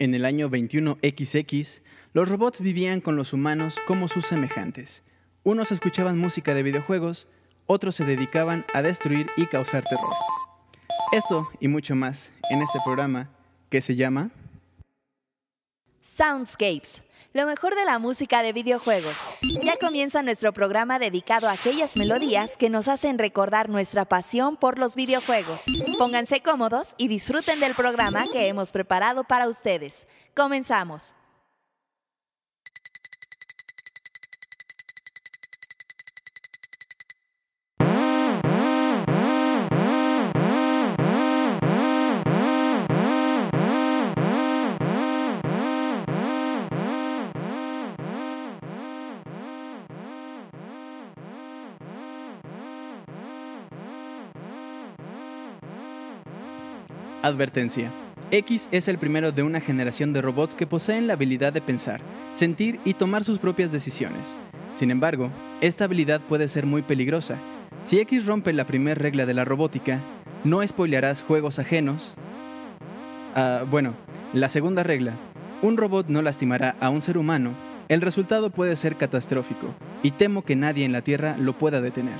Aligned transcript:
En 0.00 0.14
el 0.14 0.24
año 0.24 0.48
21XX, 0.48 1.82
los 2.12 2.28
robots 2.28 2.60
vivían 2.60 3.00
con 3.00 3.16
los 3.16 3.32
humanos 3.32 3.76
como 3.88 4.06
sus 4.06 4.26
semejantes. 4.26 5.02
Unos 5.42 5.72
escuchaban 5.72 6.18
música 6.18 6.54
de 6.54 6.62
videojuegos, 6.62 7.26
otros 7.66 7.96
se 7.96 8.04
dedicaban 8.04 8.64
a 8.74 8.82
destruir 8.82 9.26
y 9.36 9.46
causar 9.46 9.82
terror. 9.82 10.27
Esto 11.12 11.48
y 11.58 11.68
mucho 11.68 11.94
más 11.94 12.32
en 12.50 12.60
este 12.60 12.78
programa 12.84 13.30
que 13.70 13.80
se 13.80 13.96
llama 13.96 14.30
Soundscapes, 16.02 17.02
lo 17.32 17.46
mejor 17.46 17.74
de 17.74 17.86
la 17.86 17.98
música 17.98 18.42
de 18.42 18.52
videojuegos. 18.52 19.16
Ya 19.64 19.72
comienza 19.80 20.22
nuestro 20.22 20.52
programa 20.52 20.98
dedicado 20.98 21.48
a 21.48 21.52
aquellas 21.52 21.96
melodías 21.96 22.58
que 22.58 22.68
nos 22.68 22.88
hacen 22.88 23.18
recordar 23.18 23.70
nuestra 23.70 24.04
pasión 24.04 24.58
por 24.58 24.78
los 24.78 24.96
videojuegos. 24.96 25.62
Pónganse 25.98 26.42
cómodos 26.42 26.94
y 26.98 27.08
disfruten 27.08 27.58
del 27.58 27.74
programa 27.74 28.26
que 28.30 28.48
hemos 28.48 28.70
preparado 28.70 29.24
para 29.24 29.48
ustedes. 29.48 30.06
Comenzamos. 30.36 31.14
Advertencia. 57.28 57.92
X 58.30 58.68
es 58.72 58.88
el 58.88 58.98
primero 58.98 59.32
de 59.32 59.42
una 59.42 59.60
generación 59.60 60.12
de 60.12 60.20
robots 60.20 60.54
que 60.54 60.66
poseen 60.66 61.06
la 61.06 61.14
habilidad 61.14 61.52
de 61.52 61.62
pensar, 61.62 62.00
sentir 62.32 62.80
y 62.84 62.94
tomar 62.94 63.24
sus 63.24 63.38
propias 63.38 63.72
decisiones. 63.72 64.36
Sin 64.74 64.90
embargo, 64.90 65.30
esta 65.60 65.84
habilidad 65.84 66.20
puede 66.20 66.48
ser 66.48 66.66
muy 66.66 66.82
peligrosa. 66.82 67.38
Si 67.82 68.00
X 68.00 68.26
rompe 68.26 68.52
la 68.52 68.66
primera 68.66 69.00
regla 69.00 69.24
de 69.26 69.34
la 69.34 69.44
robótica, 69.44 70.02
no 70.44 70.66
spoilearás 70.66 71.22
juegos 71.22 71.58
ajenos. 71.58 72.14
Ah, 73.34 73.64
bueno, 73.70 73.94
la 74.32 74.48
segunda 74.48 74.82
regla, 74.82 75.14
un 75.62 75.76
robot 75.76 76.08
no 76.08 76.22
lastimará 76.22 76.76
a 76.80 76.90
un 76.90 77.02
ser 77.02 77.18
humano. 77.18 77.54
El 77.88 78.00
resultado 78.00 78.50
puede 78.50 78.76
ser 78.76 78.96
catastrófico, 78.96 79.74
y 80.02 80.10
temo 80.12 80.42
que 80.42 80.56
nadie 80.56 80.84
en 80.84 80.92
la 80.92 81.02
Tierra 81.02 81.36
lo 81.38 81.56
pueda 81.56 81.80
detener. 81.80 82.18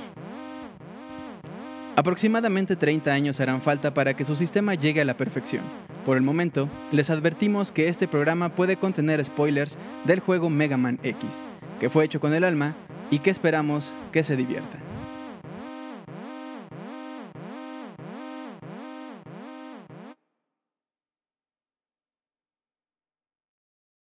Aproximadamente 1.99 2.77
30 2.77 3.11
años 3.11 3.41
harán 3.41 3.61
falta 3.61 3.93
para 3.93 4.13
que 4.13 4.23
su 4.23 4.33
sistema 4.33 4.73
llegue 4.73 5.01
a 5.01 5.03
la 5.03 5.17
perfección. 5.17 5.65
Por 6.05 6.15
el 6.15 6.23
momento, 6.23 6.69
les 6.93 7.09
advertimos 7.09 7.73
que 7.73 7.89
este 7.89 8.07
programa 8.07 8.55
puede 8.55 8.77
contener 8.77 9.21
spoilers 9.25 9.77
del 10.05 10.21
juego 10.21 10.49
Mega 10.49 10.77
Man 10.77 10.97
X, 11.03 11.43
que 11.77 11.89
fue 11.89 12.05
hecho 12.05 12.21
con 12.21 12.33
el 12.33 12.45
alma 12.45 12.73
y 13.11 13.19
que 13.19 13.31
esperamos 13.31 13.93
que 14.13 14.23
se 14.23 14.37
diviertan. 14.37 14.79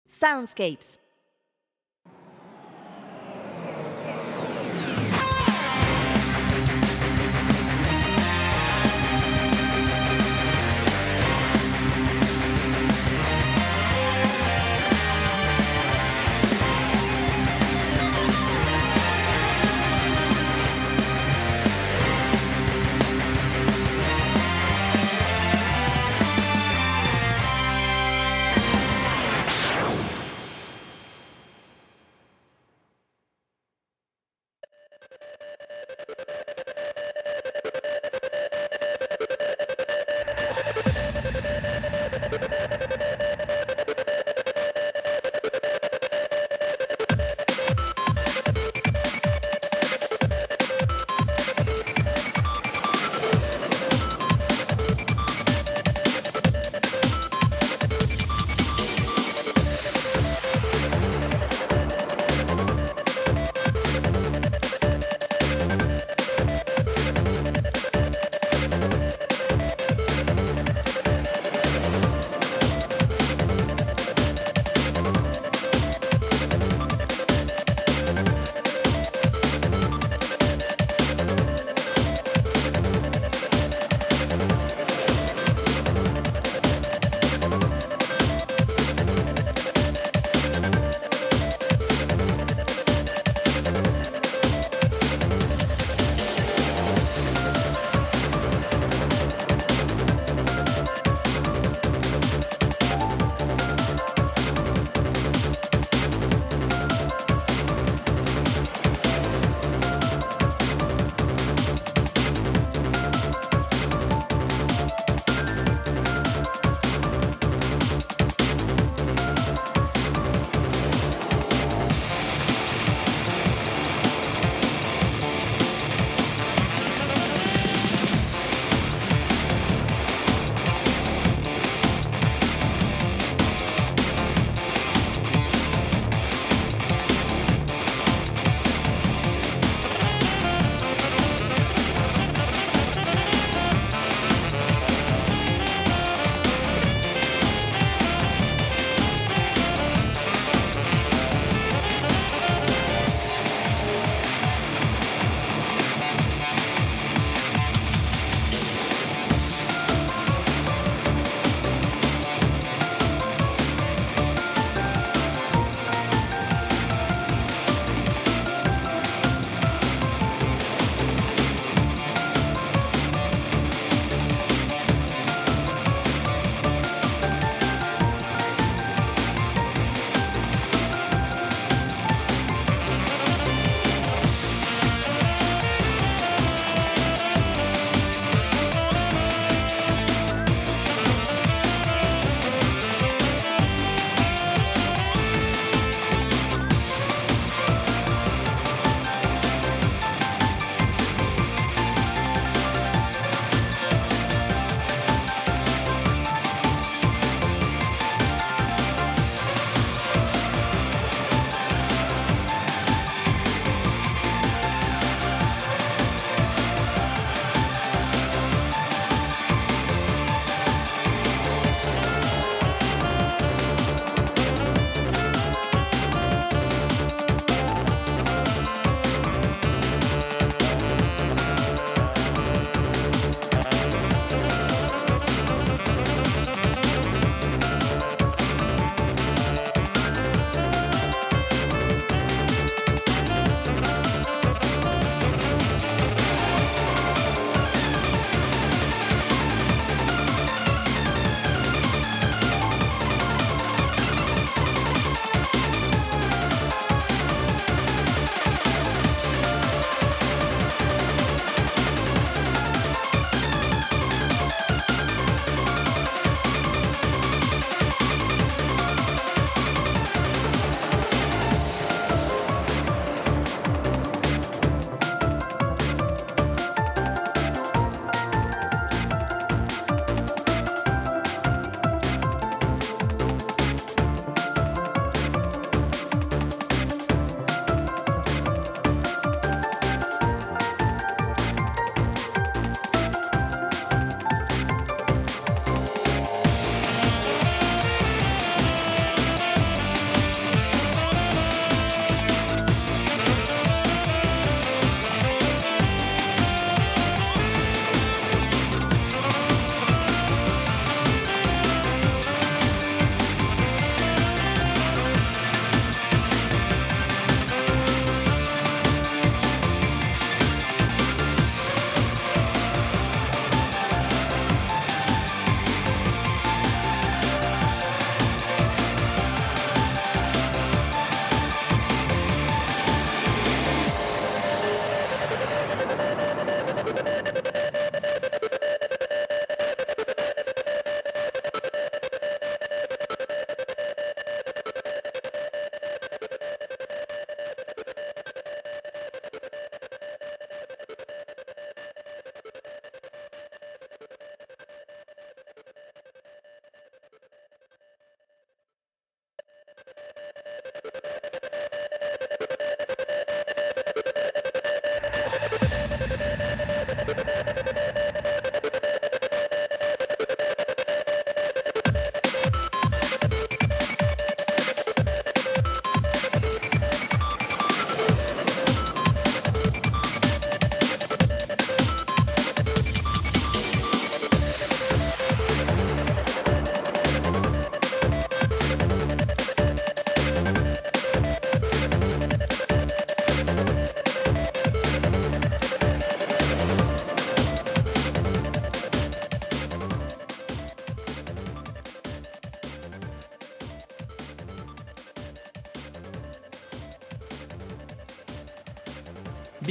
Soundscapes. 0.05 1.04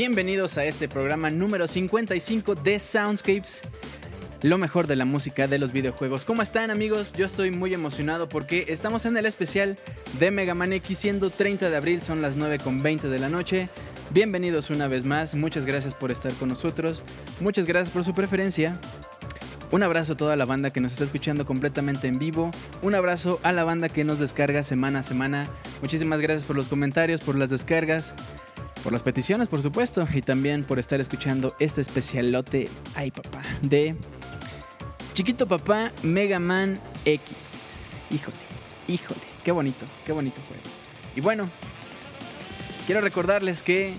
Bienvenidos 0.07 0.59
a 0.59 0.67
este 0.67 0.87
programa 0.87 1.31
número 1.31 1.67
55 1.67 2.57
de 2.57 2.79
Soundscapes, 2.79 3.63
lo 4.43 4.59
mejor 4.59 4.87
de 4.87 4.97
la 4.97 5.07
música 5.07 5.49
de 5.49 5.59
los 5.59 5.73
videojuegos. 5.73 6.27
¿Cómo 6.27 6.43
están 6.43 6.71
amigos? 6.71 7.15
Yo 7.15 7.25
estoy 7.25 7.51
muy 7.51 7.73
emocionado 7.73 8.29
porque 8.29 8.67
estamos 8.69 9.07
en 9.07 9.17
el 9.17 9.25
especial 9.25 9.79
de 10.19 10.31
Mega 10.31 10.55
Man 10.55 10.75
X 10.75 10.99
siendo 10.99 11.31
30 11.31 11.71
de 11.71 11.77
abril, 11.77 12.03
son 12.03 12.21
las 12.21 12.37
9.20 12.37 13.01
de 13.09 13.19
la 13.19 13.31
noche. 13.31 13.71
Bienvenidos 14.11 14.69
una 14.69 14.89
vez 14.89 15.07
más, 15.07 15.35
muchas 15.35 15.65
gracias 15.65 15.95
por 15.95 16.11
estar 16.11 16.35
con 16.35 16.51
nosotros, 16.51 17.03
muchas 17.41 17.65
gracias 17.65 17.89
por 17.89 18.05
su 18.05 18.13
preferencia. 18.13 18.79
Un 19.71 19.83
abrazo 19.83 20.13
a 20.13 20.17
toda 20.17 20.37
la 20.37 20.45
banda 20.45 20.71
que 20.71 20.81
nos 20.81 20.93
está 20.93 21.05
escuchando 21.05 21.45
completamente 21.47 22.07
en 22.07 22.21
vivo. 22.21 22.53
Un 22.83 22.95
abrazo 22.95 23.41
a 23.43 23.51
la 23.51 23.65
banda 23.65 23.89
que 23.89 24.05
nos 24.05 24.21
descarga 24.21 24.63
semana 24.63 25.01
a 25.01 25.03
semana. 25.03 25.49
Muchísimas 25.81 26.21
gracias 26.21 26.45
por 26.45 26.55
los 26.55 26.69
comentarios, 26.69 27.21
por 27.21 27.37
las 27.37 27.51
descargas, 27.51 28.15
por 28.85 28.93
las 28.93 29.03
peticiones, 29.03 29.49
por 29.49 29.63
supuesto. 29.63 30.07
Y 30.13 30.21
también 30.21 30.63
por 30.63 30.79
estar 30.79 31.01
escuchando 31.01 31.57
este 31.59 31.81
especialote, 31.81 32.69
ay 32.95 33.11
papá, 33.11 33.43
de 33.63 33.97
Chiquito 35.15 35.49
Papá 35.49 35.91
Mega 36.03 36.39
Man 36.39 36.79
X. 37.05 37.75
Híjole, 38.11 38.37
híjole, 38.87 39.21
qué 39.43 39.51
bonito, 39.51 39.87
qué 40.05 40.13
bonito 40.13 40.41
juego. 40.47 40.63
Y 41.17 41.21
bueno, 41.21 41.49
quiero 42.87 43.01
recordarles 43.01 43.63
que 43.63 43.95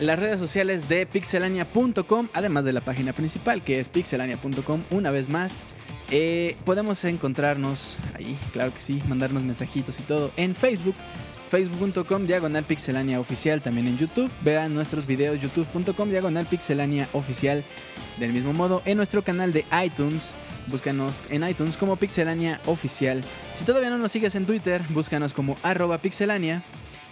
las 0.00 0.18
redes 0.18 0.40
sociales 0.40 0.88
de 0.88 1.06
pixelania.com, 1.06 2.28
además 2.34 2.64
de 2.64 2.72
la 2.72 2.80
página 2.80 3.12
principal 3.12 3.62
que 3.62 3.78
es 3.78 3.88
pixelania.com, 3.88 4.82
una 4.90 5.10
vez 5.12 5.28
más. 5.28 5.66
Eh, 6.10 6.56
podemos 6.64 7.02
encontrarnos 7.04 7.96
ahí, 8.14 8.38
claro 8.52 8.74
que 8.74 8.80
sí, 8.80 9.00
mandarnos 9.08 9.42
mensajitos 9.42 9.98
y 9.98 10.02
todo 10.02 10.30
en 10.36 10.54
Facebook, 10.54 10.94
facebook.com 11.50 12.26
diagonal 12.26 12.64
pixelania 12.64 13.20
oficial, 13.20 13.62
también 13.62 13.88
en 13.88 13.98
YouTube, 13.98 14.30
vean 14.42 14.74
nuestros 14.74 15.06
videos 15.06 15.40
youtube.com 15.40 16.10
diagonal 16.10 16.46
pixelania 16.46 17.08
oficial, 17.12 17.64
del 18.18 18.32
mismo 18.32 18.52
modo 18.52 18.82
en 18.84 18.96
nuestro 18.96 19.22
canal 19.22 19.52
de 19.52 19.64
iTunes, 19.84 20.34
búscanos 20.66 21.20
en 21.30 21.46
iTunes 21.48 21.76
como 21.76 21.96
pixelania 21.96 22.60
oficial, 22.66 23.22
si 23.54 23.64
todavía 23.64 23.90
no 23.90 23.98
nos 23.98 24.12
sigues 24.12 24.34
en 24.34 24.46
Twitter, 24.46 24.82
búscanos 24.90 25.32
como 25.32 25.56
arroba 25.62 25.98
pixelania 25.98 26.62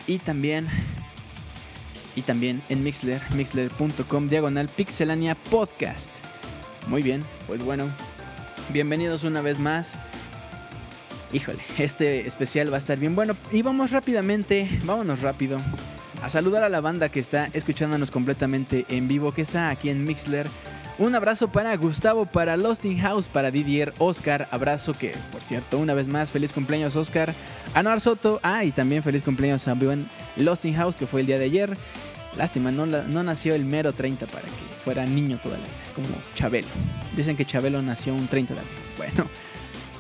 y 0.06 0.18
también 0.18 0.68
y 2.14 2.22
también 2.22 2.62
en 2.68 2.82
Mixler, 2.84 3.22
mixler.com 3.34 4.28
diagonal 4.28 4.68
pixelania 4.68 5.34
podcast. 5.34 6.10
Muy 6.88 7.02
bien, 7.02 7.24
pues 7.46 7.62
bueno, 7.62 7.88
bienvenidos 8.70 9.24
una 9.24 9.40
vez 9.40 9.58
más. 9.58 9.98
Híjole, 11.32 11.62
este 11.78 12.26
especial 12.26 12.70
va 12.70 12.76
a 12.76 12.78
estar 12.78 12.98
bien 12.98 13.16
bueno. 13.16 13.34
Y 13.50 13.62
vamos 13.62 13.90
rápidamente, 13.90 14.68
vámonos 14.84 15.20
rápido, 15.20 15.58
a 16.22 16.28
saludar 16.28 16.62
a 16.62 16.68
la 16.68 16.82
banda 16.82 17.08
que 17.08 17.20
está 17.20 17.48
escuchándonos 17.54 18.10
completamente 18.10 18.84
en 18.88 19.08
vivo, 19.08 19.32
que 19.32 19.40
está 19.40 19.70
aquí 19.70 19.88
en 19.88 20.04
Mixler. 20.04 20.46
Un 20.98 21.14
abrazo 21.14 21.48
para 21.48 21.74
Gustavo, 21.76 22.26
para 22.26 22.58
Losting 22.58 22.98
House, 22.98 23.28
para 23.28 23.50
Didier, 23.50 23.94
Oscar, 23.98 24.46
abrazo 24.50 24.92
que, 24.92 25.14
por 25.32 25.42
cierto, 25.42 25.78
una 25.78 25.94
vez 25.94 26.06
más, 26.06 26.30
feliz 26.30 26.52
cumpleaños 26.52 26.96
Oscar, 26.96 27.34
Anuar 27.74 28.00
Soto, 28.00 28.38
ah, 28.42 28.62
y 28.62 28.72
también 28.72 29.02
feliz 29.02 29.22
cumpleaños 29.22 29.66
a 29.68 29.74
buen 29.74 30.06
Losting 30.36 30.74
House, 30.74 30.96
que 30.96 31.06
fue 31.06 31.22
el 31.22 31.26
día 31.26 31.38
de 31.38 31.46
ayer. 31.46 31.78
Lástima, 32.36 32.70
no, 32.72 32.84
no 32.84 33.22
nació 33.22 33.54
el 33.54 33.64
mero 33.64 33.94
30 33.94 34.26
para 34.26 34.42
que 34.42 34.84
fuera 34.84 35.06
niño 35.06 35.38
todavía, 35.42 35.66
como 35.94 36.08
Chabelo. 36.34 36.68
Dicen 37.16 37.36
que 37.36 37.46
Chabelo 37.46 37.80
nació 37.80 38.14
un 38.14 38.28
30 38.28 38.52
de 38.52 38.60
abril. 38.60 38.74
Bueno, 38.98 39.26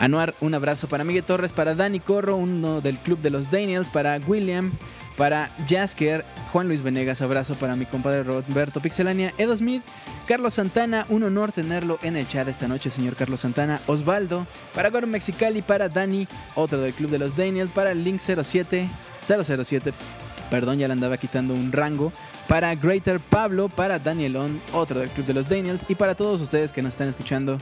Anuar, 0.02 0.34
un 0.40 0.52
abrazo 0.52 0.88
para 0.88 1.04
Miguel 1.04 1.22
Torres, 1.22 1.52
para 1.52 1.76
Dani 1.76 2.00
Corro, 2.00 2.34
uno 2.34 2.80
del 2.80 2.98
club 2.98 3.20
de 3.20 3.30
los 3.30 3.52
Daniels, 3.52 3.88
para 3.88 4.18
William, 4.26 4.72
para 5.16 5.48
Jasker, 5.68 6.24
Juan 6.50 6.66
Luis 6.66 6.82
Venegas, 6.82 7.22
abrazo 7.22 7.54
para 7.54 7.76
mi 7.76 7.86
compadre 7.86 8.24
Roberto 8.24 8.80
Pixelania, 8.80 9.32
Edo 9.38 9.56
Smith, 9.56 9.84
Carlos 10.26 10.54
Santana, 10.54 11.06
un 11.08 11.22
honor 11.22 11.52
tenerlo 11.52 12.00
en 12.02 12.16
el 12.16 12.26
chat 12.26 12.48
esta 12.48 12.66
noche, 12.66 12.90
señor 12.90 13.14
Carlos 13.14 13.38
Santana, 13.42 13.80
Osvaldo, 13.86 14.44
para 14.74 14.90
Goro 14.90 15.06
Mexicali, 15.06 15.62
para 15.62 15.88
Dani, 15.88 16.26
otro 16.56 16.80
del 16.80 16.94
club 16.94 17.12
de 17.12 17.20
los 17.20 17.36
Daniels, 17.36 17.70
para 17.70 17.94
Link 17.94 18.18
07, 18.18 18.90
007, 19.22 19.92
perdón, 20.50 20.78
ya 20.78 20.88
le 20.88 20.94
andaba 20.94 21.16
quitando 21.16 21.54
un 21.54 21.70
rango, 21.70 22.12
para 22.48 22.74
Greater 22.74 23.20
Pablo, 23.20 23.68
para 23.68 24.00
Danielón, 24.00 24.60
otro 24.72 24.98
del 24.98 25.10
club 25.10 25.26
de 25.26 25.34
los 25.34 25.48
Daniels, 25.48 25.86
y 25.88 25.94
para 25.94 26.16
todos 26.16 26.40
ustedes 26.40 26.72
que 26.72 26.82
nos 26.82 26.94
están 26.94 27.06
escuchando. 27.06 27.56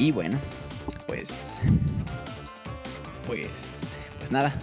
Y 0.00 0.10
bueno, 0.12 0.38
pues... 1.06 1.60
Pues... 3.26 3.96
Pues 4.18 4.32
nada. 4.32 4.58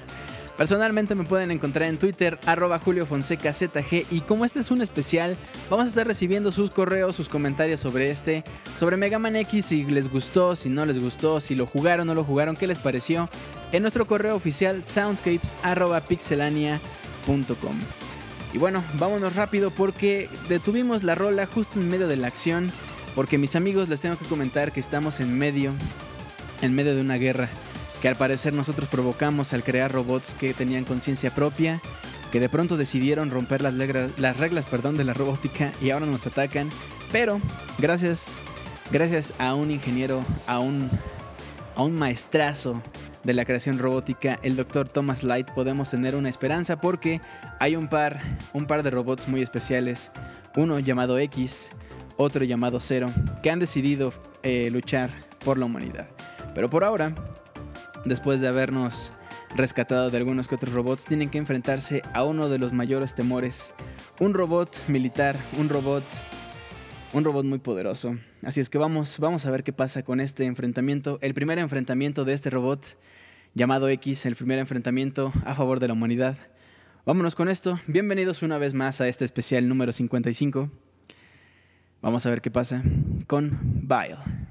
Personalmente 0.58 1.14
me 1.14 1.22
pueden 1.24 1.52
encontrar 1.52 1.88
en 1.88 1.96
Twitter, 1.96 2.40
arroba 2.44 2.80
Julio 2.80 3.06
Fonseca 3.06 3.52
ZG. 3.52 4.06
Y 4.10 4.22
como 4.22 4.44
este 4.44 4.58
es 4.58 4.72
un 4.72 4.82
especial, 4.82 5.36
vamos 5.70 5.86
a 5.86 5.88
estar 5.88 6.08
recibiendo 6.08 6.50
sus 6.50 6.72
correos, 6.72 7.14
sus 7.14 7.28
comentarios 7.28 7.78
sobre 7.78 8.10
este, 8.10 8.42
sobre 8.76 8.96
Mega 8.96 9.20
Man 9.20 9.36
X, 9.36 9.66
si 9.66 9.84
les 9.84 10.10
gustó, 10.10 10.56
si 10.56 10.70
no 10.70 10.84
les 10.84 10.98
gustó, 10.98 11.38
si 11.40 11.54
lo 11.54 11.66
jugaron 11.66 12.08
o 12.08 12.12
no 12.12 12.16
lo 12.16 12.24
jugaron, 12.24 12.56
qué 12.56 12.66
les 12.66 12.78
pareció, 12.78 13.30
en 13.70 13.82
nuestro 13.82 14.08
correo 14.08 14.34
oficial 14.34 14.84
soundscapes.pixelania.com. 14.84 17.76
Y 18.52 18.58
bueno, 18.58 18.82
vámonos 18.94 19.36
rápido 19.36 19.70
porque 19.70 20.28
detuvimos 20.48 21.04
la 21.04 21.14
rola 21.14 21.46
justo 21.46 21.78
en 21.78 21.88
medio 21.88 22.08
de 22.08 22.16
la 22.16 22.26
acción. 22.26 22.72
Porque 23.14 23.38
mis 23.38 23.56
amigos 23.56 23.88
les 23.88 24.00
tengo 24.00 24.16
que 24.16 24.24
comentar 24.24 24.72
que 24.72 24.80
estamos 24.80 25.20
en 25.20 25.36
medio, 25.36 25.72
en 26.62 26.74
medio 26.74 26.94
de 26.94 27.00
una 27.00 27.16
guerra 27.16 27.48
que 28.00 28.08
al 28.08 28.16
parecer 28.16 28.54
nosotros 28.54 28.88
provocamos 28.88 29.52
al 29.52 29.62
crear 29.62 29.92
robots 29.92 30.34
que 30.34 30.54
tenían 30.54 30.84
conciencia 30.84 31.34
propia, 31.34 31.80
que 32.32 32.40
de 32.40 32.48
pronto 32.48 32.76
decidieron 32.76 33.30
romper 33.30 33.60
las, 33.60 33.74
las 33.74 34.36
reglas 34.38 34.64
perdón, 34.64 34.96
de 34.96 35.04
la 35.04 35.14
robótica 35.14 35.72
y 35.82 35.90
ahora 35.90 36.06
nos 36.06 36.26
atacan. 36.26 36.70
Pero 37.12 37.40
gracias, 37.78 38.32
gracias 38.90 39.34
a 39.38 39.54
un 39.54 39.70
ingeniero, 39.70 40.24
a 40.46 40.60
un, 40.60 40.88
a 41.76 41.82
un 41.82 41.94
maestrazo 41.94 42.82
de 43.24 43.34
la 43.34 43.44
creación 43.44 43.78
robótica, 43.78 44.38
el 44.42 44.56
doctor 44.56 44.88
Thomas 44.88 45.22
Light, 45.22 45.50
podemos 45.50 45.90
tener 45.90 46.14
una 46.14 46.30
esperanza 46.30 46.80
porque 46.80 47.20
hay 47.58 47.76
un 47.76 47.88
par, 47.88 48.18
un 48.54 48.66
par 48.66 48.82
de 48.82 48.90
robots 48.90 49.28
muy 49.28 49.42
especiales, 49.42 50.10
uno 50.56 50.78
llamado 50.78 51.18
X, 51.18 51.70
otro 52.20 52.44
llamado 52.44 52.80
Zero, 52.80 53.10
que 53.42 53.50
han 53.50 53.58
decidido 53.58 54.12
eh, 54.42 54.68
luchar 54.70 55.10
por 55.42 55.56
la 55.56 55.64
humanidad. 55.64 56.08
Pero 56.54 56.68
por 56.68 56.84
ahora, 56.84 57.14
después 58.04 58.40
de 58.40 58.48
habernos 58.48 59.12
rescatado 59.56 60.10
de 60.10 60.18
algunos 60.18 60.46
que 60.46 60.54
otros 60.54 60.74
robots, 60.74 61.06
tienen 61.06 61.30
que 61.30 61.38
enfrentarse 61.38 62.02
a 62.12 62.24
uno 62.24 62.48
de 62.48 62.58
los 62.58 62.72
mayores 62.72 63.14
temores. 63.14 63.72
Un 64.20 64.34
robot 64.34 64.76
militar, 64.88 65.36
un 65.58 65.68
robot, 65.70 66.04
un 67.14 67.24
robot 67.24 67.46
muy 67.46 67.58
poderoso. 67.58 68.16
Así 68.44 68.60
es 68.60 68.68
que 68.68 68.78
vamos, 68.78 69.18
vamos 69.18 69.46
a 69.46 69.50
ver 69.50 69.64
qué 69.64 69.72
pasa 69.72 70.02
con 70.02 70.20
este 70.20 70.44
enfrentamiento. 70.44 71.18
El 71.22 71.32
primer 71.32 71.58
enfrentamiento 71.58 72.24
de 72.24 72.34
este 72.34 72.50
robot 72.50 72.98
llamado 73.54 73.88
X, 73.88 74.26
el 74.26 74.36
primer 74.36 74.58
enfrentamiento 74.58 75.32
a 75.46 75.54
favor 75.54 75.80
de 75.80 75.88
la 75.88 75.94
humanidad. 75.94 76.36
Vámonos 77.06 77.34
con 77.34 77.48
esto. 77.48 77.80
Bienvenidos 77.86 78.42
una 78.42 78.58
vez 78.58 78.74
más 78.74 79.00
a 79.00 79.08
este 79.08 79.24
especial 79.24 79.66
número 79.68 79.92
55. 79.92 80.70
Vamos 82.02 82.24
a 82.24 82.30
ver 82.30 82.40
qué 82.40 82.50
pasa 82.50 82.82
con 83.26 83.58
Bile. 83.82 84.49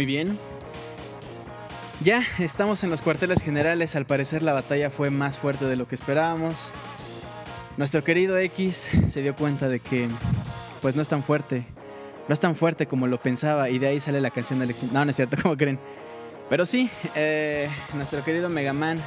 Muy 0.00 0.06
bien. 0.06 0.38
Ya 2.02 2.22
estamos 2.38 2.82
en 2.84 2.88
los 2.88 3.02
cuarteles 3.02 3.42
generales. 3.42 3.96
Al 3.96 4.06
parecer 4.06 4.42
la 4.42 4.54
batalla 4.54 4.88
fue 4.88 5.10
más 5.10 5.36
fuerte 5.36 5.66
de 5.66 5.76
lo 5.76 5.86
que 5.86 5.94
esperábamos. 5.94 6.72
Nuestro 7.76 8.02
querido 8.02 8.38
X 8.38 8.90
se 9.08 9.20
dio 9.20 9.36
cuenta 9.36 9.68
de 9.68 9.78
que 9.80 10.08
pues 10.80 10.96
no 10.96 11.02
es 11.02 11.08
tan 11.08 11.22
fuerte. 11.22 11.66
No 12.28 12.32
es 12.32 12.40
tan 12.40 12.56
fuerte 12.56 12.86
como 12.86 13.08
lo 13.08 13.20
pensaba 13.20 13.68
y 13.68 13.78
de 13.78 13.88
ahí 13.88 14.00
sale 14.00 14.22
la 14.22 14.30
canción 14.30 14.58
del 14.60 14.74
No, 14.90 15.04
no 15.04 15.10
es 15.10 15.16
cierto, 15.16 15.36
como 15.42 15.54
creen. 15.54 15.78
Pero 16.48 16.64
sí, 16.64 16.88
eh, 17.14 17.68
nuestro 17.92 18.24
querido 18.24 18.48
Mega 18.48 18.72
Man, 18.72 18.98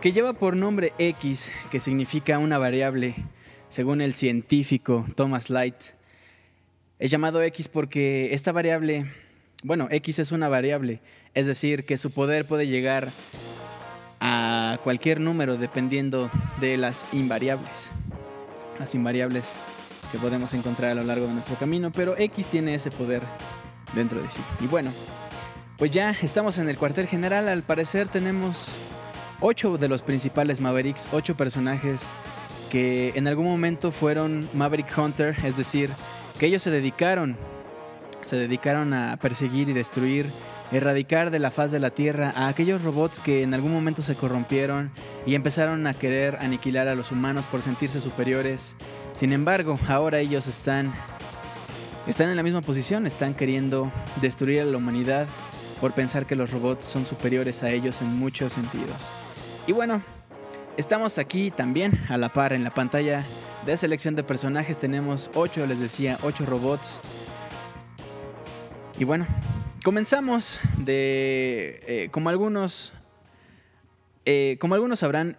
que 0.00 0.10
lleva 0.10 0.32
por 0.32 0.56
nombre 0.56 0.94
X, 0.98 1.52
que 1.70 1.78
significa 1.78 2.40
una 2.40 2.58
variable, 2.58 3.14
según 3.68 4.00
el 4.00 4.14
científico 4.14 5.06
Thomas 5.14 5.48
Light, 5.48 5.76
es 6.98 7.08
llamado 7.08 7.40
X 7.40 7.68
porque 7.68 8.34
esta 8.34 8.50
variable, 8.50 9.06
bueno, 9.62 9.88
X 9.90 10.18
es 10.20 10.32
una 10.32 10.48
variable, 10.48 11.00
es 11.34 11.46
decir, 11.46 11.84
que 11.84 11.98
su 11.98 12.10
poder 12.10 12.46
puede 12.46 12.66
llegar 12.66 13.10
a 14.20 14.78
cualquier 14.84 15.20
número 15.20 15.56
dependiendo 15.56 16.30
de 16.60 16.76
las 16.76 17.06
invariables. 17.12 17.90
Las 18.78 18.94
invariables 18.94 19.56
que 20.12 20.18
podemos 20.18 20.54
encontrar 20.54 20.92
a 20.92 20.94
lo 20.94 21.04
largo 21.04 21.26
de 21.26 21.34
nuestro 21.34 21.56
camino, 21.56 21.90
pero 21.92 22.16
X 22.16 22.46
tiene 22.46 22.74
ese 22.74 22.90
poder 22.90 23.22
dentro 23.94 24.22
de 24.22 24.28
sí. 24.28 24.40
Y 24.60 24.66
bueno, 24.66 24.92
pues 25.76 25.90
ya 25.90 26.10
estamos 26.22 26.58
en 26.58 26.68
el 26.68 26.78
cuartel 26.78 27.06
general, 27.06 27.48
al 27.48 27.62
parecer 27.62 28.08
tenemos 28.08 28.72
ocho 29.40 29.76
de 29.76 29.88
los 29.88 30.02
principales 30.02 30.60
Mavericks, 30.60 31.08
ocho 31.12 31.36
personajes 31.36 32.14
que 32.70 33.12
en 33.14 33.26
algún 33.26 33.46
momento 33.46 33.90
fueron 33.90 34.48
Maverick 34.52 34.96
Hunter, 34.96 35.36
es 35.44 35.56
decir, 35.56 35.90
que 36.38 36.46
ellos 36.46 36.62
se 36.62 36.70
dedicaron, 36.70 37.36
se 38.22 38.36
dedicaron 38.36 38.92
a 38.92 39.16
perseguir 39.16 39.68
y 39.68 39.72
destruir, 39.72 40.30
erradicar 40.72 41.30
de 41.30 41.38
la 41.38 41.50
faz 41.50 41.70
de 41.70 41.80
la 41.80 41.90
Tierra 41.90 42.32
a 42.36 42.48
aquellos 42.48 42.82
robots 42.82 43.20
que 43.20 43.42
en 43.42 43.54
algún 43.54 43.72
momento 43.72 44.02
se 44.02 44.14
corrompieron 44.14 44.90
y 45.26 45.34
empezaron 45.34 45.86
a 45.86 45.94
querer 45.94 46.36
aniquilar 46.40 46.88
a 46.88 46.94
los 46.94 47.12
humanos 47.12 47.46
por 47.46 47.62
sentirse 47.62 48.00
superiores. 48.00 48.76
Sin 49.14 49.32
embargo, 49.32 49.78
ahora 49.88 50.18
ellos 50.18 50.46
están 50.46 50.92
están 52.06 52.30
en 52.30 52.36
la 52.36 52.42
misma 52.42 52.62
posición, 52.62 53.06
están 53.06 53.34
queriendo 53.34 53.92
destruir 54.22 54.62
a 54.62 54.64
la 54.64 54.78
humanidad 54.78 55.26
por 55.78 55.92
pensar 55.92 56.26
que 56.26 56.36
los 56.36 56.50
robots 56.50 56.84
son 56.84 57.06
superiores 57.06 57.62
a 57.62 57.70
ellos 57.70 58.00
en 58.00 58.16
muchos 58.16 58.54
sentidos. 58.54 59.10
Y 59.66 59.72
bueno, 59.72 60.02
estamos 60.78 61.18
aquí 61.18 61.50
también 61.50 61.92
a 62.08 62.16
la 62.16 62.32
par 62.32 62.54
en 62.54 62.64
la 62.64 62.72
pantalla 62.72 63.24
de 63.66 63.76
selección 63.76 64.16
de 64.16 64.22
personajes 64.22 64.78
tenemos 64.78 65.30
8, 65.34 65.66
les 65.66 65.80
decía, 65.80 66.18
8 66.22 66.46
robots. 66.46 67.02
Y 68.98 69.04
bueno, 69.04 69.26
comenzamos 69.84 70.58
de... 70.78 71.80
Eh, 71.86 72.08
como 72.10 72.30
algunos... 72.30 72.92
Eh, 74.24 74.56
como 74.60 74.74
algunos 74.74 74.98
sabrán, 74.98 75.38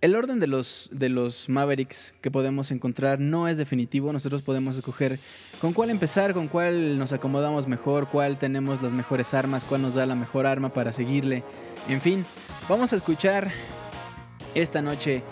el 0.00 0.14
orden 0.14 0.38
de 0.38 0.46
los, 0.46 0.90
de 0.92 1.08
los 1.08 1.48
Mavericks 1.48 2.14
que 2.20 2.30
podemos 2.30 2.70
encontrar 2.70 3.18
no 3.18 3.48
es 3.48 3.56
definitivo. 3.56 4.12
Nosotros 4.12 4.42
podemos 4.42 4.76
escoger 4.76 5.18
con 5.60 5.72
cuál 5.72 5.90
empezar, 5.90 6.34
con 6.34 6.48
cuál 6.48 6.98
nos 6.98 7.12
acomodamos 7.12 7.66
mejor, 7.66 8.08
cuál 8.08 8.38
tenemos 8.38 8.82
las 8.82 8.92
mejores 8.92 9.32
armas, 9.34 9.64
cuál 9.64 9.82
nos 9.82 9.94
da 9.94 10.06
la 10.06 10.14
mejor 10.14 10.46
arma 10.46 10.72
para 10.72 10.92
seguirle. 10.92 11.42
En 11.88 12.00
fin, 12.00 12.26
vamos 12.68 12.92
a 12.92 12.96
escuchar 12.96 13.50
esta 14.54 14.82
noche 14.82 15.22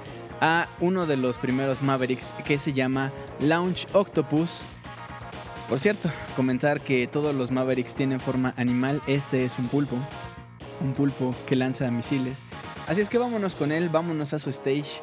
a 0.40 0.68
uno 0.80 1.06
de 1.06 1.16
los 1.16 1.38
primeros 1.38 1.82
Mavericks 1.82 2.32
que 2.44 2.58
se 2.58 2.72
llama 2.72 3.12
Launch 3.38 3.86
Octopus. 3.92 4.64
Por 5.68 5.80
cierto, 5.80 6.08
comentar 6.36 6.80
que 6.80 7.08
todos 7.08 7.34
los 7.34 7.50
Mavericks 7.50 7.96
tienen 7.96 8.20
forma 8.20 8.54
animal, 8.56 9.02
este 9.08 9.44
es 9.44 9.58
un 9.58 9.66
pulpo, 9.66 9.96
un 10.80 10.94
pulpo 10.94 11.34
que 11.44 11.56
lanza 11.56 11.90
misiles. 11.90 12.44
Así 12.86 13.00
es 13.00 13.08
que 13.08 13.18
vámonos 13.18 13.56
con 13.56 13.72
él, 13.72 13.88
vámonos 13.88 14.32
a 14.32 14.38
su 14.38 14.48
stage. 14.50 15.02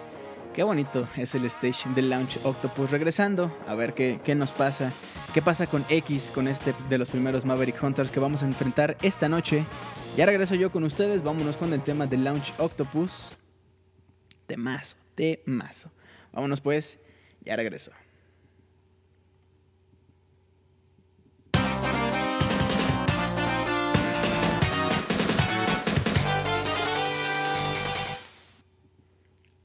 Qué 0.53 0.63
bonito 0.63 1.05
es 1.17 1.35
el 1.35 1.43
stage 1.45 1.89
del 1.95 2.09
Launch 2.09 2.39
Octopus. 2.45 2.91
Regresando 2.91 3.53
a 3.67 3.75
ver 3.75 3.93
qué, 3.93 4.21
qué 4.23 4.35
nos 4.35 4.53
pasa, 4.53 4.93
qué 5.33 5.41
pasa 5.41 5.67
con 5.67 5.83
X, 5.89 6.31
con 6.33 6.47
este 6.47 6.73
de 6.87 6.97
los 6.97 7.09
primeros 7.09 7.43
Maverick 7.43 7.83
Hunters 7.83 8.11
que 8.11 8.21
vamos 8.21 8.43
a 8.43 8.45
enfrentar 8.45 8.97
esta 9.01 9.27
noche. 9.27 9.65
Ya 10.15 10.25
regreso 10.25 10.55
yo 10.55 10.71
con 10.71 10.85
ustedes, 10.85 11.23
vámonos 11.23 11.57
con 11.57 11.73
el 11.73 11.83
tema 11.83 12.07
del 12.07 12.23
Launch 12.23 12.53
Octopus. 12.57 13.33
Temazo 14.45 14.95
de 15.17 15.43
mazo. 15.45 15.91
Vámonos 16.31 16.61
pues, 16.61 16.99
ya 17.41 17.57
regreso. 17.57 17.91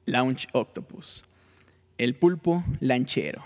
Launch 0.08 0.46
Octopus. 0.52 1.22
El 1.98 2.14
pulpo 2.14 2.64
lanchero. 2.80 3.44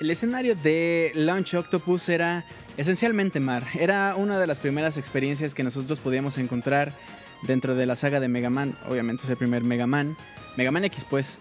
El 0.00 0.10
escenario 0.10 0.54
de 0.54 1.12
Launch 1.14 1.54
Octopus 1.54 2.08
era 2.08 2.44
esencialmente 2.76 3.40
mar. 3.40 3.64
Era 3.78 4.14
una 4.16 4.38
de 4.38 4.46
las 4.46 4.60
primeras 4.60 4.96
experiencias 4.96 5.54
que 5.54 5.64
nosotros 5.64 5.98
podíamos 5.98 6.38
encontrar 6.38 6.94
dentro 7.42 7.74
de 7.74 7.86
la 7.86 7.96
saga 7.96 8.20
de 8.20 8.28
Mega 8.28 8.50
Man. 8.50 8.76
Obviamente 8.88 9.24
es 9.24 9.30
el 9.30 9.36
primer 9.36 9.64
Mega 9.64 9.86
Man. 9.86 10.16
Mega 10.56 10.70
Man 10.70 10.84
X, 10.84 11.04
pues. 11.08 11.38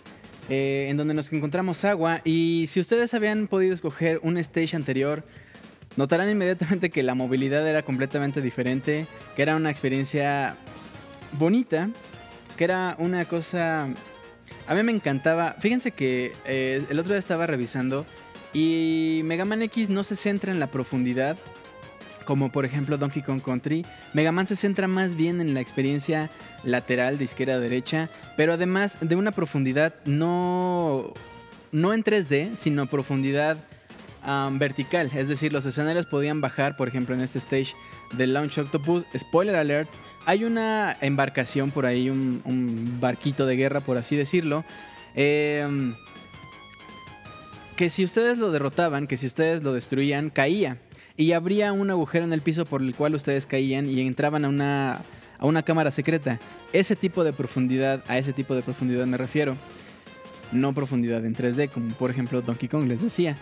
Eh, 0.50 0.88
en 0.90 0.98
donde 0.98 1.14
nos 1.14 1.32
encontramos 1.32 1.86
agua. 1.86 2.22
Y 2.24 2.66
si 2.68 2.80
ustedes 2.80 3.14
habían 3.14 3.48
podido 3.48 3.76
escoger 3.76 4.20
un 4.24 4.38
stage 4.38 4.76
anterior, 4.76 5.24
notarán 5.96 6.30
inmediatamente 6.30 6.90
que 6.90 7.04
la 7.04 7.14
movilidad 7.14 7.68
era 7.68 7.84
completamente 7.84 8.42
diferente. 8.42 9.06
Que 9.36 9.44
era 9.44 9.56
una 9.56 9.70
experiencia 9.70 10.56
bonita. 11.34 11.90
Que 12.58 12.64
era 12.64 12.96
una 12.98 13.26
cosa... 13.26 13.88
A 14.68 14.74
mí 14.74 14.84
me 14.84 14.92
encantaba. 14.92 15.56
Fíjense 15.60 15.92
que 15.92 16.34
eh, 16.46 16.84
el 16.90 17.00
otro 17.00 17.14
día 17.14 17.20
estaba 17.20 17.46
revisando 17.46 18.06
y 18.54 19.22
Mega 19.26 19.46
Man 19.46 19.62
X 19.64 19.90
no 19.90 20.04
se 20.04 20.16
centra 20.16 20.52
en 20.52 20.60
la 20.60 20.68
profundidad, 20.68 21.38
como 22.26 22.52
por 22.52 22.66
ejemplo 22.66 22.98
Donkey 22.98 23.22
Kong 23.22 23.42
Country. 23.42 23.86
Mega 24.14 24.32
Man 24.32 24.48
se 24.48 24.56
centra 24.56 24.88
más 24.88 25.16
bien 25.16 25.42
en 25.42 25.54
la 25.54 25.62
experiencia 25.62 26.30
lateral 26.64 27.18
de 27.18 27.26
izquierda 27.26 27.56
a 27.56 27.60
derecha, 27.60 28.10
pero 28.36 28.54
además 28.54 28.98
de 29.02 29.16
una 29.16 29.32
profundidad 29.32 29.94
no, 30.06 31.14
no 31.72 31.94
en 31.94 32.04
3D, 32.04 32.56
sino 32.56 32.88
profundidad 32.88 33.58
vertical. 34.52 35.10
Es 35.16 35.30
decir, 35.30 35.54
los 35.54 35.66
escenarios 35.66 36.06
podían 36.06 36.42
bajar, 36.42 36.76
por 36.76 36.88
ejemplo, 36.88 37.16
en 37.16 37.22
este 37.22 37.40
stage 37.40 37.74
del 38.14 38.34
Launch 38.34 38.58
Octopus. 38.58 39.06
Spoiler 39.18 39.56
alert, 39.56 39.90
hay 40.26 40.44
una 40.44 40.98
embarcación 41.00 41.72
por 41.72 41.86
ahí, 41.86 42.10
un, 42.10 42.98
barquito 43.00 43.46
de 43.46 43.56
guerra, 43.56 43.82
por 43.82 43.98
así 43.98 44.16
decirlo. 44.16 44.66
Eh, 45.16 45.94
que 47.78 47.90
si 47.92 48.04
ustedes 48.04 48.40
lo 48.40 48.52
derrotaban, 48.52 49.06
que 49.08 49.18
si 49.18 49.28
ustedes 49.28 49.64
lo 49.64 49.72
destruían, 49.72 50.32
caía. 50.32 50.78
Y 51.16 51.32
habría 51.32 51.72
un 51.72 51.90
agujero 51.92 52.26
en 52.26 52.34
el 52.34 52.42
piso 52.42 52.66
por 52.66 52.82
el 52.82 52.94
cual 52.94 53.16
ustedes 53.16 53.46
caían 53.46 53.88
y 53.88 54.02
entraban 54.02 54.44
a 54.46 54.50
una, 54.50 55.02
a 55.38 55.46
una 55.46 55.62
cámara 55.62 55.92
secreta. 55.92 56.40
Ese 56.74 56.96
tipo 56.96 57.24
de 57.24 57.34
profundidad, 57.34 58.04
a 58.08 58.18
ese 58.18 58.34
tipo 58.34 58.56
de 58.56 58.64
profundidad 58.64 59.06
me 59.06 59.18
refiero. 59.18 59.56
No 60.52 60.74
profundidad 60.74 61.24
en 61.24 61.36
3D, 61.36 61.70
como 61.70 61.94
por 61.96 62.10
ejemplo 62.10 62.42
Donkey 62.42 62.68
Kong 62.68 62.88
les 62.88 63.04
decía. 63.04 63.38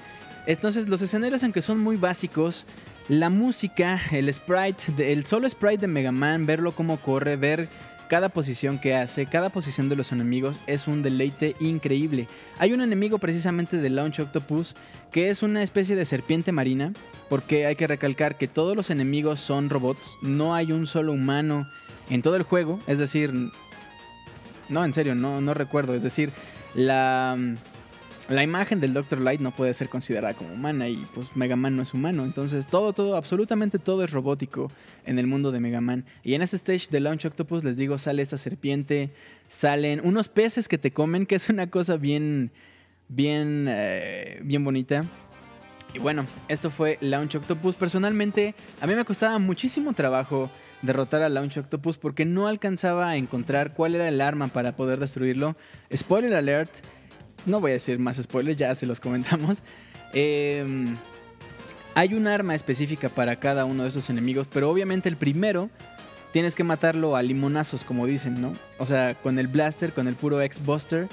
Entonces 0.47 0.89
los 0.89 1.01
escenarios, 1.01 1.43
aunque 1.43 1.61
son 1.61 1.79
muy 1.79 1.95
básicos, 1.95 2.65
la 3.07 3.29
música, 3.29 4.01
el 4.11 4.31
sprite, 4.33 5.11
el 5.13 5.25
solo 5.25 5.49
sprite 5.49 5.81
de 5.81 5.87
Mega 5.87 6.11
Man, 6.11 6.45
verlo 6.45 6.75
cómo 6.75 6.97
corre, 6.97 7.37
ver 7.37 7.69
cada 8.07 8.29
posición 8.29 8.79
que 8.79 8.95
hace, 8.95 9.25
cada 9.25 9.49
posición 9.49 9.89
de 9.89 9.95
los 9.95 10.11
enemigos 10.11 10.59
es 10.67 10.87
un 10.87 11.03
deleite 11.03 11.55
increíble. 11.59 12.27
Hay 12.59 12.73
un 12.73 12.81
enemigo 12.81 13.17
precisamente 13.17 13.77
de 13.77 13.89
Launch 13.89 14.19
Octopus 14.19 14.75
que 15.11 15.29
es 15.29 15.43
una 15.43 15.63
especie 15.63 15.95
de 15.95 16.05
serpiente 16.05 16.51
marina, 16.51 16.93
porque 17.29 17.65
hay 17.65 17.75
que 17.75 17.87
recalcar 17.87 18.37
que 18.37 18.47
todos 18.47 18.75
los 18.75 18.89
enemigos 18.89 19.39
son 19.39 19.69
robots, 19.69 20.17
no 20.21 20.53
hay 20.55 20.71
un 20.71 20.87
solo 20.87 21.13
humano 21.13 21.67
en 22.09 22.21
todo 22.21 22.35
el 22.35 22.43
juego, 22.43 22.79
es 22.87 22.99
decir, 22.99 23.33
no, 24.69 24.85
en 24.85 24.93
serio, 24.93 25.15
no, 25.15 25.41
no 25.41 25.53
recuerdo, 25.53 25.95
es 25.95 26.03
decir, 26.03 26.31
la 26.73 27.37
la 28.29 28.43
imagen 28.43 28.79
del 28.79 28.93
Dr. 28.93 29.21
Light 29.21 29.39
no 29.39 29.51
puede 29.51 29.73
ser 29.73 29.87
considerada 29.87 30.33
como 30.33 30.53
humana 30.53 30.87
y 30.87 30.95
pues 31.13 31.35
Mega 31.35 31.55
Man 31.55 31.75
no 31.75 31.83
es 31.83 31.93
humano. 31.93 32.23
Entonces 32.23 32.67
todo, 32.67 32.93
todo, 32.93 33.15
absolutamente 33.15 33.77
todo 33.77 34.03
es 34.03 34.11
robótico 34.11 34.71
en 35.05 35.19
el 35.19 35.27
mundo 35.27 35.51
de 35.51 35.59
Mega 35.59 35.81
Man. 35.81 36.05
Y 36.23 36.33
en 36.33 36.41
este 36.41 36.55
stage 36.55 36.87
de 36.89 36.99
Launch 36.99 37.25
Octopus 37.25 37.63
les 37.63 37.77
digo, 37.77 37.99
sale 37.99 38.21
esta 38.21 38.37
serpiente, 38.37 39.11
salen 39.47 40.01
unos 40.03 40.29
peces 40.29 40.67
que 40.67 40.77
te 40.77 40.91
comen, 40.91 41.25
que 41.25 41.35
es 41.35 41.49
una 41.49 41.69
cosa 41.69 41.97
bien, 41.97 42.51
bien, 43.09 43.67
eh, 43.69 44.39
bien 44.43 44.63
bonita. 44.63 45.05
Y 45.93 45.99
bueno, 45.99 46.25
esto 46.47 46.71
fue 46.71 46.97
Launch 47.01 47.35
Octopus. 47.35 47.75
Personalmente, 47.75 48.55
a 48.81 48.87
mí 48.87 48.95
me 48.95 49.05
costaba 49.05 49.37
muchísimo 49.39 49.93
trabajo 49.93 50.49
derrotar 50.81 51.21
a 51.21 51.29
Launch 51.29 51.57
Octopus 51.57 51.97
porque 51.97 52.25
no 52.25 52.47
alcanzaba 52.47 53.09
a 53.09 53.17
encontrar 53.17 53.73
cuál 53.73 53.95
era 53.95 54.07
el 54.07 54.19
arma 54.19 54.47
para 54.47 54.75
poder 54.75 54.99
destruirlo. 54.99 55.55
Spoiler 55.95 56.33
alert 56.33 56.71
no 57.45 57.59
voy 57.59 57.71
a 57.71 57.73
decir 57.75 57.99
más 57.99 58.17
spoilers, 58.17 58.57
ya 58.57 58.75
se 58.75 58.85
los 58.85 58.99
comentamos. 58.99 59.63
Em, 60.13 60.95
hay 61.93 62.13
un 62.13 62.27
arma 62.27 62.55
específica 62.55 63.09
para 63.09 63.35
cada 63.37 63.65
uno 63.65 63.83
de 63.83 63.89
esos 63.89 64.09
enemigos, 64.09 64.47
pero 64.51 64.69
obviamente 64.69 65.09
el 65.09 65.17
primero 65.17 65.69
tienes 66.31 66.55
que 66.55 66.63
matarlo 66.63 67.15
a 67.15 67.21
limonazos, 67.21 67.83
como 67.83 68.05
dicen, 68.05 68.41
¿no? 68.41 68.53
O 68.77 68.87
sea, 68.87 69.15
con 69.15 69.39
el 69.39 69.47
blaster, 69.47 69.93
con 69.93 70.07
el 70.07 70.15
puro 70.15 70.41
X-Buster, 70.41 71.07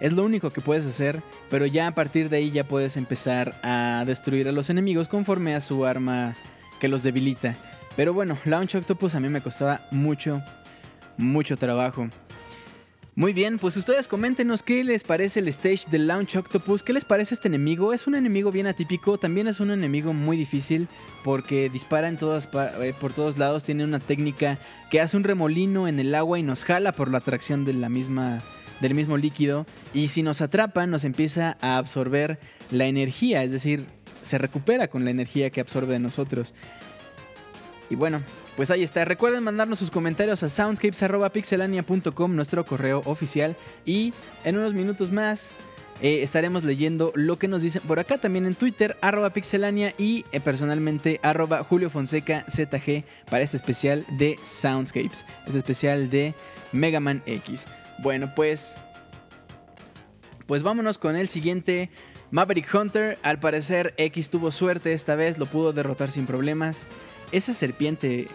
es 0.00 0.12
lo 0.12 0.24
único 0.24 0.52
que 0.52 0.60
puedes 0.60 0.86
hacer, 0.86 1.22
pero 1.50 1.66
ya 1.66 1.86
a 1.86 1.94
partir 1.94 2.28
de 2.28 2.38
ahí 2.38 2.50
ya 2.50 2.64
puedes 2.64 2.96
empezar 2.96 3.58
a 3.62 4.04
destruir 4.06 4.48
a 4.48 4.52
los 4.52 4.70
enemigos 4.70 5.08
conforme 5.08 5.54
a 5.54 5.60
su 5.60 5.86
arma 5.86 6.36
que 6.80 6.88
los 6.88 7.02
debilita. 7.02 7.54
Pero 7.96 8.12
bueno, 8.12 8.36
Launch 8.44 8.74
Octopus 8.74 9.14
a 9.14 9.20
mí 9.20 9.28
me 9.28 9.40
costaba 9.40 9.80
mucho, 9.90 10.42
mucho 11.16 11.56
trabajo. 11.56 12.08
Muy 13.16 13.32
bien, 13.32 13.60
pues 13.60 13.76
ustedes 13.76 14.08
coméntenos 14.08 14.64
qué 14.64 14.82
les 14.82 15.04
parece 15.04 15.38
el 15.38 15.46
stage 15.46 15.84
de 15.88 15.98
Launch 15.98 16.34
Octopus, 16.34 16.82
qué 16.82 16.92
les 16.92 17.04
parece 17.04 17.34
este 17.34 17.46
enemigo. 17.46 17.92
Es 17.92 18.08
un 18.08 18.16
enemigo 18.16 18.50
bien 18.50 18.66
atípico, 18.66 19.18
también 19.18 19.46
es 19.46 19.60
un 19.60 19.70
enemigo 19.70 20.12
muy 20.12 20.36
difícil 20.36 20.88
porque 21.22 21.70
dispara 21.70 22.08
en 22.08 22.16
todas, 22.16 22.48
eh, 22.80 22.92
por 22.98 23.12
todos 23.12 23.38
lados, 23.38 23.62
tiene 23.62 23.84
una 23.84 24.00
técnica 24.00 24.58
que 24.90 25.00
hace 25.00 25.16
un 25.16 25.22
remolino 25.22 25.86
en 25.86 26.00
el 26.00 26.12
agua 26.12 26.40
y 26.40 26.42
nos 26.42 26.64
jala 26.64 26.90
por 26.90 27.08
la 27.08 27.18
atracción 27.18 27.64
de 27.64 27.74
la 27.74 27.88
misma, 27.88 28.42
del 28.80 28.94
mismo 28.94 29.16
líquido. 29.16 29.64
Y 29.92 30.08
si 30.08 30.24
nos 30.24 30.40
atrapa, 30.40 30.84
nos 30.88 31.04
empieza 31.04 31.56
a 31.60 31.76
absorber 31.78 32.40
la 32.72 32.86
energía, 32.86 33.44
es 33.44 33.52
decir, 33.52 33.86
se 34.22 34.38
recupera 34.38 34.88
con 34.88 35.04
la 35.04 35.12
energía 35.12 35.50
que 35.50 35.60
absorbe 35.60 35.92
de 35.92 36.00
nosotros. 36.00 36.52
Y 37.90 37.94
bueno, 37.94 38.22
pues 38.56 38.70
ahí 38.70 38.82
está. 38.82 39.04
Recuerden 39.04 39.42
mandarnos 39.42 39.78
sus 39.78 39.90
comentarios 39.90 40.42
a 40.42 40.48
soundscapes.pixelania.com, 40.48 42.34
nuestro 42.34 42.64
correo 42.64 43.02
oficial. 43.04 43.56
Y 43.84 44.12
en 44.44 44.56
unos 44.56 44.74
minutos 44.74 45.10
más 45.10 45.52
eh, 46.00 46.22
estaremos 46.22 46.64
leyendo 46.64 47.12
lo 47.14 47.38
que 47.38 47.48
nos 47.48 47.62
dicen 47.62 47.82
por 47.86 47.98
acá 47.98 48.18
también 48.18 48.46
en 48.46 48.54
Twitter, 48.54 48.96
arroba 49.00 49.30
pixelania 49.30 49.94
y 49.96 50.24
eh, 50.32 50.40
personalmente 50.40 51.20
arroba 51.22 51.62
Julio 51.64 51.88
Fonseca 51.88 52.44
ZG 52.48 53.04
para 53.30 53.42
este 53.42 53.56
especial 53.56 54.04
de 54.18 54.38
Soundscapes, 54.42 55.24
este 55.46 55.58
especial 55.58 56.10
de 56.10 56.34
Mega 56.72 57.00
Man 57.00 57.22
X. 57.26 57.66
Bueno, 57.98 58.34
pues, 58.34 58.76
pues 60.46 60.62
vámonos 60.62 60.98
con 60.98 61.16
el 61.16 61.28
siguiente. 61.28 61.90
Maverick 62.30 62.74
Hunter, 62.74 63.16
al 63.22 63.38
parecer 63.38 63.94
X 63.96 64.30
tuvo 64.30 64.50
suerte 64.50 64.92
esta 64.92 65.14
vez, 65.14 65.38
lo 65.38 65.46
pudo 65.46 65.72
derrotar 65.72 66.10
sin 66.10 66.26
problemas 66.26 66.88
esa 67.32 67.54
serpiente 67.54 68.28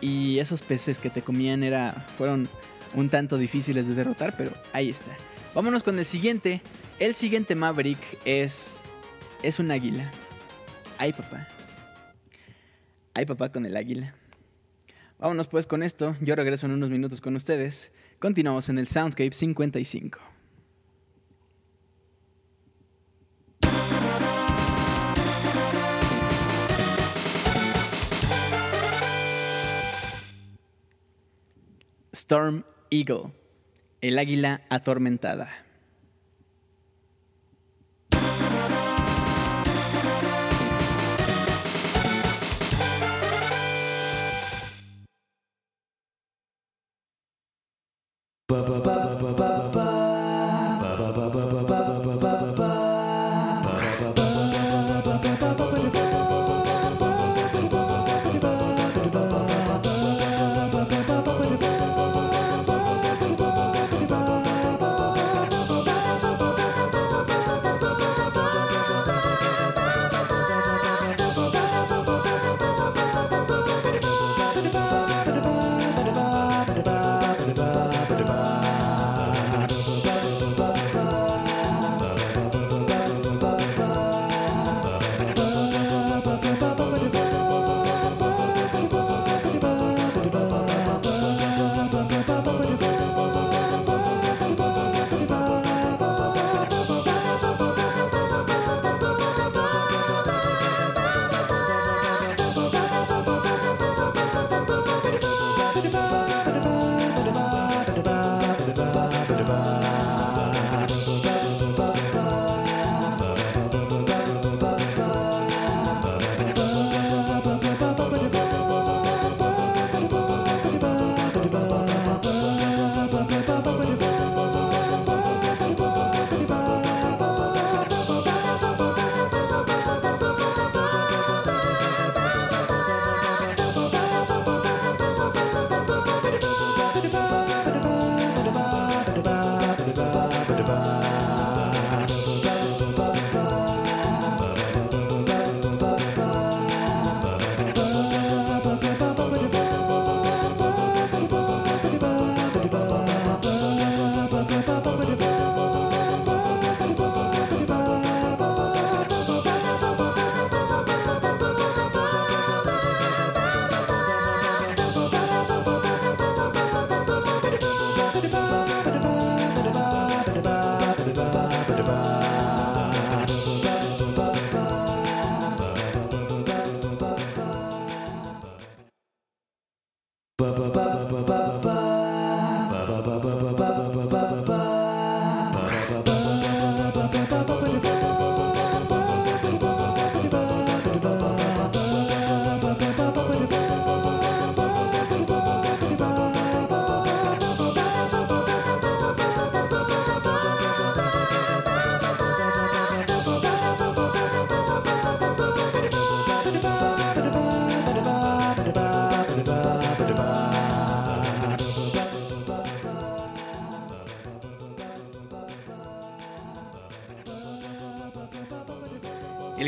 y 0.00 0.38
esos 0.38 0.62
peces 0.62 0.98
que 0.98 1.10
te 1.10 1.22
comían 1.22 1.62
era, 1.62 1.92
fueron 2.18 2.48
un 2.94 3.08
tanto 3.08 3.38
difíciles 3.38 3.86
de 3.88 3.94
derrotar, 3.94 4.36
pero 4.36 4.52
ahí 4.72 4.90
está. 4.90 5.12
Vámonos 5.54 5.82
con 5.82 5.98
el 5.98 6.06
siguiente. 6.06 6.62
El 6.98 7.14
siguiente 7.14 7.54
Maverick 7.54 7.98
es, 8.24 8.80
es 9.42 9.58
un 9.58 9.70
águila. 9.70 10.10
Ay, 10.98 11.12
papá. 11.12 11.48
Ay, 13.14 13.26
papá 13.26 13.50
con 13.50 13.66
el 13.66 13.76
águila. 13.76 14.14
Vámonos 15.18 15.48
pues 15.48 15.66
con 15.66 15.82
esto. 15.82 16.16
Yo 16.20 16.34
regreso 16.34 16.66
en 16.66 16.72
unos 16.72 16.90
minutos 16.90 17.20
con 17.20 17.36
ustedes. 17.36 17.92
Continuamos 18.18 18.68
en 18.68 18.78
el 18.78 18.88
Soundscape 18.88 19.32
55. 19.32 20.31
Storm 32.14 32.64
Eagle, 32.90 33.32
el 34.02 34.18
águila 34.18 34.60
atormentada. 34.68 35.61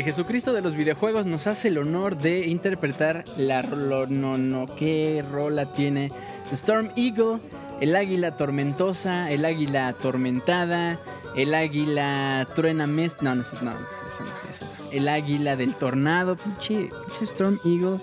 Jesucristo 0.05 0.53
de 0.53 0.61
los 0.61 0.75
videojuegos 0.75 1.25
nos 1.25 1.47
hace 1.47 1.69
el 1.69 1.79
honor 1.79 2.15
de 2.15 2.47
interpretar 2.47 3.25
la 3.37 3.63
ro- 3.63 4.05
no, 4.07 4.37
no, 4.37 4.67
qué 4.75 5.25
rola 5.31 5.73
tiene 5.73 6.11
Storm 6.51 6.89
Eagle, 6.95 7.39
el 7.81 7.95
águila 7.95 8.37
tormentosa, 8.37 9.31
el 9.31 9.43
águila 9.45 9.87
atormentada, 9.87 10.99
el 11.35 11.55
águila 11.55 12.47
truena 12.53 12.85
mist, 12.85 13.21
no, 13.21 13.33
no, 13.33 13.41
no, 13.63 13.71
no, 13.71 13.77
esa 14.07 14.23
no, 14.23 14.91
el 14.91 15.07
águila 15.07 15.55
del 15.55 15.73
tornado, 15.73 16.37
pinche 16.37 16.89
Storm 17.21 17.57
Eagle. 17.65 17.99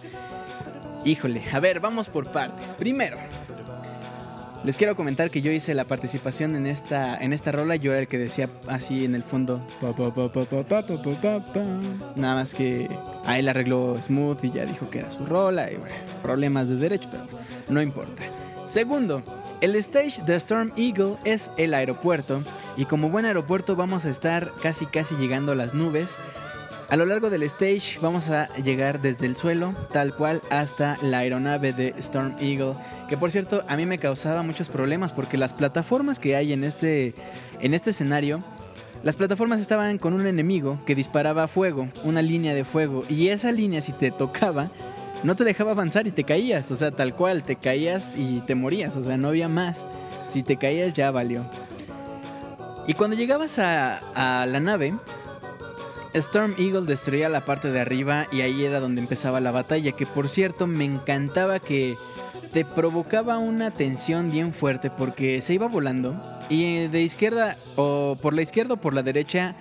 Híjole, 1.04 1.42
a 1.52 1.60
ver, 1.60 1.78
vamos 1.78 2.08
por 2.08 2.32
partes. 2.32 2.74
Primero, 2.74 3.16
les 4.64 4.76
quiero 4.76 4.94
comentar 4.94 5.30
que 5.30 5.42
yo 5.42 5.50
hice 5.50 5.74
la 5.74 5.84
participación 5.84 6.54
en 6.54 6.68
esta, 6.68 7.16
en 7.16 7.32
esta 7.32 7.50
rola. 7.50 7.74
Yo 7.74 7.90
era 7.90 8.00
el 8.00 8.06
que 8.06 8.18
decía 8.18 8.48
así 8.68 9.04
en 9.04 9.16
el 9.16 9.24
fondo. 9.24 9.60
Nada 12.14 12.34
más 12.36 12.54
que 12.54 12.88
ahí 13.24 13.42
la 13.42 13.50
arregló 13.50 14.00
Smooth 14.00 14.44
y 14.44 14.52
ya 14.52 14.64
dijo 14.64 14.88
que 14.88 15.00
era 15.00 15.10
su 15.10 15.26
rola. 15.26 15.68
Y 15.70 15.76
bueno, 15.76 15.94
problemas 16.22 16.68
de 16.68 16.76
derecho, 16.76 17.08
pero 17.10 17.24
no 17.68 17.82
importa. 17.82 18.22
Segundo, 18.66 19.24
el 19.60 19.74
stage 19.76 20.22
de 20.22 20.36
Storm 20.36 20.72
Eagle 20.76 21.16
es 21.24 21.50
el 21.56 21.74
aeropuerto. 21.74 22.44
Y 22.76 22.84
como 22.84 23.10
buen 23.10 23.24
aeropuerto, 23.24 23.74
vamos 23.74 24.06
a 24.06 24.10
estar 24.10 24.52
casi 24.62 24.86
casi 24.86 25.16
llegando 25.16 25.50
a 25.52 25.56
las 25.56 25.74
nubes. 25.74 26.18
A 26.92 26.96
lo 26.96 27.06
largo 27.06 27.30
del 27.30 27.42
stage 27.44 27.98
vamos 28.02 28.28
a 28.28 28.54
llegar 28.56 29.00
desde 29.00 29.24
el 29.24 29.34
suelo, 29.34 29.74
tal 29.92 30.14
cual, 30.14 30.42
hasta 30.50 30.98
la 31.00 31.20
aeronave 31.20 31.72
de 31.72 31.94
Storm 31.96 32.34
Eagle. 32.38 32.74
Que 33.08 33.16
por 33.16 33.30
cierto, 33.30 33.64
a 33.66 33.78
mí 33.78 33.86
me 33.86 33.96
causaba 33.96 34.42
muchos 34.42 34.68
problemas 34.68 35.10
porque 35.10 35.38
las 35.38 35.54
plataformas 35.54 36.18
que 36.18 36.36
hay 36.36 36.52
en 36.52 36.64
este, 36.64 37.14
en 37.62 37.72
este 37.72 37.88
escenario, 37.88 38.42
las 39.02 39.16
plataformas 39.16 39.58
estaban 39.58 39.96
con 39.96 40.12
un 40.12 40.26
enemigo 40.26 40.80
que 40.84 40.94
disparaba 40.94 41.48
fuego, 41.48 41.88
una 42.04 42.20
línea 42.20 42.52
de 42.52 42.66
fuego. 42.66 43.06
Y 43.08 43.28
esa 43.28 43.52
línea, 43.52 43.80
si 43.80 43.92
te 43.92 44.10
tocaba, 44.10 44.70
no 45.22 45.34
te 45.34 45.44
dejaba 45.44 45.70
avanzar 45.70 46.06
y 46.06 46.10
te 46.10 46.24
caías. 46.24 46.70
O 46.70 46.76
sea, 46.76 46.90
tal 46.90 47.14
cual, 47.14 47.42
te 47.42 47.56
caías 47.56 48.16
y 48.18 48.40
te 48.40 48.54
morías. 48.54 48.96
O 48.96 49.02
sea, 49.02 49.16
no 49.16 49.28
había 49.28 49.48
más. 49.48 49.86
Si 50.26 50.42
te 50.42 50.58
caías, 50.58 50.92
ya 50.92 51.10
valió. 51.10 51.46
Y 52.86 52.92
cuando 52.92 53.16
llegabas 53.16 53.58
a, 53.58 54.42
a 54.42 54.44
la 54.44 54.60
nave, 54.60 54.92
Storm 56.14 56.54
Eagle 56.58 56.82
destruía 56.82 57.28
la 57.28 57.44
parte 57.44 57.70
de 57.70 57.80
arriba 57.80 58.26
y 58.30 58.42
ahí 58.42 58.64
era 58.64 58.80
donde 58.80 59.00
empezaba 59.00 59.40
la 59.40 59.50
batalla, 59.50 59.92
que 59.92 60.06
por 60.06 60.28
cierto 60.28 60.66
me 60.66 60.84
encantaba 60.84 61.58
que 61.58 61.96
te 62.52 62.64
provocaba 62.64 63.38
una 63.38 63.70
tensión 63.70 64.30
bien 64.30 64.52
fuerte 64.52 64.90
porque 64.90 65.40
se 65.40 65.54
iba 65.54 65.68
volando 65.68 66.14
y 66.50 66.86
de 66.88 67.02
izquierda 67.02 67.56
o 67.76 68.18
por 68.20 68.34
la 68.34 68.42
izquierda 68.42 68.74
o 68.74 68.76
por 68.76 68.92
la 68.92 69.02
derecha 69.02 69.56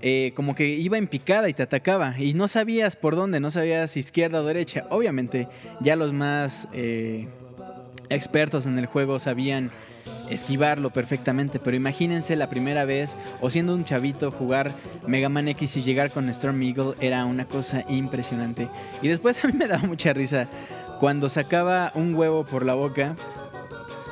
eh, 0.00 0.32
como 0.34 0.54
que 0.54 0.66
iba 0.66 0.98
en 0.98 1.06
picada 1.06 1.48
y 1.48 1.54
te 1.54 1.62
atacaba 1.62 2.14
y 2.18 2.34
no 2.34 2.48
sabías 2.48 2.96
por 2.96 3.14
dónde, 3.14 3.38
no 3.38 3.50
sabías 3.50 3.96
izquierda 3.96 4.40
o 4.40 4.44
derecha. 4.44 4.86
Obviamente 4.90 5.46
ya 5.80 5.94
los 5.94 6.12
más 6.12 6.68
eh, 6.72 7.28
expertos 8.08 8.66
en 8.66 8.78
el 8.78 8.86
juego 8.86 9.20
sabían 9.20 9.70
esquivarlo 10.30 10.90
perfectamente, 10.90 11.58
pero 11.58 11.76
imagínense 11.76 12.36
la 12.36 12.48
primera 12.48 12.84
vez 12.84 13.16
o 13.40 13.50
siendo 13.50 13.74
un 13.74 13.84
chavito 13.84 14.30
jugar 14.30 14.72
Mega 15.06 15.28
Man 15.28 15.48
X 15.48 15.76
y 15.76 15.82
llegar 15.82 16.10
con 16.10 16.28
Storm 16.28 16.62
Eagle 16.62 16.94
era 17.00 17.24
una 17.24 17.46
cosa 17.46 17.84
impresionante. 17.88 18.68
Y 19.02 19.08
después 19.08 19.44
a 19.44 19.48
mí 19.48 19.54
me 19.54 19.68
daba 19.68 19.86
mucha 19.86 20.12
risa 20.12 20.48
cuando 21.00 21.28
sacaba 21.28 21.92
un 21.94 22.14
huevo 22.14 22.44
por 22.44 22.64
la 22.64 22.74
boca 22.74 23.16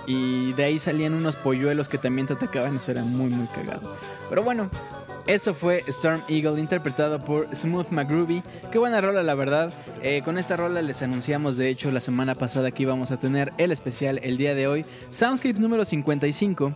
y 0.07 0.53
de 0.55 0.65
ahí 0.65 0.79
salían 0.79 1.15
unos 1.15 1.37
polluelos 1.37 1.89
que 1.89 1.99
también 1.99 2.27
te 2.27 2.33
atacaban, 2.33 2.77
eso 2.77 2.91
era 2.91 3.05
muy 3.05 3.31
muy 3.31 3.47
cagado. 3.47 3.97
Pero 4.29 4.43
bueno, 4.43 4.71
eso 5.27 5.55
fue 5.55 5.83
Storm 5.89 6.23
Eagle 6.29 6.61
interpretado 6.61 7.25
por 7.25 7.55
Smooth 7.55 7.91
McGroovy. 7.91 8.43
Qué 8.71 8.79
buena 8.79 9.01
rola, 9.01 9.23
la 9.23 9.35
verdad. 9.35 9.73
Eh, 10.03 10.23
con 10.25 10.39
esta 10.39 10.57
rola 10.57 10.83
les 10.83 11.03
anunciamos, 11.03 11.57
de 11.57 11.69
hecho, 11.69 11.91
la 11.91 12.01
semana 12.01 12.35
pasada 12.35 12.71
que 12.71 12.83
íbamos 12.83 13.11
a 13.11 13.19
tener 13.19 13.53
el 13.59 13.73
especial 13.73 14.21
el 14.23 14.37
día 14.37 14.55
de 14.55 14.67
hoy. 14.67 14.85
Soundscapes 15.11 15.61
número 15.61 15.85
55. 15.85 16.75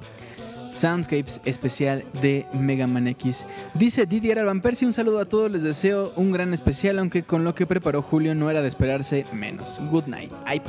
Soundscapes 0.70 1.40
especial 1.44 2.04
de 2.20 2.46
Mega 2.52 2.86
Man 2.86 3.06
X. 3.08 3.46
Dice 3.74 4.06
Didier 4.06 4.38
Alban 4.38 4.60
Percy, 4.60 4.84
un 4.84 4.92
saludo 4.92 5.20
a 5.20 5.24
todos, 5.24 5.50
les 5.50 5.62
deseo 5.62 6.12
un 6.16 6.32
gran 6.32 6.52
especial, 6.52 6.98
aunque 6.98 7.22
con 7.22 7.44
lo 7.44 7.54
que 7.54 7.66
preparó 7.66 8.02
Julio 8.02 8.34
no 8.34 8.50
era 8.50 8.60
de 8.60 8.68
esperarse 8.68 9.24
menos. 9.32 9.80
Good 9.90 10.06
night. 10.06 10.32
Ay. 10.44 10.60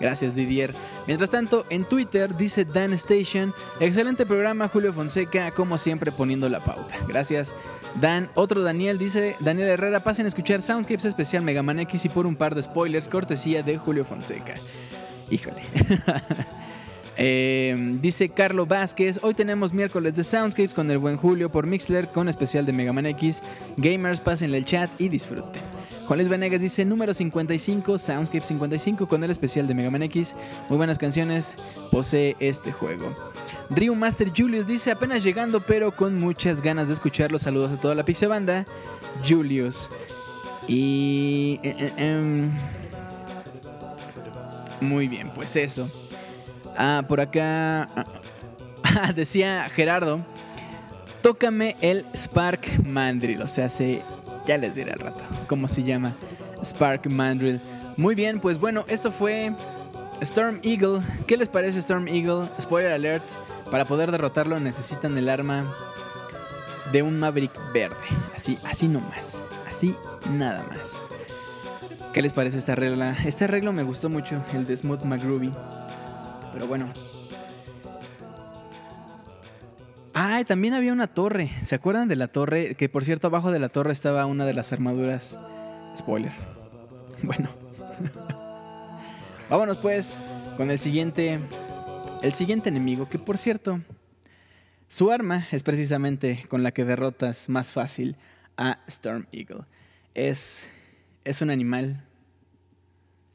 Gracias 0.00 0.34
Didier. 0.34 0.74
Mientras 1.06 1.30
tanto, 1.30 1.66
en 1.68 1.84
Twitter 1.84 2.34
dice 2.34 2.64
Dan 2.64 2.92
Station, 2.94 3.54
excelente 3.78 4.24
programa 4.24 4.68
Julio 4.68 4.92
Fonseca, 4.92 5.50
como 5.50 5.76
siempre 5.76 6.10
poniendo 6.10 6.48
la 6.48 6.64
pauta. 6.64 6.96
Gracias 7.06 7.54
Dan. 8.00 8.30
Otro 8.34 8.62
Daniel 8.62 8.98
dice, 8.98 9.36
Daniel 9.40 9.68
Herrera, 9.68 10.02
pasen 10.02 10.24
a 10.24 10.28
escuchar 10.28 10.62
Soundscapes 10.62 11.04
especial 11.04 11.42
Mega 11.42 11.62
Man 11.62 11.80
X 11.80 12.06
y 12.06 12.08
por 12.08 12.26
un 12.26 12.36
par 12.36 12.54
de 12.54 12.62
spoilers, 12.62 13.08
cortesía 13.08 13.62
de 13.62 13.76
Julio 13.76 14.04
Fonseca. 14.04 14.54
Híjole. 15.30 15.62
Eh, 17.22 17.76
dice 18.00 18.30
Carlo 18.30 18.64
Vázquez, 18.64 19.20
hoy 19.22 19.34
tenemos 19.34 19.74
miércoles 19.74 20.16
de 20.16 20.24
Soundscapes 20.24 20.72
con 20.72 20.90
el 20.90 20.96
buen 20.96 21.18
Julio 21.18 21.52
por 21.52 21.66
Mixler 21.66 22.08
con 22.08 22.30
especial 22.30 22.64
de 22.64 22.72
Mega 22.72 22.94
Man 22.94 23.04
X. 23.04 23.42
Gamers, 23.76 24.22
pásenle 24.22 24.56
el 24.56 24.64
chat 24.64 24.90
y 24.98 25.10
disfruten. 25.10 25.79
Juan 26.10 26.18
Luis 26.18 26.28
Venegas 26.28 26.60
dice 26.60 26.84
número 26.84 27.14
55, 27.14 27.96
Soundscape 27.96 28.44
55 28.44 29.06
con 29.06 29.22
el 29.22 29.30
especial 29.30 29.68
de 29.68 29.76
Mega 29.76 29.90
Man 29.90 30.02
X. 30.02 30.34
Muy 30.68 30.76
buenas 30.76 30.98
canciones 30.98 31.54
posee 31.92 32.34
este 32.40 32.72
juego. 32.72 33.14
Ryu 33.70 33.94
Master 33.94 34.32
Julius 34.36 34.66
dice 34.66 34.90
apenas 34.90 35.22
llegando 35.22 35.60
pero 35.60 35.94
con 35.94 36.18
muchas 36.18 36.62
ganas 36.62 36.88
de 36.88 36.94
escucharlo. 36.94 37.38
Saludos 37.38 37.70
a 37.70 37.80
toda 37.80 37.94
la 37.94 38.04
Pixie 38.04 38.26
Banda. 38.26 38.66
Julius. 39.24 39.88
Y... 40.66 41.60
eh, 41.62 41.76
eh, 41.78 41.92
em. 41.98 42.50
Muy 44.80 45.06
bien, 45.06 45.30
pues 45.32 45.54
eso. 45.54 45.88
Ah, 46.76 47.04
por 47.06 47.20
acá... 47.20 47.88
ah, 48.82 49.12
decía 49.14 49.68
Gerardo. 49.72 50.18
Tócame 51.22 51.76
el 51.80 52.04
Spark 52.16 52.84
Mandrill. 52.84 53.42
O 53.42 53.46
sea, 53.46 53.68
se... 53.68 54.02
Ya 54.50 54.58
les 54.58 54.74
diré 54.74 54.90
al 54.90 54.98
rato 54.98 55.22
cómo 55.46 55.68
se 55.68 55.84
llama. 55.84 56.12
Spark 56.64 57.08
Mandrill. 57.08 57.60
Muy 57.96 58.16
bien, 58.16 58.40
pues 58.40 58.58
bueno, 58.58 58.84
esto 58.88 59.12
fue 59.12 59.54
Storm 60.22 60.58
Eagle. 60.64 61.02
¿Qué 61.28 61.36
les 61.36 61.48
parece 61.48 61.78
Storm 61.78 62.08
Eagle? 62.08 62.48
Spoiler 62.60 62.90
alert. 62.90 63.22
Para 63.70 63.84
poder 63.84 64.10
derrotarlo 64.10 64.58
necesitan 64.58 65.16
el 65.16 65.28
arma 65.28 65.72
de 66.90 67.00
un 67.04 67.20
Maverick 67.20 67.52
verde. 67.72 67.94
Así, 68.34 68.58
así 68.64 68.88
nomás. 68.88 69.44
Así 69.68 69.94
nada 70.28 70.64
más. 70.68 71.04
¿Qué 72.12 72.20
les 72.20 72.32
parece 72.32 72.58
esta 72.58 72.74
regla? 72.74 73.16
Este 73.24 73.44
arreglo 73.44 73.72
me 73.72 73.84
gustó 73.84 74.08
mucho, 74.08 74.42
el 74.52 74.66
de 74.66 74.76
Smooth 74.76 75.04
McGroovy. 75.04 75.52
Pero 76.52 76.66
bueno. 76.66 76.86
Ah, 80.14 80.42
también 80.46 80.74
había 80.74 80.92
una 80.92 81.06
torre. 81.06 81.50
¿Se 81.62 81.74
acuerdan 81.74 82.08
de 82.08 82.16
la 82.16 82.28
torre? 82.28 82.74
Que 82.74 82.88
por 82.88 83.04
cierto, 83.04 83.28
abajo 83.28 83.52
de 83.52 83.58
la 83.58 83.68
torre 83.68 83.92
estaba 83.92 84.26
una 84.26 84.44
de 84.44 84.54
las 84.54 84.72
armaduras. 84.72 85.38
Spoiler. 85.96 86.32
Bueno. 87.22 87.50
Vámonos 89.50 89.76
pues 89.76 90.18
con 90.56 90.70
el 90.70 90.78
siguiente. 90.78 91.38
El 92.22 92.32
siguiente 92.32 92.70
enemigo. 92.70 93.08
Que 93.10 93.18
por 93.18 93.36
cierto. 93.36 93.80
Su 94.88 95.12
arma 95.12 95.46
es 95.52 95.62
precisamente 95.62 96.44
con 96.48 96.62
la 96.62 96.72
que 96.72 96.86
derrotas 96.86 97.50
más 97.50 97.72
fácil 97.72 98.16
a 98.56 98.78
Storm 98.86 99.26
Eagle. 99.32 99.66
Es. 100.14 100.68
Es 101.24 101.42
un 101.42 101.50
animal. 101.50 102.02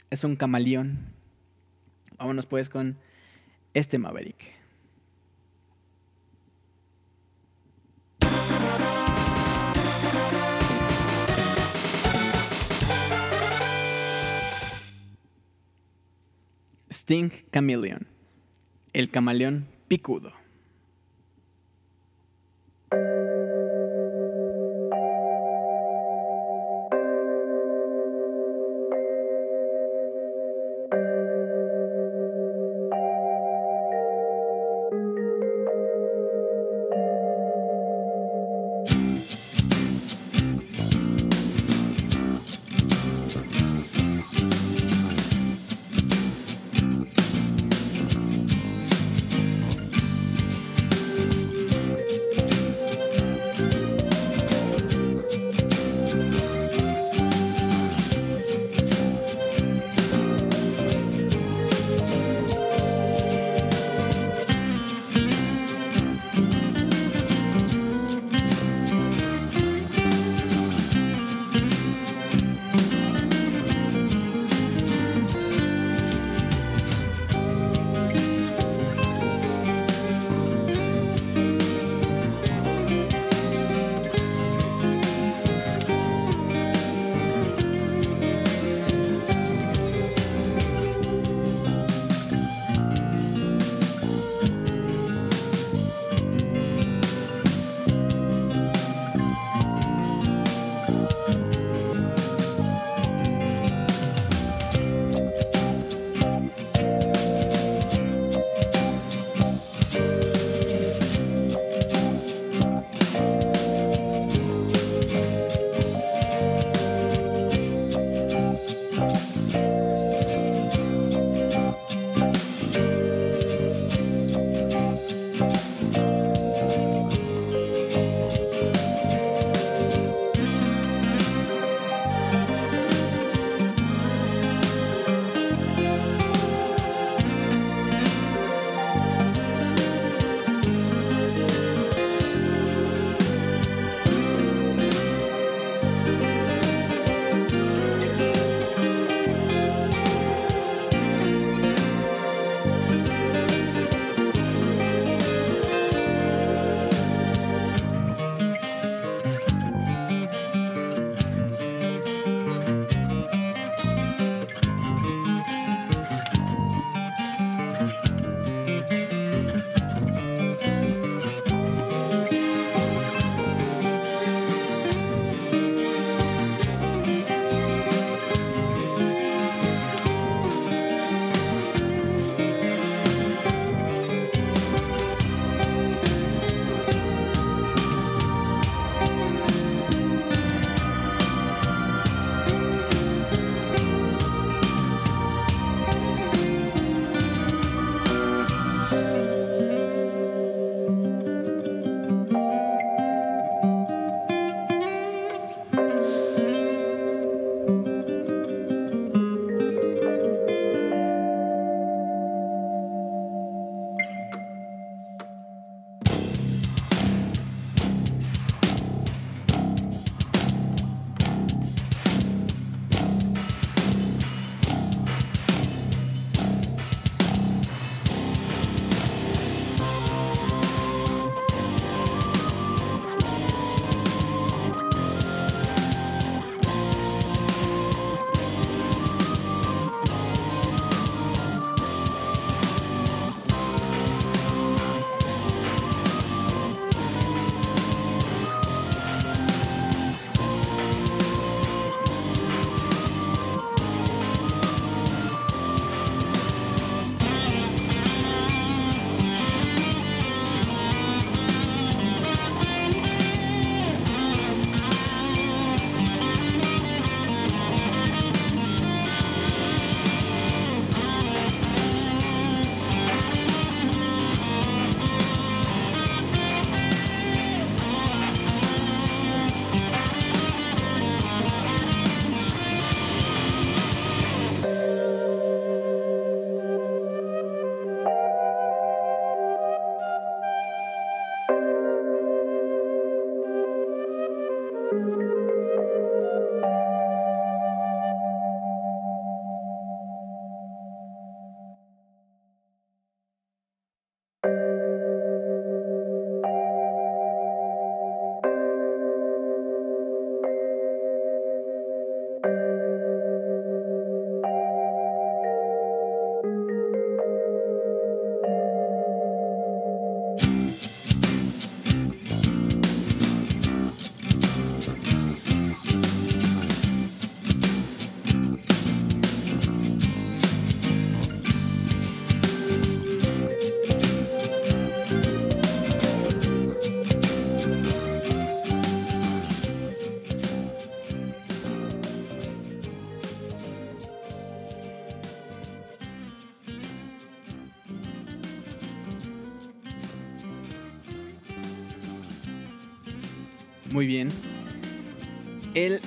Es 0.09 0.23
un 0.23 0.36
camaleón. 0.36 1.13
Vámonos 2.17 2.47
pues 2.47 2.69
con 2.69 2.97
este 3.76 3.99
Maverick. 3.99 4.55
Sting 16.91 17.31
Chameleon. 17.51 18.07
El 18.93 19.09
camaleón 19.09 19.67
picudo. 19.88 20.33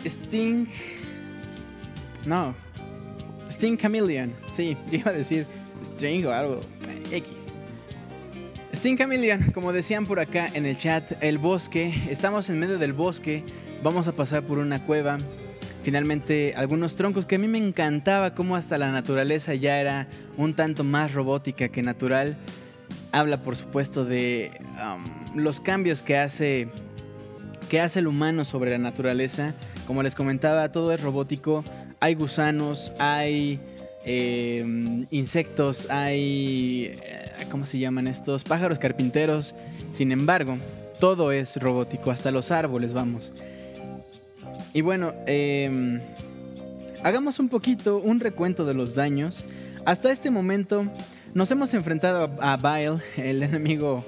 Sting. 0.09 0.67
No. 2.27 2.55
Sting 3.51 3.77
Chameleon. 3.77 4.33
Sí, 4.53 4.77
iba 4.93 5.11
a 5.11 5.15
decir 5.15 5.47
String 5.85 6.27
o 6.27 6.33
algo. 6.33 6.61
X. 7.11 7.27
Sting 8.73 8.97
Chameleon, 8.97 9.51
como 9.53 9.73
decían 9.73 10.07
por 10.07 10.21
acá 10.21 10.49
en 10.55 10.67
el 10.67 10.77
chat, 10.77 11.23
el 11.23 11.39
bosque. 11.39 11.93
Estamos 12.11 12.49
en 12.51 12.59
medio 12.59 12.79
del 12.79 12.93
bosque. 12.93 13.45
Vamos 13.83 14.09
a 14.09 14.13
pasar 14.13 14.43
por 14.43 14.59
una 14.59 14.83
cueva. 14.85 15.19
Finalmente, 15.83 16.55
algunos 16.57 16.97
troncos 16.97 17.25
que 17.25 17.37
a 17.37 17.39
mí 17.39 17.49
me 17.49 17.59
encantaba, 17.59 18.35
como 18.35 18.57
hasta 18.57 18.79
la 18.79 18.91
naturaleza 18.91 19.55
ya 19.55 19.81
era 19.81 20.09
un 20.37 20.55
tanto 20.55 20.85
más 20.85 21.15
robótica 21.15 21.69
que 21.69 21.83
natural. 21.83 22.37
Habla, 23.13 23.43
por 23.43 23.57
supuesto, 23.57 24.05
de 24.05 24.51
um, 24.83 25.39
los 25.39 25.61
cambios 25.61 26.03
que 26.03 26.17
hace 26.17 26.69
que 27.69 27.81
hace 27.81 28.01
el 28.01 28.07
humano 28.07 28.45
sobre 28.45 28.71
la 28.71 28.79
naturaleza. 28.79 29.55
Como 29.89 30.03
les 30.03 30.15
comentaba, 30.15 30.71
todo 30.71 30.93
es 30.93 31.01
robótico. 31.01 31.65
Hay 31.99 32.15
gusanos, 32.15 32.93
hay 32.99 33.59
em, 34.05 35.07
insectos, 35.11 35.89
hay... 35.91 36.95
Eh, 37.03 37.47
¿Cómo 37.51 37.65
se 37.65 37.79
llaman 37.79 38.07
estos? 38.07 38.45
Pájaros 38.45 38.79
carpinteros. 38.79 39.55
Sin 39.91 40.13
embargo, 40.13 40.59
todo 41.01 41.33
es 41.33 41.57
robótico, 41.57 42.11
hasta 42.11 42.31
los 42.31 42.51
árboles, 42.51 42.93
vamos. 42.93 43.33
Y 44.75 44.83
bueno, 44.83 45.15
em, 45.25 46.03
hagamos 47.03 47.39
un 47.39 47.49
poquito 47.49 47.97
un 47.97 48.21
recuento 48.21 48.67
de 48.67 48.75
los 48.75 48.95
daños. 48.95 49.43
Hasta 49.87 50.13
este 50.13 50.31
momento 50.31 50.85
nos 51.33 51.51
hemos 51.51 51.73
enfrentado 51.73 52.31
a, 52.43 52.59
Bile, 52.59 53.03
el 53.17 53.43
enemigo 53.43 54.05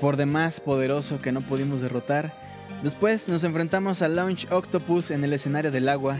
por 0.00 0.16
demás 0.16 0.58
poderoso 0.58 1.20
que 1.20 1.32
no 1.32 1.42
pudimos 1.42 1.82
derrotar. 1.82 2.39
Después 2.82 3.28
nos 3.28 3.44
enfrentamos 3.44 4.00
a 4.00 4.08
Launch 4.08 4.50
Octopus 4.50 5.10
en 5.10 5.22
el 5.22 5.34
escenario 5.34 5.70
del 5.70 5.88
agua, 5.88 6.16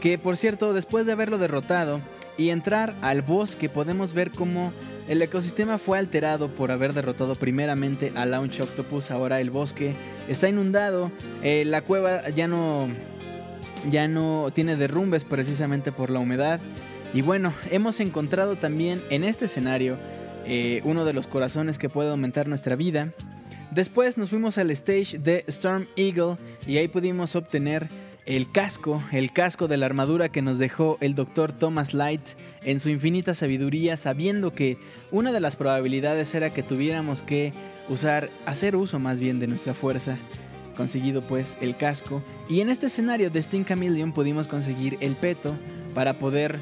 que 0.00 0.16
por 0.16 0.36
cierto, 0.36 0.72
después 0.72 1.06
de 1.06 1.12
haberlo 1.12 1.38
derrotado 1.38 2.00
y 2.36 2.50
entrar 2.50 2.94
al 3.02 3.22
bosque, 3.22 3.68
podemos 3.68 4.12
ver 4.12 4.30
cómo 4.30 4.72
el 5.08 5.20
ecosistema 5.20 5.76
fue 5.76 5.98
alterado 5.98 6.54
por 6.54 6.70
haber 6.70 6.92
derrotado 6.92 7.34
primeramente 7.34 8.12
a 8.14 8.26
Launch 8.26 8.60
Octopus. 8.60 9.10
Ahora 9.10 9.40
el 9.40 9.50
bosque 9.50 9.94
está 10.28 10.48
inundado, 10.48 11.10
eh, 11.42 11.64
la 11.66 11.82
cueva 11.82 12.28
ya 12.28 12.46
no, 12.46 12.88
ya 13.90 14.06
no 14.06 14.50
tiene 14.54 14.76
derrumbes 14.76 15.24
precisamente 15.24 15.90
por 15.90 16.10
la 16.10 16.20
humedad. 16.20 16.60
Y 17.12 17.22
bueno, 17.22 17.54
hemos 17.70 17.98
encontrado 18.00 18.56
también 18.56 19.02
en 19.10 19.24
este 19.24 19.46
escenario 19.46 19.98
eh, 20.46 20.80
uno 20.84 21.04
de 21.04 21.12
los 21.12 21.26
corazones 21.26 21.78
que 21.78 21.88
puede 21.88 22.10
aumentar 22.10 22.46
nuestra 22.46 22.76
vida. 22.76 23.12
Después 23.74 24.18
nos 24.18 24.30
fuimos 24.30 24.56
al 24.58 24.70
stage 24.70 25.18
de 25.18 25.44
Storm 25.48 25.86
Eagle 25.96 26.36
y 26.64 26.76
ahí 26.76 26.86
pudimos 26.86 27.34
obtener 27.34 27.88
el 28.24 28.48
casco, 28.52 29.02
el 29.10 29.32
casco 29.32 29.66
de 29.66 29.76
la 29.76 29.86
armadura 29.86 30.28
que 30.28 30.42
nos 30.42 30.60
dejó 30.60 30.96
el 31.00 31.16
Dr. 31.16 31.50
Thomas 31.50 31.92
Light 31.92 32.20
en 32.62 32.78
su 32.78 32.88
infinita 32.88 33.34
sabiduría, 33.34 33.96
sabiendo 33.96 34.54
que 34.54 34.78
una 35.10 35.32
de 35.32 35.40
las 35.40 35.56
probabilidades 35.56 36.32
era 36.36 36.50
que 36.50 36.62
tuviéramos 36.62 37.24
que 37.24 37.52
usar, 37.88 38.30
hacer 38.46 38.76
uso 38.76 39.00
más 39.00 39.18
bien 39.18 39.40
de 39.40 39.48
nuestra 39.48 39.74
fuerza. 39.74 40.18
Conseguido 40.76 41.20
pues 41.22 41.58
el 41.60 41.76
casco. 41.76 42.22
Y 42.48 42.60
en 42.60 42.68
este 42.68 42.86
escenario 42.86 43.28
de 43.28 43.42
Sting 43.42 43.64
Chameleon 43.64 44.12
pudimos 44.12 44.46
conseguir 44.46 44.98
el 45.00 45.16
peto 45.16 45.52
para 45.94 46.20
poder 46.20 46.60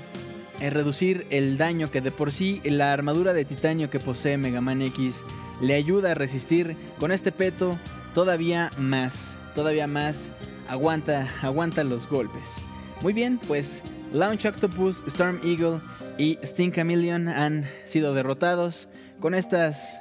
eh, 0.61 0.71
reducir 0.71 1.27
el 1.29 1.59
daño 1.59 1.91
que 1.91 2.01
de 2.01 2.11
por 2.11 2.33
sí 2.33 2.63
la 2.65 2.95
armadura 2.95 3.35
de 3.35 3.45
titanio 3.45 3.91
que 3.91 4.01
posee 4.01 4.39
Mega 4.39 4.63
Man 4.63 4.81
X 4.81 5.27
le 5.63 5.75
ayuda 5.75 6.11
a 6.11 6.15
resistir 6.15 6.77
con 6.99 7.13
este 7.13 7.33
peto 7.33 7.79
todavía 8.13 8.71
más, 8.77 9.37
todavía 9.55 9.87
más 9.87 10.33
aguanta, 10.69 11.27
aguanta 11.41 11.85
los 11.85 12.07
golpes. 12.07 12.57
Muy 13.01 13.13
bien, 13.13 13.39
pues 13.49 13.83
Launch 14.13 14.45
Octopus, 14.45 15.03
Storm 15.07 15.41
Eagle 15.43 15.81
y 16.19 16.39
Sting 16.43 16.73
Chameleon 16.73 17.29
han 17.29 17.65
sido 17.85 18.13
derrotados. 18.13 18.89
Con 19.21 19.35
estas, 19.35 20.01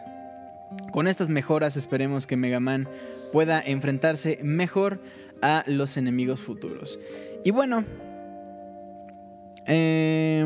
con 0.92 1.08
estas 1.08 1.30
mejoras 1.30 1.78
esperemos 1.78 2.26
que 2.28 2.38
Mega 2.38 2.60
Man 2.60 2.90
pueda 3.32 3.62
enfrentarse 3.62 4.40
mejor 4.44 5.00
a 5.42 5.64
los 5.68 5.96
enemigos 5.96 6.40
futuros. 6.40 7.00
Y 7.44 7.52
bueno, 7.52 7.86
eh, 9.68 10.46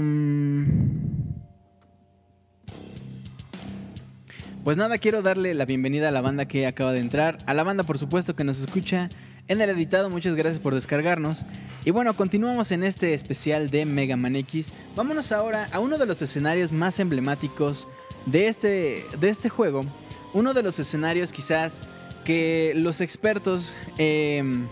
Pues 4.66 4.78
nada, 4.78 4.98
quiero 4.98 5.22
darle 5.22 5.54
la 5.54 5.66
bienvenida 5.66 6.08
a 6.08 6.12
la 6.12 6.22
banda 6.22 6.48
que 6.48 6.66
acaba 6.66 6.92
de 6.92 7.00
entrar, 7.00 7.38
a 7.46 7.54
la 7.54 7.64
banda 7.64 7.84
por 7.84 8.00
supuesto 8.00 8.36
que 8.36 8.44
nos 8.44 8.60
escucha 8.60 9.10
en 9.48 9.62
el 9.62 9.70
editado, 9.70 10.10
muchas 10.10 10.34
gracias 10.34 10.60
por 10.60 10.74
descargarnos. 10.74 11.46
Y 11.86 11.92
bueno, 11.92 12.16
continuamos 12.16 12.72
en 12.72 12.84
este 12.84 13.14
especial 13.14 13.70
de 13.70 13.86
Mega 13.86 14.18
Man 14.18 14.36
X. 14.36 14.74
Vámonos 14.96 15.32
ahora 15.32 15.70
a 15.72 15.80
uno 15.80 16.00
de 16.00 16.08
los 16.08 16.24
escenarios 16.24 16.72
más 16.72 17.00
emblemáticos 17.00 17.88
de 18.26 18.48
este, 18.48 19.06
de 19.20 19.30
este 19.30 19.50
juego. 19.50 19.86
Uno 20.34 20.56
de 20.56 20.64
los 20.64 20.80
escenarios 20.80 21.32
quizás 21.32 21.84
que 22.24 22.74
los 22.76 23.02
expertos 23.02 23.76
em, 24.00 24.66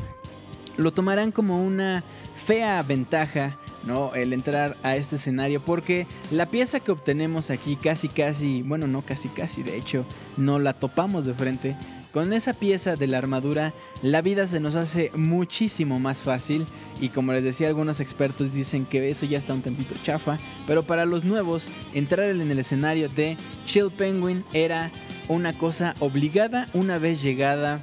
lo 0.75 0.91
tomarán 0.91 1.31
como 1.31 1.63
una 1.63 2.03
fea 2.33 2.81
ventaja 2.81 3.59
¿no? 3.85 4.13
El 4.15 4.33
entrar 4.33 4.77
a 4.83 4.95
este 4.95 5.17
escenario 5.17 5.61
porque 5.61 6.07
la 6.31 6.45
pieza 6.45 6.79
que 6.79 6.91
obtenemos 6.91 7.49
aquí 7.49 7.75
casi 7.75 8.07
casi, 8.07 8.61
bueno, 8.61 8.87
no 8.87 9.01
casi 9.01 9.29
casi, 9.29 9.63
de 9.63 9.77
hecho, 9.77 10.05
no 10.37 10.59
la 10.59 10.73
topamos 10.73 11.25
de 11.25 11.33
frente. 11.33 11.75
Con 12.13 12.31
esa 12.31 12.53
pieza 12.53 12.95
de 12.95 13.07
la 13.07 13.17
armadura, 13.17 13.73
la 14.03 14.21
vida 14.21 14.47
se 14.47 14.59
nos 14.59 14.75
hace 14.75 15.11
muchísimo 15.15 15.99
más 15.99 16.21
fácil 16.21 16.63
y 17.01 17.09
como 17.09 17.33
les 17.33 17.43
decía, 17.43 17.67
algunos 17.67 17.99
expertos 17.99 18.53
dicen 18.53 18.85
que 18.85 19.09
eso 19.09 19.25
ya 19.25 19.39
está 19.39 19.55
un 19.55 19.63
tantito 19.63 19.95
chafa, 20.03 20.37
pero 20.67 20.83
para 20.83 21.05
los 21.05 21.25
nuevos, 21.25 21.69
entrar 21.95 22.29
en 22.29 22.51
el 22.51 22.59
escenario 22.59 23.09
de 23.09 23.35
Chill 23.65 23.89
Penguin 23.89 24.45
era 24.53 24.91
una 25.27 25.53
cosa 25.53 25.95
obligada 25.99 26.67
una 26.73 26.99
vez 26.99 27.23
llegada 27.23 27.79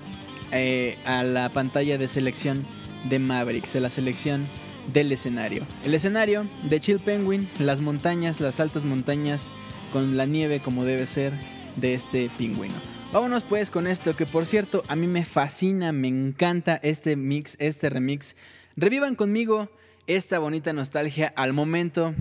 eh, 0.53 0.97
a 1.05 1.25
la 1.25 1.49
pantalla 1.49 1.99
de 1.99 2.07
selección 2.07 2.65
de 3.09 3.19
Mavericks, 3.19 3.73
de 3.73 3.81
la 3.81 3.91
selección 3.91 4.47
del 4.93 5.13
escenario. 5.13 5.65
El 5.85 5.95
escenario 5.95 6.47
de 6.69 6.81
Chill 6.81 7.01
Penguin, 7.01 7.49
las 7.59 7.81
montañas, 7.81 8.41
las 8.41 8.61
altas 8.61 8.85
montañas 8.85 9.51
con 9.93 10.17
la 10.17 10.27
nieve 10.27 10.61
como 10.61 10.85
debe 10.85 11.07
ser 11.07 11.33
de 11.77 11.95
este 11.95 12.31
pingüino. 12.39 12.75
Vámonos 13.13 13.43
pues 13.43 13.71
con 13.71 13.87
esto 13.87 14.15
que 14.15 14.27
por 14.27 14.47
cierto 14.47 14.85
a 14.89 14.95
mí 14.95 15.07
me 15.07 15.25
fascina, 15.25 15.93
me 15.93 16.09
encanta 16.09 16.79
este 16.83 17.17
mix, 17.17 17.57
este 17.59 17.91
remix. 17.91 18.37
Revivan 18.77 19.17
conmigo 19.17 19.69
esta 20.07 20.39
bonita 20.39 20.73
nostalgia 20.73 21.33
al 21.37 21.53
momento, 21.53 22.15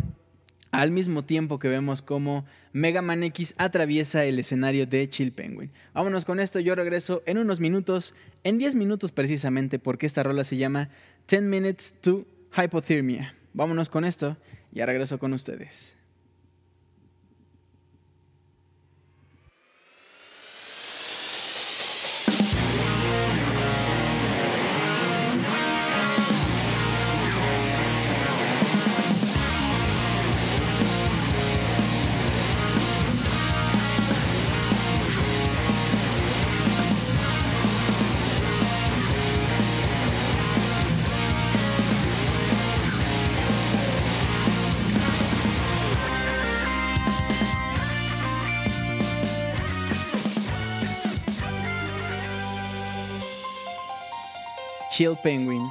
al 0.72 0.92
mismo 0.92 1.24
tiempo 1.24 1.60
que 1.60 1.70
vemos 1.70 2.02
cómo 2.02 2.46
Mega 2.74 3.02
Man 3.02 3.24
X 3.24 3.56
atraviesa 3.58 4.26
el 4.26 4.40
escenario 4.40 4.88
de 4.88 5.10
Chill 5.10 5.32
Penguin. 5.32 5.72
Vámonos 5.94 6.26
con 6.26 6.40
esto, 6.40 6.60
yo 6.60 6.76
regreso 6.76 7.22
en 7.26 7.38
unos 7.38 7.60
minutos, 7.60 8.14
en 8.44 8.58
10 8.58 8.76
minutos 8.76 9.12
precisamente, 9.12 9.80
porque 9.80 10.06
esta 10.06 10.24
rola 10.24 10.44
se 10.44 10.58
llama 10.58 10.90
10 11.28 11.44
Minutes 11.44 11.96
to 12.02 12.26
Hypothermia. 12.56 13.36
Vámonos 13.54 13.90
con 13.90 14.06
esto, 14.06 14.38
ya 14.72 14.86
regreso 14.86 15.20
con 15.20 15.34
ustedes. 15.34 15.99
Chill 55.00 55.16
Penguin, 55.16 55.66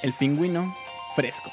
el 0.00 0.14
pingüino 0.14 0.74
fresco. 1.14 1.50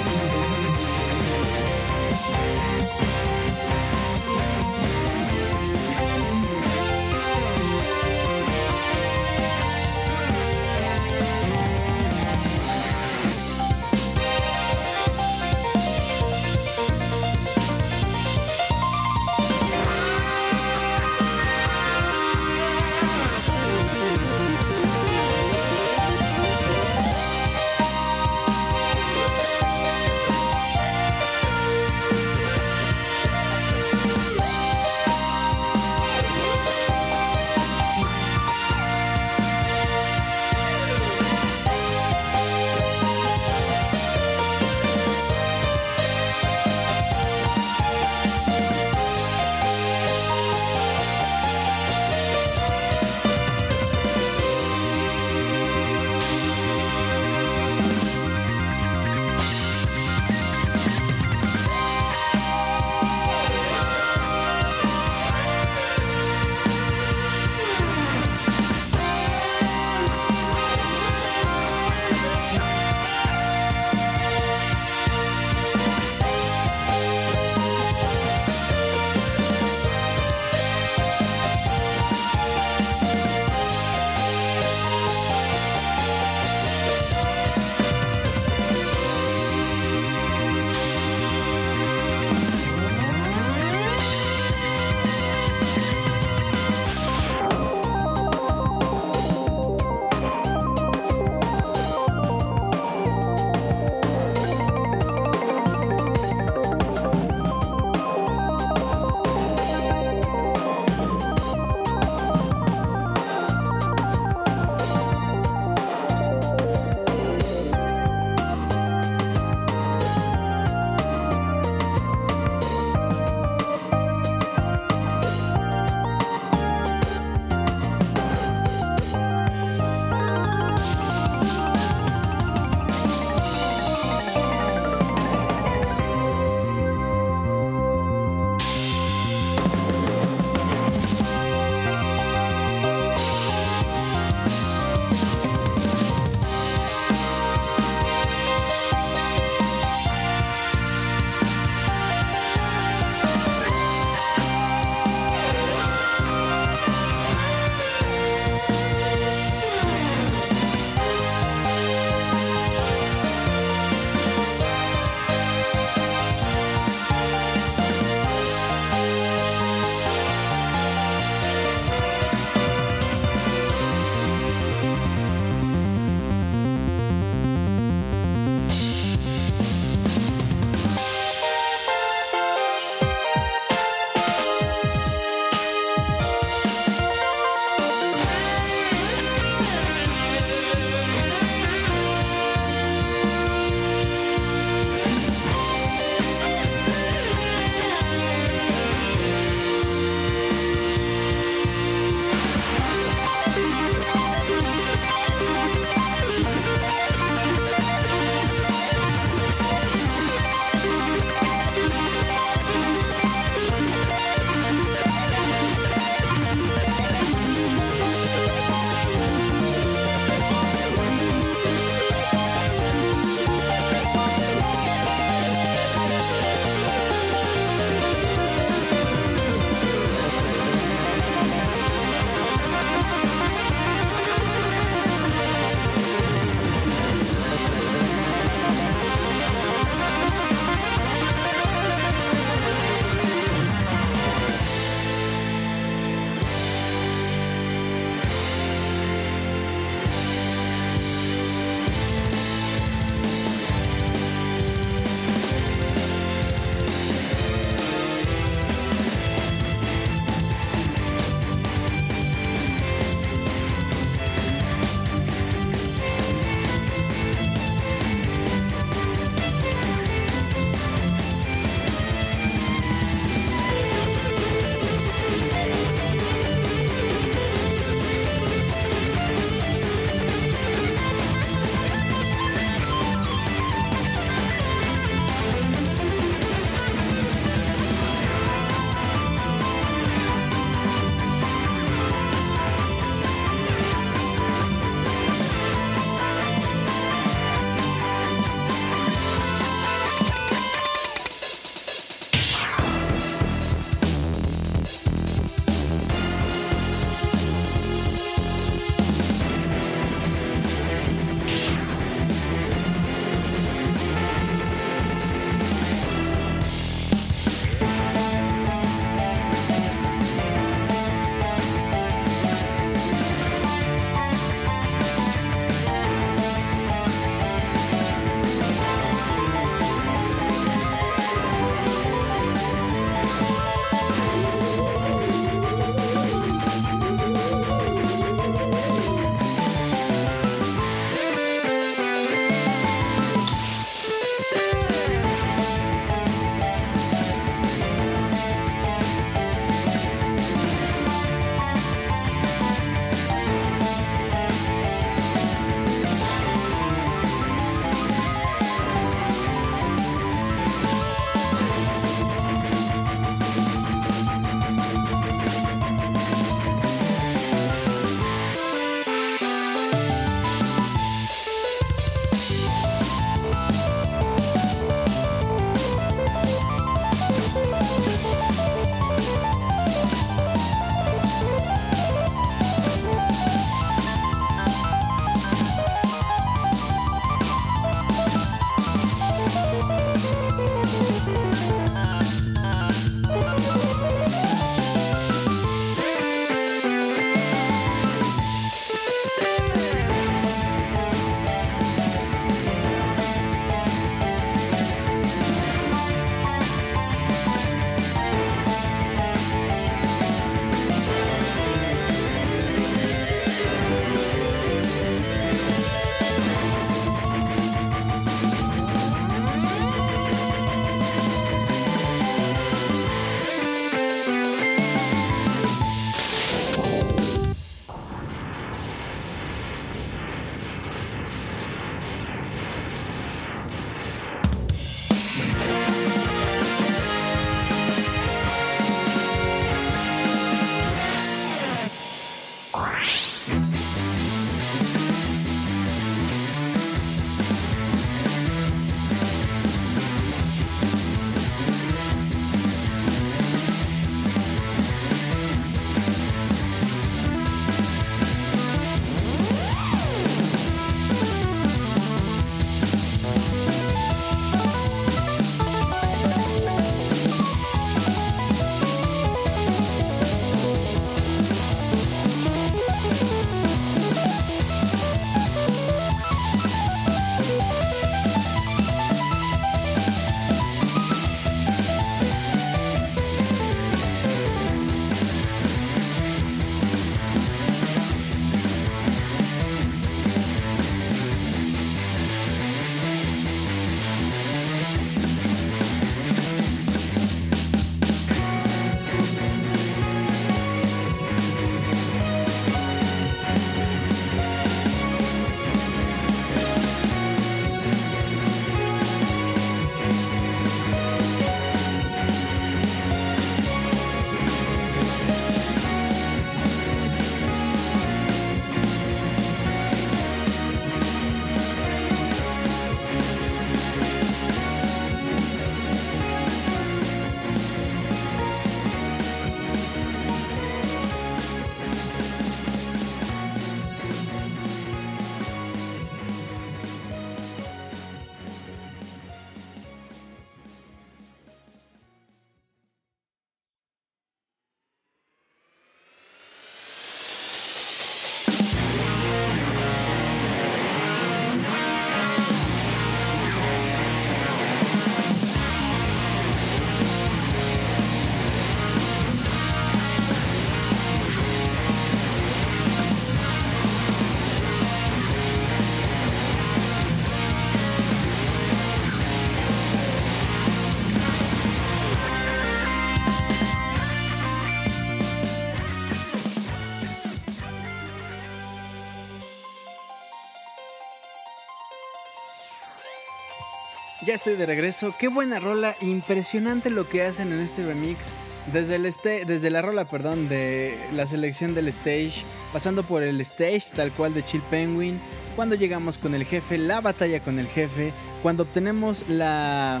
Estoy 584.34 584.56
de 584.56 584.66
regreso. 584.66 585.14
Qué 585.16 585.28
buena 585.28 585.60
rola, 585.60 585.94
impresionante 586.00 586.90
lo 586.90 587.08
que 587.08 587.22
hacen 587.22 587.52
en 587.52 587.60
este 587.60 587.86
remix. 587.86 588.34
Desde, 588.72 588.96
el 588.96 589.06
este, 589.06 589.44
desde 589.44 589.70
la 589.70 589.80
rola, 589.80 590.06
perdón, 590.06 590.48
de 590.48 590.98
la 591.12 591.28
selección 591.28 591.72
del 591.72 591.86
stage, 591.86 592.42
pasando 592.72 593.04
por 593.04 593.22
el 593.22 593.40
stage 593.42 593.84
tal 593.94 594.10
cual 594.10 594.34
de 594.34 594.44
Chill 594.44 594.60
Penguin, 594.62 595.20
cuando 595.54 595.76
llegamos 595.76 596.18
con 596.18 596.34
el 596.34 596.44
jefe, 596.44 596.78
la 596.78 597.00
batalla 597.00 597.38
con 597.44 597.60
el 597.60 597.68
jefe, 597.68 598.12
cuando 598.42 598.64
obtenemos 598.64 599.28
la 599.28 600.00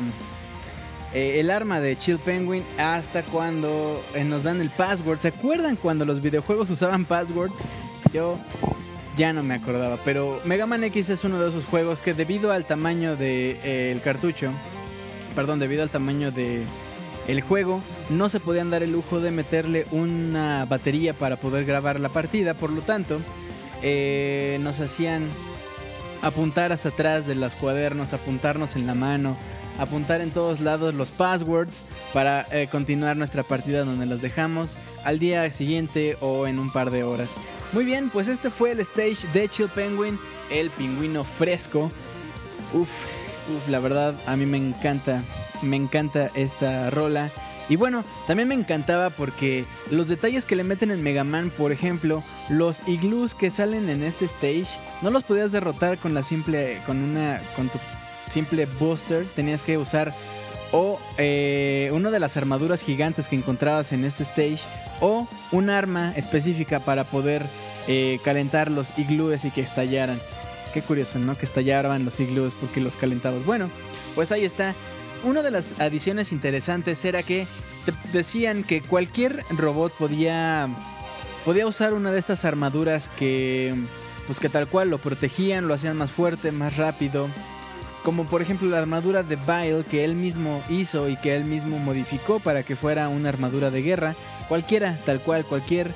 eh, 1.14 1.38
el 1.38 1.48
arma 1.48 1.78
de 1.78 1.96
Chill 1.96 2.18
Penguin, 2.18 2.64
hasta 2.76 3.22
cuando 3.22 4.02
eh, 4.16 4.24
nos 4.24 4.42
dan 4.42 4.60
el 4.60 4.70
password. 4.70 5.20
¿Se 5.20 5.28
acuerdan 5.28 5.76
cuando 5.76 6.04
los 6.04 6.20
videojuegos 6.20 6.70
usaban 6.70 7.04
passwords? 7.04 7.62
Yo 8.12 8.36
ya 9.16 9.32
no 9.32 9.42
me 9.42 9.54
acordaba, 9.54 9.98
pero 10.04 10.40
Mega 10.44 10.66
Man 10.66 10.84
X 10.84 11.08
es 11.08 11.24
uno 11.24 11.40
de 11.40 11.48
esos 11.48 11.64
juegos 11.64 12.02
que 12.02 12.14
debido 12.14 12.52
al 12.52 12.64
tamaño 12.64 13.10
del 13.10 13.18
de, 13.18 13.92
eh, 13.92 14.00
cartucho, 14.02 14.50
perdón, 15.34 15.58
debido 15.58 15.82
al 15.82 15.90
tamaño 15.90 16.32
de 16.32 16.64
el 17.26 17.40
juego, 17.40 17.80
no 18.10 18.28
se 18.28 18.40
podían 18.40 18.70
dar 18.70 18.82
el 18.82 18.92
lujo 18.92 19.20
de 19.20 19.30
meterle 19.30 19.86
una 19.92 20.66
batería 20.66 21.14
para 21.14 21.36
poder 21.36 21.64
grabar 21.64 21.98
la 22.00 22.10
partida, 22.10 22.54
por 22.54 22.70
lo 22.70 22.82
tanto, 22.82 23.20
eh, 23.82 24.58
nos 24.60 24.80
hacían 24.80 25.28
apuntar 26.22 26.72
hasta 26.72 26.90
atrás 26.90 27.26
de 27.26 27.34
los 27.34 27.52
cuadernos, 27.54 28.12
apuntarnos 28.12 28.76
en 28.76 28.86
la 28.86 28.94
mano, 28.94 29.36
apuntar 29.78 30.20
en 30.20 30.30
todos 30.30 30.60
lados 30.60 30.94
los 30.94 31.10
passwords 31.10 31.84
para 32.12 32.46
eh, 32.50 32.68
continuar 32.70 33.16
nuestra 33.16 33.42
partida 33.42 33.84
donde 33.84 34.06
las 34.06 34.22
dejamos 34.22 34.78
al 35.04 35.18
día 35.18 35.50
siguiente 35.50 36.16
o 36.20 36.46
en 36.46 36.58
un 36.58 36.72
par 36.72 36.90
de 36.90 37.04
horas. 37.04 37.36
Muy 37.72 37.84
bien, 37.84 38.10
pues 38.10 38.28
este 38.28 38.50
fue 38.50 38.72
el 38.72 38.80
stage 38.80 39.26
de 39.32 39.48
Chill 39.48 39.68
Penguin, 39.68 40.18
el 40.50 40.70
pingüino 40.70 41.24
fresco. 41.24 41.90
Uf, 42.72 42.88
uf, 42.88 43.68
la 43.68 43.80
verdad 43.80 44.14
a 44.26 44.36
mí 44.36 44.46
me 44.46 44.58
encanta, 44.58 45.22
me 45.62 45.76
encanta 45.76 46.30
esta 46.34 46.90
rola. 46.90 47.30
Y 47.68 47.76
bueno, 47.76 48.04
también 48.26 48.48
me 48.48 48.54
encantaba 48.54 49.08
porque 49.08 49.64
los 49.90 50.08
detalles 50.08 50.44
que 50.44 50.54
le 50.54 50.64
meten 50.64 50.90
en 50.90 51.02
Mega 51.02 51.24
Man, 51.24 51.50
por 51.56 51.72
ejemplo, 51.72 52.22
los 52.50 52.86
iglús 52.86 53.34
que 53.34 53.50
salen 53.50 53.88
en 53.88 54.02
este 54.02 54.26
stage, 54.26 54.68
no 55.00 55.10
los 55.10 55.24
podías 55.24 55.50
derrotar 55.50 55.96
con 55.96 56.12
la 56.12 56.22
simple, 56.22 56.78
con 56.84 56.98
una, 56.98 57.40
con 57.56 57.70
tu 57.70 57.78
simple 58.28 58.66
booster, 58.66 59.24
tenías 59.34 59.62
que 59.62 59.78
usar 59.78 60.14
o 60.72 60.98
eh, 61.18 61.90
una 61.92 62.10
de 62.10 62.18
las 62.18 62.36
armaduras 62.36 62.82
gigantes 62.82 63.28
que 63.28 63.36
encontrabas 63.36 63.92
en 63.92 64.04
este 64.04 64.24
stage 64.24 64.58
o 65.00 65.28
un 65.52 65.70
arma 65.70 66.12
específica 66.16 66.80
para 66.80 67.04
poder 67.04 67.46
eh, 67.86 68.18
calentar 68.24 68.70
los 68.70 68.98
iglúes 68.98 69.44
y 69.44 69.52
que 69.52 69.60
estallaran. 69.60 70.18
Qué 70.72 70.82
curioso, 70.82 71.20
¿no? 71.20 71.38
Que 71.38 71.44
estallaran 71.44 72.04
los 72.04 72.18
iglúes 72.18 72.52
porque 72.60 72.80
los 72.80 72.96
calentabas. 72.96 73.44
Bueno, 73.44 73.70
pues 74.16 74.32
ahí 74.32 74.44
está. 74.44 74.74
Una 75.22 75.42
de 75.42 75.52
las 75.52 75.80
adiciones 75.80 76.32
interesantes 76.32 77.04
era 77.04 77.22
que 77.22 77.46
te 77.84 77.92
decían 78.12 78.64
que 78.64 78.82
cualquier 78.82 79.44
robot 79.50 79.92
podía 79.92 80.68
podía 81.44 81.66
usar 81.66 81.94
una 81.94 82.10
de 82.10 82.18
estas 82.18 82.44
armaduras 82.44 83.10
que 83.10 83.74
pues 84.26 84.40
que 84.40 84.48
tal 84.48 84.66
cual 84.66 84.90
lo 84.90 84.98
protegían, 84.98 85.68
lo 85.68 85.74
hacían 85.74 85.96
más 85.96 86.10
fuerte, 86.10 86.50
más 86.50 86.78
rápido 86.78 87.28
como 88.04 88.24
por 88.26 88.42
ejemplo 88.42 88.68
la 88.68 88.78
armadura 88.78 89.22
de 89.22 89.36
Bile 89.36 89.84
que 89.90 90.04
él 90.04 90.14
mismo 90.14 90.62
hizo 90.68 91.08
y 91.08 91.16
que 91.16 91.34
él 91.34 91.46
mismo 91.46 91.78
modificó 91.78 92.38
para 92.38 92.62
que 92.62 92.76
fuera 92.76 93.08
una 93.08 93.30
armadura 93.30 93.70
de 93.70 93.82
guerra. 93.82 94.14
Cualquiera, 94.48 94.96
tal 95.06 95.20
cual, 95.20 95.44
cualquier 95.44 95.90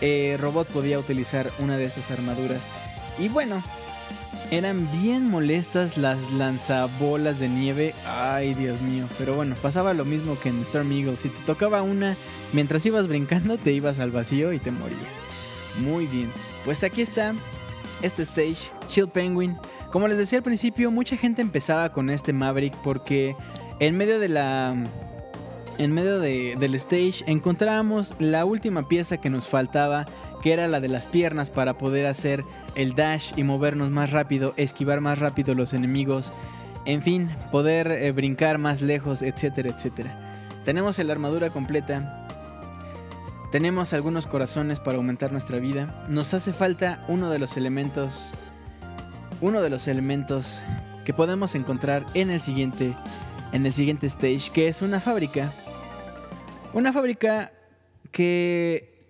eh, 0.00 0.38
robot 0.40 0.66
podía 0.68 0.98
utilizar 0.98 1.52
una 1.58 1.76
de 1.76 1.84
estas 1.84 2.10
armaduras. 2.10 2.66
Y 3.18 3.28
bueno, 3.28 3.62
eran 4.50 4.90
bien 5.00 5.28
molestas 5.28 5.98
las 5.98 6.32
lanzabolas 6.32 7.38
de 7.38 7.50
nieve. 7.50 7.94
Ay, 8.06 8.54
Dios 8.54 8.80
mío. 8.80 9.06
Pero 9.18 9.34
bueno, 9.34 9.54
pasaba 9.60 9.92
lo 9.92 10.06
mismo 10.06 10.38
que 10.40 10.48
en 10.48 10.62
Storm 10.62 10.90
Eagle. 10.90 11.18
Si 11.18 11.28
te 11.28 11.42
tocaba 11.44 11.82
una, 11.82 12.16
mientras 12.54 12.84
ibas 12.86 13.06
brincando, 13.06 13.58
te 13.58 13.72
ibas 13.72 14.00
al 14.00 14.10
vacío 14.10 14.54
y 14.54 14.58
te 14.58 14.70
morías. 14.70 15.20
Muy 15.84 16.06
bien. 16.06 16.32
Pues 16.64 16.82
aquí 16.84 17.02
está 17.02 17.34
este 18.02 18.22
stage, 18.22 18.70
Chill 18.88 19.08
Penguin. 19.08 19.56
Como 19.92 20.08
les 20.08 20.18
decía 20.18 20.38
al 20.38 20.44
principio, 20.44 20.90
mucha 20.90 21.16
gente 21.16 21.42
empezaba 21.42 21.90
con 21.92 22.10
este 22.10 22.32
Maverick 22.32 22.76
porque 22.82 23.34
en 23.78 23.96
medio 23.96 24.18
de 24.18 24.28
la. 24.28 24.74
En 25.78 25.92
medio 25.94 26.20
del 26.20 26.74
stage 26.74 27.24
encontrábamos 27.26 28.14
la 28.18 28.44
última 28.44 28.86
pieza 28.86 29.16
que 29.16 29.30
nos 29.30 29.48
faltaba, 29.48 30.04
que 30.42 30.52
era 30.52 30.68
la 30.68 30.78
de 30.78 30.88
las 30.88 31.06
piernas 31.06 31.48
para 31.48 31.78
poder 31.78 32.04
hacer 32.04 32.44
el 32.74 32.92
dash 32.92 33.32
y 33.36 33.44
movernos 33.44 33.90
más 33.90 34.10
rápido, 34.10 34.52
esquivar 34.58 35.00
más 35.00 35.20
rápido 35.20 35.54
los 35.54 35.72
enemigos, 35.72 36.34
en 36.84 37.00
fin, 37.00 37.30
poder 37.50 37.90
eh, 37.90 38.12
brincar 38.12 38.58
más 38.58 38.82
lejos, 38.82 39.22
etcétera, 39.22 39.70
etcétera. 39.70 40.18
Tenemos 40.64 40.98
la 40.98 41.12
armadura 41.12 41.48
completa, 41.48 42.19
tenemos 43.50 43.92
algunos 43.92 44.26
corazones 44.26 44.80
para 44.80 44.96
aumentar 44.96 45.32
nuestra 45.32 45.58
vida, 45.58 46.06
nos 46.08 46.34
hace 46.34 46.52
falta 46.52 47.04
uno 47.08 47.30
de 47.30 47.38
los 47.38 47.56
elementos 47.56 48.32
uno 49.40 49.62
de 49.62 49.70
los 49.70 49.88
elementos 49.88 50.62
que 51.04 51.14
podemos 51.14 51.54
encontrar 51.54 52.04
en 52.14 52.30
el 52.30 52.40
siguiente 52.40 52.94
en 53.52 53.66
el 53.66 53.72
siguiente 53.72 54.06
stage, 54.06 54.50
que 54.52 54.68
es 54.68 54.80
una 54.80 55.00
fábrica. 55.00 55.52
Una 56.72 56.92
fábrica 56.92 57.52
que 58.12 59.08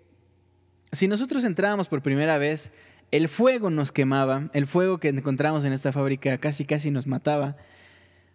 si 0.91 1.07
nosotros 1.07 1.43
entrábamos 1.43 1.87
por 1.87 2.01
primera 2.01 2.37
vez, 2.37 2.71
el 3.11 3.27
fuego 3.27 3.69
nos 3.69 3.91
quemaba, 3.91 4.49
el 4.53 4.67
fuego 4.67 4.99
que 4.99 5.09
encontramos 5.09 5.63
en 5.63 5.73
esta 5.73 5.91
fábrica 5.91 6.37
casi 6.39 6.65
casi 6.65 6.91
nos 6.91 7.07
mataba. 7.07 7.57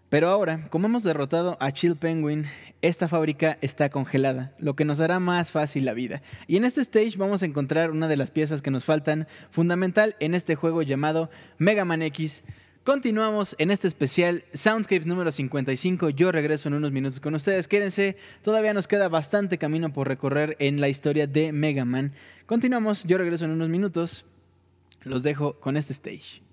Pero 0.09 0.29
ahora, 0.29 0.69
como 0.71 0.87
hemos 0.87 1.03
derrotado 1.03 1.57
a 1.59 1.73
Chill 1.73 1.97
Penguin, 1.97 2.45
esta 2.81 3.09
fábrica 3.09 3.59
está 3.61 3.91
congelada, 3.91 4.53
lo 4.61 4.77
que 4.77 4.85
nos 4.85 5.01
hará 5.01 5.19
más 5.19 5.51
fácil 5.51 5.85
la 5.85 5.95
vida. 5.95 6.23
Y 6.47 6.57
en 6.57 6.65
este 6.65 6.81
stage 6.81 7.17
vamos 7.17 7.43
a 7.43 7.47
encontrar 7.47 7.91
una 7.91 8.07
de 8.07 8.17
las 8.17 8.31
piezas 8.31 8.63
que 8.63 8.71
nos 8.71 8.85
faltan, 8.85 9.27
fundamental 9.51 10.15
en 10.21 10.37
este 10.37 10.55
juego 10.55 10.83
llamado 10.83 11.29
Mega 11.59 11.85
Man 11.85 12.03
X. 12.03 12.45
Continuamos 12.85 13.57
en 13.59 13.73
este 13.73 13.89
especial 13.89 14.45
Soundscapes 14.55 15.07
número 15.07 15.33
55. 15.33 16.11
Yo 16.11 16.31
regreso 16.31 16.69
en 16.69 16.75
unos 16.75 16.93
minutos 16.93 17.19
con 17.19 17.35
ustedes. 17.35 17.67
Quédense, 17.67 18.17
todavía 18.43 18.75
nos 18.75 18.87
queda 18.87 19.09
bastante 19.09 19.59
camino 19.59 19.93
por 19.93 20.07
recorrer 20.07 20.57
en 20.61 20.81
la 20.81 20.89
historia 20.89 21.27
de 21.27 21.51
Mega 21.51 21.85
Man. 21.85 22.13
Continuamos, 22.47 23.03
yo 23.03 23.19
regreso 23.19 23.47
en 23.47 23.51
unos 23.51 23.71
minutos. 23.71 24.25
Los 25.03 25.25
dejo 25.25 25.55
con 25.59 25.77
este 25.77 25.95
stage. 25.95 26.46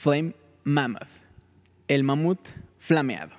Flame 0.00 0.32
Mammoth, 0.62 1.24
el 1.88 2.04
mamut 2.04 2.38
flameado. 2.76 3.37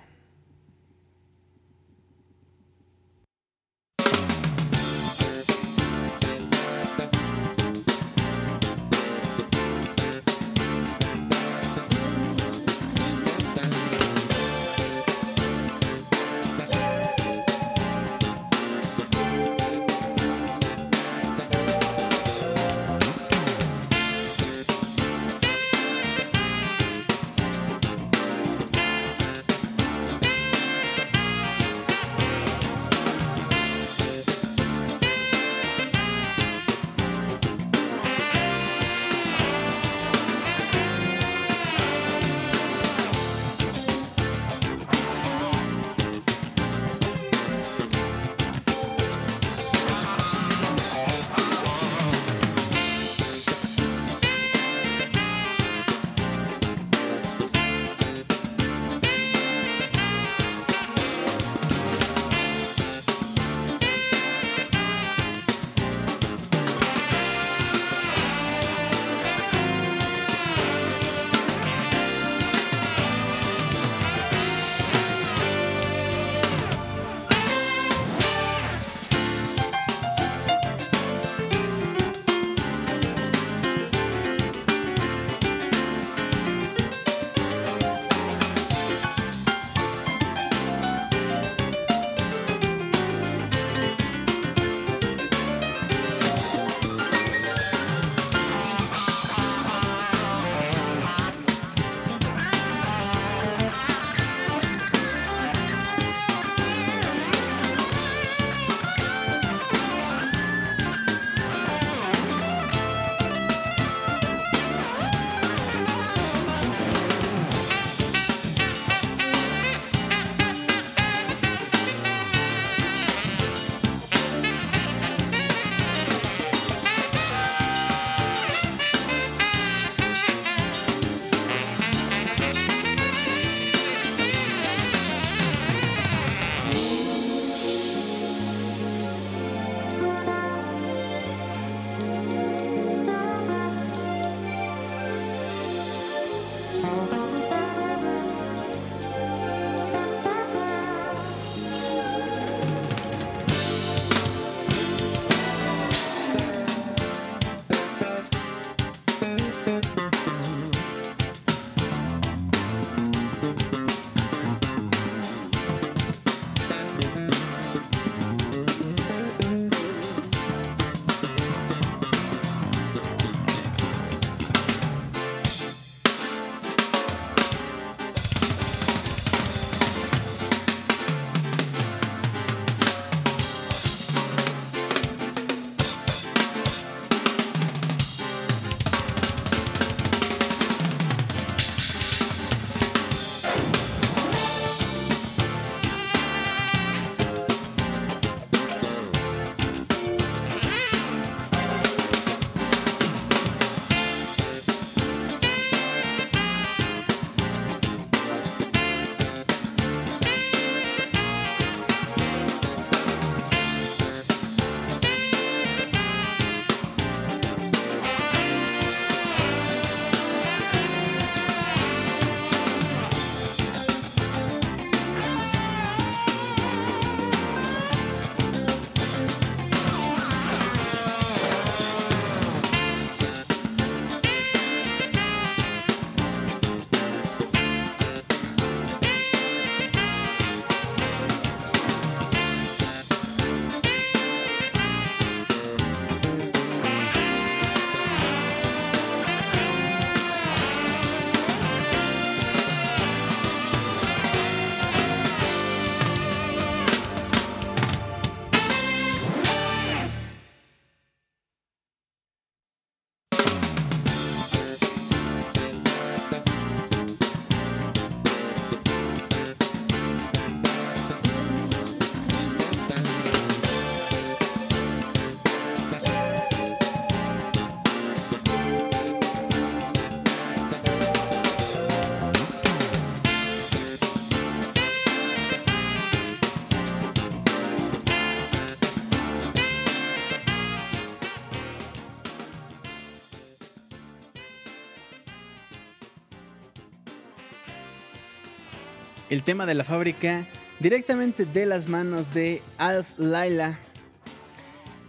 El 299.29 299.43
tema 299.43 299.65
de 299.65 299.75
la 299.75 299.83
fábrica 299.83 300.45
directamente 300.79 301.45
de 301.45 301.65
las 301.65 301.87
manos 301.87 302.33
de 302.33 302.61
Alf 302.77 303.07
Laila, 303.17 303.77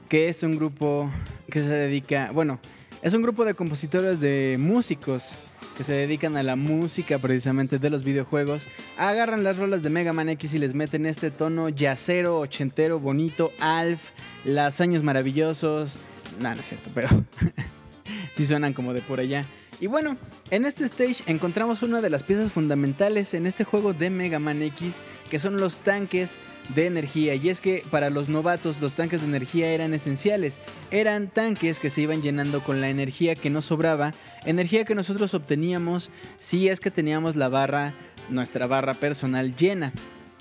que 0.08 0.28
es 0.28 0.42
un 0.42 0.56
grupo 0.56 1.10
que 1.50 1.62
se 1.62 1.70
dedica, 1.70 2.30
bueno, 2.32 2.58
es 3.02 3.14
un 3.14 3.22
grupo 3.22 3.44
de 3.44 3.54
compositores 3.54 4.20
de 4.20 4.56
músicos 4.58 5.34
que 5.76 5.84
se 5.84 5.94
dedican 5.94 6.36
a 6.36 6.42
la 6.42 6.56
música 6.56 7.18
precisamente 7.18 7.78
de 7.78 7.88
los 7.88 8.04
videojuegos. 8.04 8.68
Agarran 8.98 9.42
las 9.42 9.56
rolas 9.56 9.82
de 9.82 9.88
Mega 9.88 10.12
Man 10.12 10.28
X 10.28 10.52
y 10.52 10.58
les 10.58 10.74
meten 10.74 11.06
este 11.06 11.30
tono 11.30 11.70
yacero, 11.70 12.38
ochentero, 12.38 13.00
bonito, 13.00 13.52
Alf, 13.58 14.10
los 14.44 14.80
años 14.82 15.02
maravillosos. 15.02 15.98
Nada, 16.38 16.56
no 16.56 16.60
es 16.60 16.68
cierto, 16.68 16.90
pero 16.94 17.08
sí 18.32 18.44
suenan 18.44 18.74
como 18.74 18.92
de 18.92 19.00
por 19.00 19.20
allá. 19.20 19.46
Y 19.80 19.86
bueno, 19.86 20.18
en 20.50 20.66
este 20.66 20.84
stage 20.84 21.22
encontramos 21.26 21.82
una 21.82 22.02
de 22.02 22.10
las 22.10 22.22
piezas 22.22 22.52
fundamentales 22.52 23.32
en 23.32 23.46
este 23.46 23.64
juego 23.64 23.94
de 23.94 24.10
Mega 24.10 24.38
Man 24.38 24.62
X, 24.62 25.00
que 25.30 25.38
son 25.38 25.58
los 25.58 25.80
tanques 25.80 26.36
de 26.74 26.84
energía. 26.84 27.34
Y 27.34 27.48
es 27.48 27.62
que 27.62 27.82
para 27.90 28.10
los 28.10 28.28
novatos 28.28 28.82
los 28.82 28.94
tanques 28.94 29.22
de 29.22 29.28
energía 29.28 29.72
eran 29.72 29.94
esenciales. 29.94 30.60
Eran 30.90 31.28
tanques 31.28 31.80
que 31.80 31.88
se 31.88 32.02
iban 32.02 32.20
llenando 32.20 32.60
con 32.62 32.82
la 32.82 32.90
energía 32.90 33.34
que 33.34 33.48
nos 33.48 33.64
sobraba, 33.64 34.12
energía 34.44 34.84
que 34.84 34.94
nosotros 34.94 35.32
obteníamos 35.32 36.10
si 36.38 36.68
es 36.68 36.78
que 36.78 36.90
teníamos 36.90 37.34
la 37.34 37.48
barra, 37.48 37.94
nuestra 38.28 38.66
barra 38.66 38.92
personal 38.92 39.56
llena. 39.56 39.94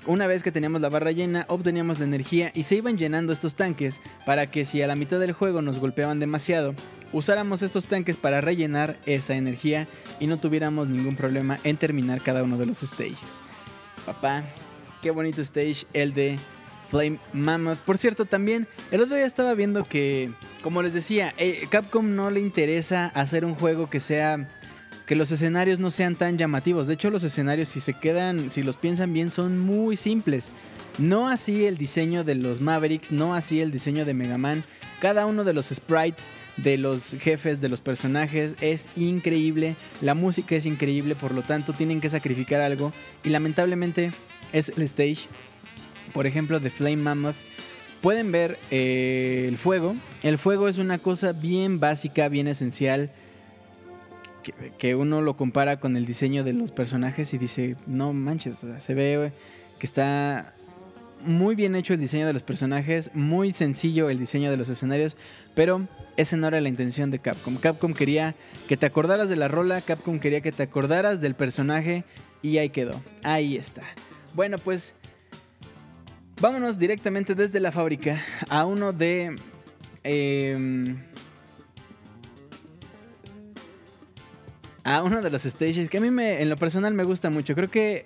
Una 0.06 0.26
vez 0.26 0.42
que 0.42 0.50
teníamos 0.50 0.80
la 0.80 0.88
barra 0.88 1.12
llena, 1.12 1.44
obteníamos 1.48 1.98
la 1.98 2.06
energía 2.06 2.50
y 2.54 2.62
se 2.62 2.76
iban 2.76 2.96
llenando 2.96 3.34
estos 3.34 3.54
tanques 3.54 4.00
para 4.24 4.50
que 4.50 4.64
si 4.64 4.80
a 4.80 4.86
la 4.86 4.96
mitad 4.96 5.20
del 5.20 5.32
juego 5.32 5.60
nos 5.60 5.78
golpeaban 5.78 6.18
demasiado, 6.18 6.74
usáramos 7.12 7.60
estos 7.60 7.86
tanques 7.86 8.16
para 8.16 8.40
rellenar 8.40 8.98
esa 9.04 9.34
energía 9.34 9.86
y 10.18 10.26
no 10.26 10.38
tuviéramos 10.38 10.88
ningún 10.88 11.16
problema 11.16 11.58
en 11.64 11.76
terminar 11.76 12.22
cada 12.22 12.42
uno 12.42 12.56
de 12.56 12.64
los 12.64 12.78
stages. 12.78 13.40
Papá, 14.06 14.42
qué 15.02 15.10
bonito 15.10 15.42
stage 15.42 15.86
el 15.92 16.14
de 16.14 16.38
Flame 16.90 17.18
Mammoth. 17.34 17.78
Por 17.78 17.98
cierto, 17.98 18.24
también 18.24 18.66
el 18.90 19.02
otro 19.02 19.16
día 19.16 19.26
estaba 19.26 19.52
viendo 19.52 19.84
que, 19.84 20.30
como 20.62 20.82
les 20.82 20.94
decía, 20.94 21.34
eh, 21.36 21.66
Capcom 21.70 22.16
no 22.16 22.30
le 22.30 22.40
interesa 22.40 23.06
hacer 23.08 23.44
un 23.44 23.54
juego 23.54 23.90
que 23.90 24.00
sea 24.00 24.48
que 25.10 25.16
los 25.16 25.32
escenarios 25.32 25.80
no 25.80 25.90
sean 25.90 26.14
tan 26.14 26.38
llamativos. 26.38 26.86
De 26.86 26.94
hecho, 26.94 27.10
los 27.10 27.24
escenarios, 27.24 27.68
si 27.68 27.80
se 27.80 27.94
quedan, 27.94 28.52
si 28.52 28.62
los 28.62 28.76
piensan 28.76 29.12
bien, 29.12 29.32
son 29.32 29.58
muy 29.58 29.96
simples. 29.96 30.52
No 30.98 31.28
así 31.28 31.66
el 31.66 31.76
diseño 31.76 32.22
de 32.22 32.36
los 32.36 32.60
Mavericks, 32.60 33.10
no 33.10 33.34
así 33.34 33.60
el 33.60 33.72
diseño 33.72 34.04
de 34.04 34.14
Mega 34.14 34.38
Man. 34.38 34.62
Cada 35.00 35.26
uno 35.26 35.42
de 35.42 35.52
los 35.52 35.66
sprites 35.66 36.30
de 36.58 36.78
los 36.78 37.16
jefes, 37.18 37.60
de 37.60 37.68
los 37.68 37.80
personajes 37.80 38.54
es 38.60 38.88
increíble. 38.94 39.74
La 40.00 40.14
música 40.14 40.54
es 40.54 40.64
increíble, 40.64 41.16
por 41.16 41.34
lo 41.34 41.42
tanto 41.42 41.72
tienen 41.72 42.00
que 42.00 42.08
sacrificar 42.08 42.60
algo. 42.60 42.92
Y 43.24 43.30
lamentablemente 43.30 44.12
es 44.52 44.68
el 44.68 44.84
stage, 44.84 45.26
por 46.12 46.28
ejemplo, 46.28 46.60
de 46.60 46.70
Flame 46.70 46.98
Mammoth. 46.98 47.34
Pueden 48.00 48.30
ver 48.30 48.60
eh, 48.70 49.46
el 49.48 49.58
fuego. 49.58 49.96
El 50.22 50.38
fuego 50.38 50.68
es 50.68 50.78
una 50.78 50.98
cosa 50.98 51.32
bien 51.32 51.80
básica, 51.80 52.28
bien 52.28 52.46
esencial. 52.46 53.10
Que, 54.78 54.94
uno 54.94 55.22
lo 55.22 55.36
compara 55.36 55.78
con 55.78 55.96
el 55.96 56.06
diseño 56.06 56.44
de 56.44 56.52
los 56.52 56.72
personajes 56.72 57.32
y 57.34 57.38
dice, 57.38 57.76
no 57.86 58.12
manches, 58.12 58.64
se 58.78 58.94
ve 58.94 59.32
que 59.78 59.86
está 59.86 60.54
muy 61.24 61.54
bien 61.54 61.74
hecho 61.74 61.94
el 61.94 62.00
diseño 62.00 62.26
de 62.26 62.32
los 62.32 62.42
personajes, 62.42 63.10
muy 63.14 63.52
sencillo 63.52 64.08
el 64.08 64.18
diseño 64.18 64.50
de 64.50 64.56
los 64.56 64.68
escenarios, 64.68 65.16
pero 65.54 65.86
esa 66.16 66.36
no 66.36 66.48
era 66.48 66.60
la 66.60 66.68
intención 66.68 67.10
de 67.10 67.18
Capcom. 67.18 67.56
Capcom 67.56 67.94
quería 67.94 68.34
que 68.68 68.76
te 68.76 68.86
acordaras 68.86 69.28
de 69.28 69.36
la 69.36 69.48
rola, 69.48 69.80
Capcom 69.80 70.18
quería 70.18 70.40
que 70.40 70.52
te 70.52 70.62
acordaras 70.62 71.20
del 71.20 71.34
personaje 71.34 72.04
y 72.42 72.58
ahí 72.58 72.70
quedó, 72.70 73.00
ahí 73.22 73.56
está. 73.56 73.82
Bueno, 74.34 74.58
pues 74.58 74.94
vámonos 76.40 76.78
directamente 76.78 77.34
desde 77.34 77.60
la 77.60 77.72
fábrica 77.72 78.20
a 78.48 78.64
uno 78.64 78.92
de... 78.92 79.36
Em, 80.02 81.09
a 84.96 85.02
uno 85.02 85.22
de 85.22 85.30
los 85.30 85.42
stages 85.42 85.88
que 85.88 85.98
a 85.98 86.00
mí 86.00 86.10
me, 86.10 86.42
en 86.42 86.50
lo 86.50 86.56
personal 86.56 86.92
me 86.94 87.04
gusta 87.04 87.30
mucho. 87.30 87.54
Creo 87.54 87.70
que 87.70 88.04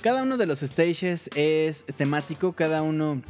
cada 0.00 0.22
uno 0.22 0.38
de 0.38 0.46
los 0.46 0.60
stages 0.60 1.28
es 1.34 1.84
temático, 1.96 2.52
cada 2.54 2.82
uno 2.82 3.20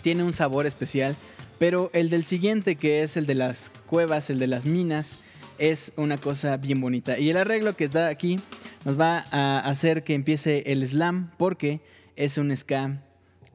tiene 0.00 0.22
un 0.22 0.32
sabor 0.32 0.66
especial, 0.66 1.14
pero 1.58 1.90
el 1.92 2.08
del 2.08 2.24
siguiente, 2.24 2.76
que 2.76 3.02
es 3.02 3.16
el 3.16 3.26
de 3.26 3.34
las 3.34 3.70
cuevas, 3.86 4.30
el 4.30 4.38
de 4.38 4.46
las 4.46 4.64
minas, 4.64 5.18
es 5.58 5.92
una 5.96 6.16
cosa 6.16 6.56
bien 6.56 6.80
bonita. 6.80 7.18
Y 7.18 7.28
el 7.28 7.36
arreglo 7.36 7.76
que 7.76 7.84
está 7.84 8.08
aquí 8.08 8.40
nos 8.84 8.98
va 8.98 9.26
a 9.30 9.58
hacer 9.58 10.02
que 10.02 10.14
empiece 10.14 10.64
el 10.66 10.86
slam, 10.88 11.30
porque 11.36 11.80
es 12.16 12.38
un 12.38 12.56
ska 12.56 12.98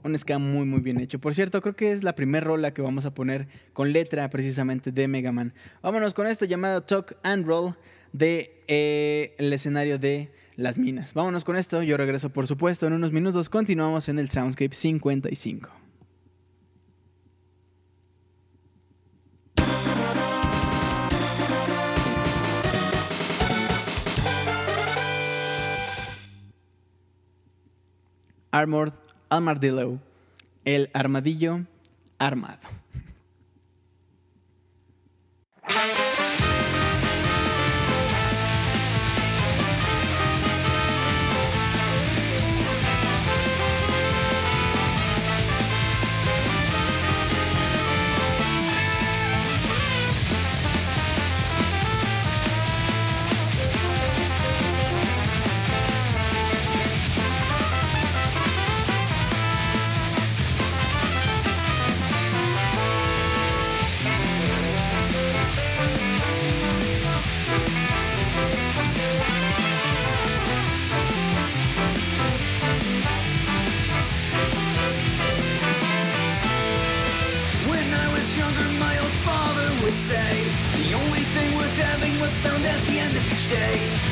un 0.03 0.17
ska 0.17 0.37
muy 0.37 0.65
muy 0.65 0.79
bien 0.79 0.99
hecho. 0.99 1.19
Por 1.19 1.33
cierto, 1.33 1.61
creo 1.61 1.75
que 1.75 1.91
es 1.91 2.03
la 2.03 2.15
primera 2.15 2.45
rola 2.45 2.73
que 2.73 2.81
vamos 2.81 3.05
a 3.05 3.13
poner 3.13 3.47
con 3.73 3.91
letra 3.91 4.29
precisamente 4.29 4.91
de 4.91 5.07
Mega 5.07 5.31
Man. 5.31 5.53
Vámonos 5.81 6.13
con 6.13 6.27
esto 6.27 6.45
llamado 6.45 6.81
Talk 6.81 7.17
and 7.23 7.45
Roll 7.45 7.75
de 8.17 8.63
eh, 8.67 9.35
el 9.37 9.53
escenario 9.53 9.99
de 9.99 10.31
las 10.55 10.77
minas. 10.77 11.13
Vámonos 11.13 11.43
con 11.43 11.55
esto, 11.55 11.83
yo 11.83 11.97
regreso 11.97 12.29
por 12.29 12.47
supuesto 12.47 12.87
en 12.87 12.93
unos 12.93 13.11
minutos, 13.11 13.49
continuamos 13.49 14.09
en 14.09 14.19
el 14.19 14.29
Soundscape 14.29 14.75
55. 14.75 15.69
Armored 28.49 28.93
Armadillo, 29.29 29.99
el 30.65 30.89
armadillo 30.93 31.65
armado. 32.17 32.57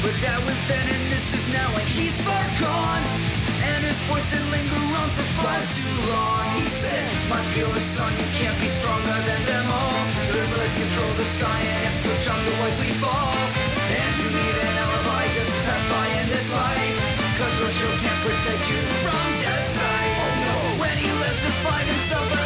But 0.06 0.14
that 0.22 0.38
was 0.46 0.62
then 0.70 0.86
and 0.86 1.06
this 1.10 1.34
is 1.34 1.50
now 1.50 1.66
and 1.66 1.90
he's 1.90 2.14
far 2.22 2.46
gone. 2.62 3.02
And 3.74 3.82
his 3.82 3.98
voice 4.06 4.30
had 4.30 4.46
lingered 4.54 4.94
on 5.02 5.10
for 5.18 5.26
far 5.42 5.58
too 5.66 5.98
long. 6.14 6.46
He 6.62 6.70
said, 6.70 7.10
my 7.26 7.42
fearless 7.58 7.82
son, 7.82 8.14
you 8.14 8.30
can't 8.38 8.54
be 8.62 8.70
stronger 8.70 9.18
than 9.26 9.42
them 9.50 9.66
all. 9.66 9.98
Learn 10.30 10.52
let's 10.62 10.78
control 10.78 11.10
the 11.18 11.26
sky 11.26 11.58
and 11.58 11.90
if 11.90 12.06
you're 12.06 12.22
John, 12.22 12.38
we 12.38 12.54
likely 12.62 12.94
fall. 13.02 13.34
And 13.90 14.14
you 14.22 14.30
need 14.30 14.56
an 14.62 14.74
alibi 14.78 15.26
just 15.34 15.50
to 15.50 15.62
pass 15.66 15.84
by 15.90 16.06
in 16.22 16.30
this 16.30 16.54
life. 16.54 16.98
Cause 17.42 17.56
your 17.66 17.74
show 17.74 17.94
can't 17.98 18.22
protect 18.22 18.62
you 18.70 18.82
from 19.02 19.26
death's 19.42 19.74
sight. 19.74 20.14
Oh, 20.22 20.34
no. 20.46 20.86
When 20.86 20.96
he 21.02 21.10
left 21.18 21.42
to 21.50 21.52
find 21.66 21.90
himself 21.90 22.45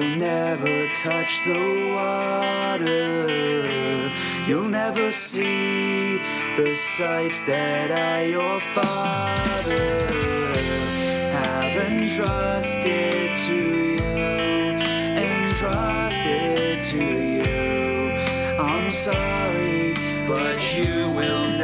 you'll 0.00 0.16
never 0.16 0.88
touch 1.02 1.44
the 1.44 1.92
water. 1.94 3.28
You'll 4.46 4.68
never 4.68 5.12
see 5.12 6.16
the 6.56 6.70
sights 6.72 7.42
that 7.42 7.90
I, 7.90 8.24
your 8.24 8.60
father, 8.60 10.06
have 11.44 11.76
entrusted 11.92 13.36
to 13.46 13.56
you, 13.96 14.20
entrusted 15.34 16.78
to 16.90 17.04
you. 17.36 18.56
I'm 18.58 18.90
sorry, 18.90 19.94
but 20.26 20.58
you 20.78 21.10
will 21.10 21.59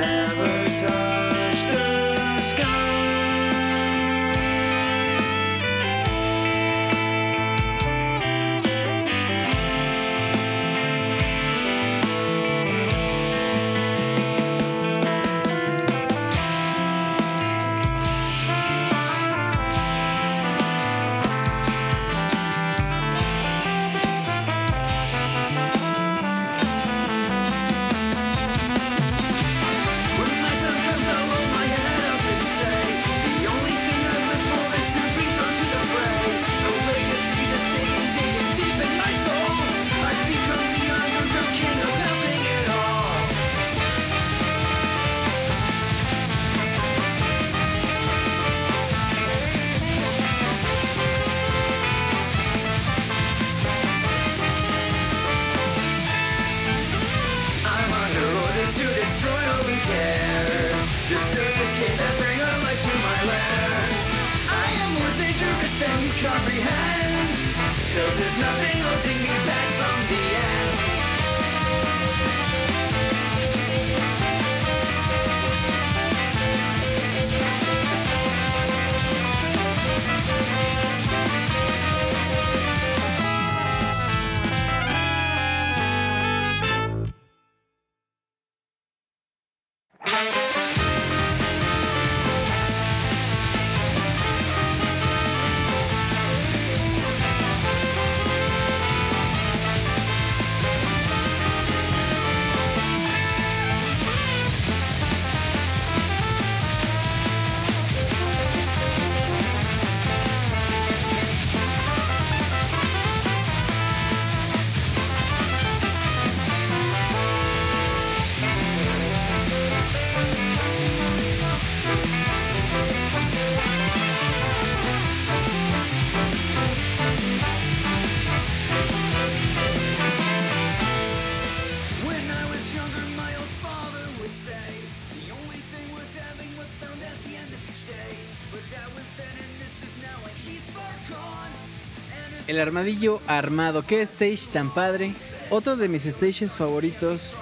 El 142.56 142.62
armadillo 142.62 143.20
armado, 143.26 143.82
qué 143.86 144.00
stage 144.00 144.48
tan 144.50 144.72
padre. 144.72 145.12
Otro 145.50 145.76
de 145.76 145.88
mis 145.90 146.04
stages 146.04 146.54
favoritos. 146.54 147.34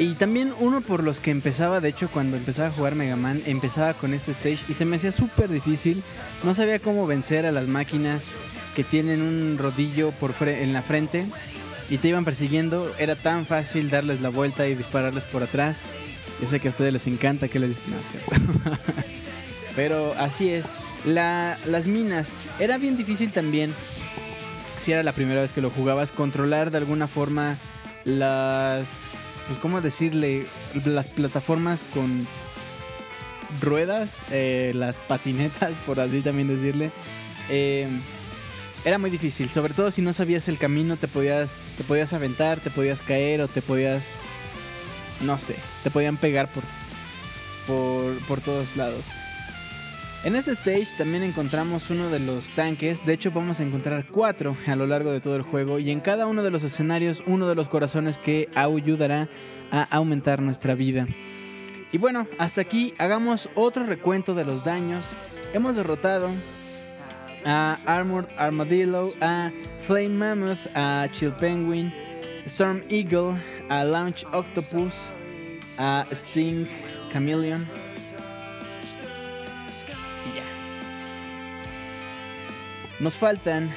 Y 0.00 0.14
también 0.14 0.52
uno 0.58 0.80
por 0.80 1.04
los 1.04 1.20
que 1.20 1.30
empezaba, 1.30 1.80
de 1.80 1.90
hecho, 1.90 2.10
cuando 2.10 2.36
empezaba 2.36 2.66
a 2.66 2.72
jugar 2.72 2.96
Mega 2.96 3.14
Man, 3.14 3.40
empezaba 3.46 3.94
con 3.94 4.14
este 4.14 4.32
stage 4.32 4.58
y 4.68 4.74
se 4.74 4.84
me 4.84 4.96
hacía 4.96 5.12
súper 5.12 5.48
difícil. 5.48 6.02
No 6.42 6.54
sabía 6.54 6.80
cómo 6.80 7.06
vencer 7.06 7.46
a 7.46 7.52
las 7.52 7.68
máquinas 7.68 8.32
que 8.74 8.82
tienen 8.82 9.22
un 9.22 9.58
rodillo 9.58 10.10
por 10.10 10.34
en 10.48 10.72
la 10.72 10.82
frente 10.82 11.26
y 11.88 11.98
te 11.98 12.08
iban 12.08 12.24
persiguiendo. 12.24 12.92
Era 12.98 13.14
tan 13.14 13.46
fácil 13.46 13.90
darles 13.90 14.20
la 14.20 14.28
vuelta 14.28 14.66
y 14.66 14.74
dispararles 14.74 15.22
por 15.22 15.44
atrás. 15.44 15.82
Yo 16.40 16.48
sé 16.48 16.58
que 16.58 16.66
a 16.66 16.70
ustedes 16.72 16.92
les 16.92 17.06
encanta 17.06 17.46
que 17.46 17.60
les 17.60 17.76
disparen. 17.76 18.42
Pero 19.76 20.14
así 20.18 20.48
es. 20.50 20.74
La- 21.04 21.56
las 21.64 21.86
minas. 21.86 22.34
Era 22.58 22.76
bien 22.76 22.96
difícil 22.96 23.30
también 23.30 23.72
si 24.78 24.92
era 24.92 25.02
la 25.02 25.12
primera 25.12 25.40
vez 25.40 25.52
que 25.52 25.60
lo 25.60 25.70
jugabas, 25.70 26.12
controlar 26.12 26.70
de 26.70 26.78
alguna 26.78 27.08
forma 27.08 27.58
las, 28.04 29.10
pues 29.46 29.58
cómo 29.58 29.80
decirle, 29.80 30.46
las 30.84 31.08
plataformas 31.08 31.84
con 31.92 32.26
ruedas, 33.60 34.24
eh, 34.30 34.72
las 34.74 35.00
patinetas, 35.00 35.78
por 35.86 36.00
así 36.00 36.20
también 36.20 36.48
decirle. 36.48 36.90
Eh, 37.50 37.88
era 38.84 38.98
muy 38.98 39.10
difícil, 39.10 39.48
sobre 39.48 39.74
todo 39.74 39.90
si 39.90 40.02
no 40.02 40.12
sabías 40.12 40.48
el 40.48 40.58
camino, 40.58 40.96
te 40.96 41.08
podías, 41.08 41.64
te 41.76 41.82
podías 41.82 42.12
aventar, 42.12 42.60
te 42.60 42.70
podías 42.70 43.02
caer 43.02 43.40
o 43.42 43.48
te 43.48 43.60
podías, 43.60 44.20
no 45.20 45.38
sé, 45.38 45.56
te 45.82 45.90
podían 45.90 46.16
pegar 46.16 46.50
por, 46.52 46.62
por, 47.66 48.16
por 48.26 48.40
todos 48.40 48.76
lados. 48.76 49.06
En 50.28 50.36
este 50.36 50.50
stage 50.50 50.88
también 50.98 51.22
encontramos 51.22 51.88
uno 51.88 52.10
de 52.10 52.18
los 52.18 52.50
tanques, 52.50 53.06
de 53.06 53.14
hecho 53.14 53.30
vamos 53.30 53.60
a 53.60 53.62
encontrar 53.62 54.04
cuatro 54.06 54.58
a 54.66 54.76
lo 54.76 54.86
largo 54.86 55.10
de 55.10 55.20
todo 55.20 55.36
el 55.36 55.40
juego 55.40 55.78
y 55.78 55.90
en 55.90 56.00
cada 56.00 56.26
uno 56.26 56.42
de 56.42 56.50
los 56.50 56.64
escenarios 56.64 57.22
uno 57.24 57.48
de 57.48 57.54
los 57.54 57.70
corazones 57.70 58.18
que 58.18 58.50
ayudará 58.54 59.30
a 59.70 59.84
aumentar 59.84 60.42
nuestra 60.42 60.74
vida. 60.74 61.08
Y 61.92 61.96
bueno, 61.96 62.26
hasta 62.36 62.60
aquí 62.60 62.92
hagamos 62.98 63.48
otro 63.54 63.84
recuento 63.84 64.34
de 64.34 64.44
los 64.44 64.66
daños. 64.66 65.06
Hemos 65.54 65.76
derrotado 65.76 66.28
a 67.46 67.78
Armored 67.86 68.28
Armadillo, 68.36 69.14
a 69.22 69.50
Flame 69.80 70.10
Mammoth, 70.10 70.58
a 70.74 71.08
Chill 71.10 71.32
Penguin, 71.40 71.90
Storm 72.44 72.82
Eagle, 72.90 73.34
a 73.70 73.82
Launch 73.82 74.26
Octopus, 74.34 75.06
a 75.78 76.04
Sting 76.12 76.66
Chameleon. 77.14 77.87
Nos 83.00 83.14
faltan. 83.14 83.70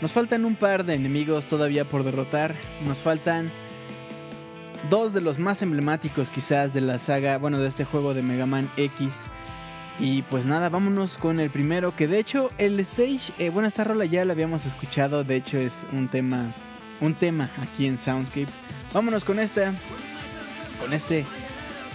Nos 0.00 0.12
faltan 0.12 0.44
un 0.44 0.56
par 0.56 0.84
de 0.84 0.94
enemigos 0.94 1.46
todavía 1.46 1.84
por 1.84 2.04
derrotar. 2.04 2.54
Nos 2.86 2.98
faltan 2.98 3.50
dos 4.88 5.12
de 5.12 5.20
los 5.20 5.38
más 5.38 5.62
emblemáticos 5.62 6.30
quizás 6.30 6.72
de 6.72 6.80
la 6.80 6.98
saga, 6.98 7.38
bueno, 7.38 7.58
de 7.58 7.68
este 7.68 7.84
juego 7.84 8.14
de 8.14 8.22
Mega 8.22 8.46
Man 8.46 8.70
X. 8.76 9.26
Y 9.98 10.22
pues 10.22 10.46
nada, 10.46 10.70
vámonos 10.70 11.18
con 11.18 11.40
el 11.40 11.50
primero, 11.50 11.94
que 11.94 12.08
de 12.08 12.18
hecho 12.18 12.50
el 12.56 12.80
stage, 12.80 13.34
eh, 13.38 13.50
bueno, 13.50 13.68
esta 13.68 13.84
rola 13.84 14.06
ya 14.06 14.24
la 14.24 14.32
habíamos 14.32 14.64
escuchado, 14.64 15.24
de 15.24 15.36
hecho 15.36 15.58
es 15.58 15.86
un 15.92 16.08
tema, 16.08 16.54
un 17.02 17.14
tema 17.14 17.50
aquí 17.60 17.86
en 17.86 17.98
Soundscapes. 17.98 18.60
Vámonos 18.94 19.24
con 19.24 19.38
esta, 19.38 19.74
con 20.80 20.94
este, 20.94 21.26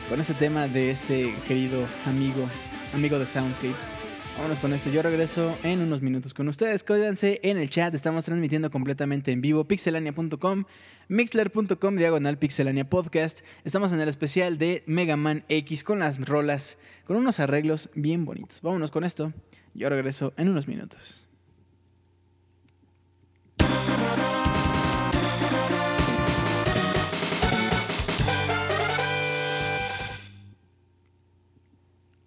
con 0.07 0.19
este 0.19 0.35
tema 0.35 0.67
de 0.67 0.91
este 0.91 1.33
querido 1.47 1.83
amigo, 2.05 2.47
amigo 2.95 3.19
de 3.19 3.27
Soundscapes. 3.27 3.91
Vámonos 4.37 4.57
con 4.59 4.73
esto. 4.73 4.89
Yo 4.89 5.01
regreso 5.01 5.55
en 5.63 5.81
unos 5.81 6.01
minutos 6.01 6.33
con 6.33 6.47
ustedes. 6.47 6.83
Quédense 6.83 7.41
en 7.43 7.57
el 7.57 7.69
chat. 7.69 7.93
Estamos 7.93 8.23
transmitiendo 8.23 8.71
completamente 8.71 9.31
en 9.31 9.41
vivo. 9.41 9.65
Pixelania.com, 9.65 10.63
mixler.com, 11.09 11.95
diagonal 11.97 12.37
Pixelania 12.37 12.89
Podcast. 12.89 13.41
Estamos 13.65 13.91
en 13.91 13.99
el 13.99 14.07
especial 14.07 14.57
de 14.57 14.83
Mega 14.87 15.17
Man 15.17 15.43
X 15.49 15.83
con 15.83 15.99
las 15.99 16.25
rolas, 16.25 16.77
con 17.05 17.17
unos 17.17 17.39
arreglos 17.41 17.89
bien 17.95 18.23
bonitos. 18.23 18.61
Vámonos 18.61 18.91
con 18.91 19.03
esto. 19.03 19.33
Yo 19.73 19.89
regreso 19.89 20.33
en 20.37 20.49
unos 20.49 20.67
minutos. 20.69 21.24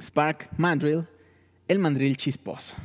Spark 0.01 0.49
Mandrill, 0.57 1.09
el 1.66 1.79
mandril 1.81 2.16
chisposo. 2.16 2.77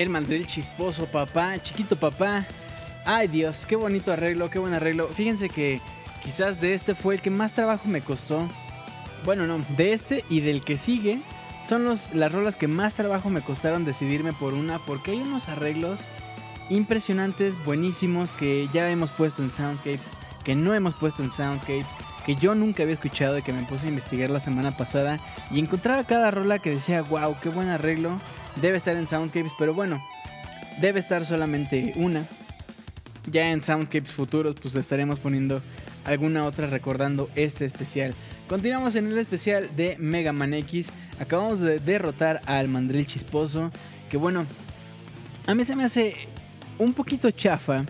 El 0.00 0.08
mandril 0.08 0.46
chisposo, 0.46 1.04
papá, 1.04 1.58
chiquito 1.58 1.94
papá. 1.94 2.46
Ay 3.04 3.28
Dios, 3.28 3.66
qué 3.66 3.76
bonito 3.76 4.10
arreglo, 4.10 4.48
qué 4.48 4.58
buen 4.58 4.72
arreglo. 4.72 5.08
Fíjense 5.08 5.50
que 5.50 5.82
quizás 6.22 6.58
de 6.58 6.72
este 6.72 6.94
fue 6.94 7.16
el 7.16 7.20
que 7.20 7.28
más 7.28 7.52
trabajo 7.52 7.86
me 7.86 8.00
costó. 8.00 8.48
Bueno, 9.26 9.46
no, 9.46 9.62
de 9.76 9.92
este 9.92 10.24
y 10.30 10.40
del 10.40 10.62
que 10.62 10.78
sigue 10.78 11.20
son 11.66 11.84
los, 11.84 12.14
las 12.14 12.32
rolas 12.32 12.56
que 12.56 12.66
más 12.66 12.94
trabajo 12.94 13.28
me 13.28 13.42
costaron 13.42 13.84
decidirme 13.84 14.32
por 14.32 14.54
una 14.54 14.78
porque 14.78 15.10
hay 15.10 15.18
unos 15.18 15.50
arreglos 15.50 16.08
impresionantes, 16.70 17.62
buenísimos 17.66 18.32
que 18.32 18.70
ya 18.72 18.90
hemos 18.90 19.10
puesto 19.10 19.42
en 19.42 19.50
Soundscapes, 19.50 20.12
que 20.44 20.54
no 20.54 20.72
hemos 20.72 20.94
puesto 20.94 21.22
en 21.22 21.30
Soundscapes, 21.30 21.98
que 22.24 22.36
yo 22.36 22.54
nunca 22.54 22.84
había 22.84 22.94
escuchado 22.94 23.36
y 23.36 23.42
que 23.42 23.52
me 23.52 23.64
puse 23.64 23.84
a 23.84 23.90
investigar 23.90 24.30
la 24.30 24.40
semana 24.40 24.74
pasada 24.74 25.20
y 25.50 25.58
encontraba 25.58 26.04
cada 26.04 26.30
rola 26.30 26.58
que 26.58 26.70
decía, 26.70 27.02
wow, 27.02 27.36
qué 27.42 27.50
buen 27.50 27.68
arreglo, 27.68 28.18
debe 28.56 28.76
estar 28.76 28.96
en 28.96 29.06
Soundscapes, 29.06 29.52
pero 29.58 29.74
bueno, 29.74 30.02
debe 30.80 30.98
estar 30.98 31.24
solamente 31.24 31.92
una. 31.96 32.24
Ya 33.30 33.50
en 33.50 33.62
Soundscapes 33.62 34.12
futuros 34.12 34.56
pues 34.60 34.76
estaremos 34.76 35.18
poniendo 35.18 35.62
alguna 36.04 36.44
otra 36.44 36.66
recordando 36.66 37.30
este 37.34 37.64
especial. 37.64 38.14
Continuamos 38.48 38.96
en 38.96 39.06
el 39.06 39.18
especial 39.18 39.68
de 39.76 39.96
Mega 39.98 40.32
Man 40.32 40.54
X. 40.54 40.92
Acabamos 41.20 41.60
de 41.60 41.78
derrotar 41.78 42.40
al 42.46 42.68
mandril 42.68 43.06
chisposo. 43.06 43.70
Que 44.08 44.16
bueno, 44.16 44.44
a 45.46 45.54
mí 45.54 45.64
se 45.64 45.76
me 45.76 45.84
hace 45.84 46.16
un 46.78 46.94
poquito 46.94 47.30
chafa. 47.30 47.84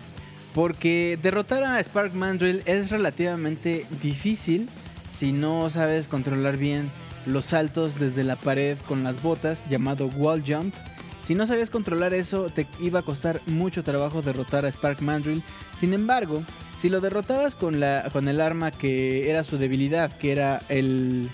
Porque 0.53 1.17
derrotar 1.21 1.63
a 1.63 1.81
Spark 1.81 2.13
Mandrill 2.13 2.61
es 2.65 2.91
relativamente 2.91 3.85
difícil 4.01 4.67
si 5.09 5.31
no 5.31 5.69
sabes 5.69 6.09
controlar 6.09 6.57
bien 6.57 6.91
los 7.25 7.45
saltos 7.45 7.99
desde 7.99 8.23
la 8.23 8.35
pared 8.35 8.77
con 8.87 9.03
las 9.03 9.21
botas, 9.21 9.63
llamado 9.69 10.07
wall 10.07 10.43
jump. 10.45 10.73
Si 11.21 11.35
no 11.35 11.45
sabías 11.45 11.69
controlar 11.69 12.13
eso, 12.13 12.49
te 12.49 12.65
iba 12.79 12.99
a 12.99 13.03
costar 13.03 13.41
mucho 13.45 13.83
trabajo 13.83 14.21
derrotar 14.21 14.65
a 14.65 14.71
Spark 14.71 15.01
Mandrill. 15.01 15.43
Sin 15.75 15.93
embargo, 15.93 16.43
si 16.75 16.89
lo 16.89 16.99
derrotabas 16.99 17.53
con, 17.53 17.79
la, 17.79 18.09
con 18.11 18.27
el 18.27 18.41
arma 18.41 18.71
que 18.71 19.29
era 19.29 19.43
su 19.43 19.57
debilidad, 19.57 20.11
que 20.11 20.31
era 20.31 20.63
el, 20.67 21.29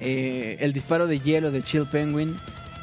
eh, 0.00 0.56
el 0.60 0.72
disparo 0.72 1.06
de 1.06 1.20
hielo 1.20 1.52
de 1.52 1.62
Chill 1.62 1.86
Penguin, 1.86 2.36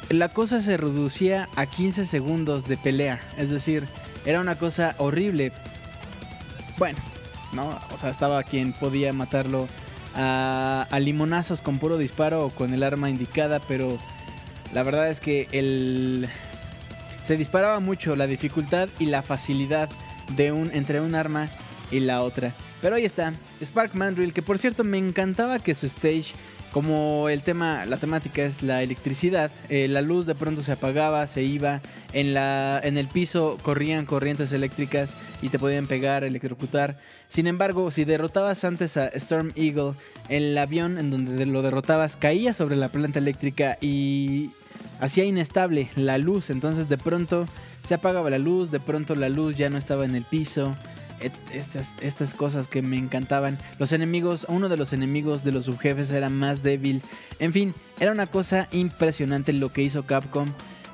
la 0.08 0.28
cosa 0.28 0.62
se 0.62 0.78
reducía 0.78 1.48
a 1.54 1.66
15 1.66 2.06
segundos 2.06 2.66
de 2.66 2.78
pelea. 2.78 3.20
Es 3.36 3.50
decir, 3.50 3.86
era 4.24 4.40
una 4.40 4.56
cosa 4.56 4.94
horrible. 4.98 5.52
Bueno, 6.78 6.98
¿no? 7.52 7.78
O 7.92 7.98
sea, 7.98 8.10
estaba 8.10 8.42
quien 8.42 8.72
podía 8.72 9.12
matarlo 9.12 9.68
a, 10.14 10.86
a 10.90 10.98
limonazos 11.00 11.60
con 11.60 11.78
puro 11.78 11.98
disparo 11.98 12.46
o 12.46 12.50
con 12.50 12.72
el 12.72 12.82
arma 12.82 13.10
indicada, 13.10 13.60
pero 13.60 13.98
la 14.72 14.82
verdad 14.82 15.08
es 15.10 15.20
que 15.20 15.48
el... 15.52 16.28
se 17.24 17.36
disparaba 17.36 17.80
mucho 17.80 18.16
la 18.16 18.26
dificultad 18.26 18.88
y 18.98 19.06
la 19.06 19.22
facilidad 19.22 19.88
de 20.36 20.52
un, 20.52 20.70
entre 20.72 21.00
un 21.00 21.14
arma 21.14 21.50
y 21.90 22.00
la 22.00 22.22
otra. 22.22 22.52
Pero 22.82 22.96
ahí 22.96 23.04
está, 23.04 23.32
Spark 23.62 23.94
Mandrill, 23.94 24.32
que 24.32 24.42
por 24.42 24.58
cierto 24.58 24.82
me 24.82 24.98
encantaba 24.98 25.60
que 25.60 25.72
su 25.72 25.86
stage, 25.86 26.34
como 26.72 27.28
el 27.28 27.44
tema, 27.44 27.86
la 27.86 27.96
temática 27.96 28.42
es 28.42 28.64
la 28.64 28.82
electricidad, 28.82 29.52
eh, 29.68 29.86
la 29.86 30.02
luz 30.02 30.26
de 30.26 30.34
pronto 30.34 30.62
se 30.62 30.72
apagaba, 30.72 31.28
se 31.28 31.44
iba, 31.44 31.80
en, 32.12 32.34
la, 32.34 32.80
en 32.82 32.98
el 32.98 33.06
piso 33.06 33.56
corrían 33.62 34.04
corrientes 34.04 34.52
eléctricas 34.52 35.16
y 35.42 35.50
te 35.50 35.60
podían 35.60 35.86
pegar, 35.86 36.24
electrocutar. 36.24 36.98
Sin 37.28 37.46
embargo, 37.46 37.92
si 37.92 38.04
derrotabas 38.04 38.64
antes 38.64 38.96
a 38.96 39.06
Storm 39.06 39.52
Eagle, 39.54 39.92
el 40.28 40.58
avión 40.58 40.98
en 40.98 41.12
donde 41.12 41.46
lo 41.46 41.62
derrotabas 41.62 42.16
caía 42.16 42.52
sobre 42.52 42.74
la 42.74 42.88
planta 42.88 43.20
eléctrica 43.20 43.78
y 43.80 44.50
hacía 44.98 45.24
inestable 45.24 45.88
la 45.94 46.18
luz, 46.18 46.50
entonces 46.50 46.88
de 46.88 46.98
pronto 46.98 47.46
se 47.84 47.94
apagaba 47.94 48.28
la 48.28 48.38
luz, 48.38 48.72
de 48.72 48.80
pronto 48.80 49.14
la 49.14 49.28
luz 49.28 49.54
ya 49.54 49.70
no 49.70 49.78
estaba 49.78 50.04
en 50.04 50.16
el 50.16 50.24
piso. 50.24 50.74
Estas, 51.52 51.94
estas 52.00 52.34
cosas 52.34 52.68
que 52.68 52.82
me 52.82 52.96
encantaban. 52.96 53.58
Los 53.78 53.92
enemigos, 53.92 54.46
uno 54.48 54.68
de 54.68 54.76
los 54.76 54.92
enemigos 54.92 55.44
de 55.44 55.52
los 55.52 55.66
subjefes 55.66 56.10
era 56.10 56.28
más 56.28 56.62
débil. 56.62 57.02
En 57.38 57.52
fin, 57.52 57.74
era 58.00 58.12
una 58.12 58.26
cosa 58.26 58.68
impresionante 58.72 59.52
lo 59.52 59.72
que 59.72 59.82
hizo 59.82 60.04
Capcom. 60.04 60.48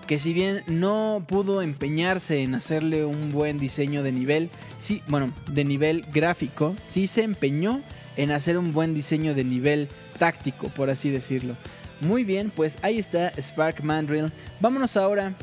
Que 0.06 0.18
si 0.18 0.32
bien 0.32 0.62
no 0.66 1.22
pudo 1.26 1.60
empeñarse 1.60 2.42
en 2.42 2.54
hacerle 2.54 3.04
un 3.04 3.30
buen 3.30 3.58
diseño 3.58 4.02
de 4.02 4.12
nivel, 4.12 4.50
sí, 4.78 5.02
bueno, 5.06 5.32
de 5.50 5.64
nivel 5.64 6.06
gráfico, 6.12 6.74
sí 6.86 7.06
se 7.06 7.24
empeñó 7.24 7.82
en 8.16 8.30
hacer 8.30 8.56
un 8.56 8.72
buen 8.72 8.94
diseño 8.94 9.34
de 9.34 9.44
nivel 9.44 9.88
táctico, 10.18 10.68
por 10.68 10.90
así 10.90 11.10
decirlo. 11.10 11.56
Muy 12.00 12.24
bien, 12.24 12.50
pues 12.54 12.78
ahí 12.82 12.98
está 12.98 13.32
Spark 13.40 13.82
Mandrill. 13.82 14.32
Vámonos 14.60 14.96
ahora 14.96 15.34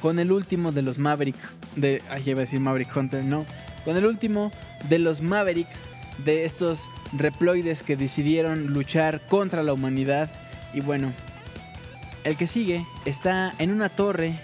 con 0.00 0.18
el 0.18 0.32
último 0.32 0.72
de 0.72 0.82
los 0.82 0.98
Maverick. 0.98 1.36
De, 1.74 2.02
ay, 2.10 2.22
iba 2.26 2.40
a 2.40 2.44
decir 2.44 2.60
Maverick 2.60 2.94
Hunter, 2.96 3.24
no. 3.24 3.46
Con 3.86 3.96
el 3.96 4.04
último 4.04 4.52
de 4.90 4.98
los 4.98 5.22
Mavericks. 5.22 5.88
De 6.24 6.44
estos 6.44 6.90
reploides 7.12 7.82
que 7.82 7.96
decidieron 7.96 8.72
luchar 8.72 9.20
contra 9.28 9.62
la 9.62 9.72
humanidad. 9.72 10.28
Y 10.74 10.80
bueno, 10.80 11.12
el 12.24 12.36
que 12.36 12.48
sigue 12.48 12.84
está 13.04 13.54
en 13.58 13.70
una 13.70 13.88
torre 13.88 14.38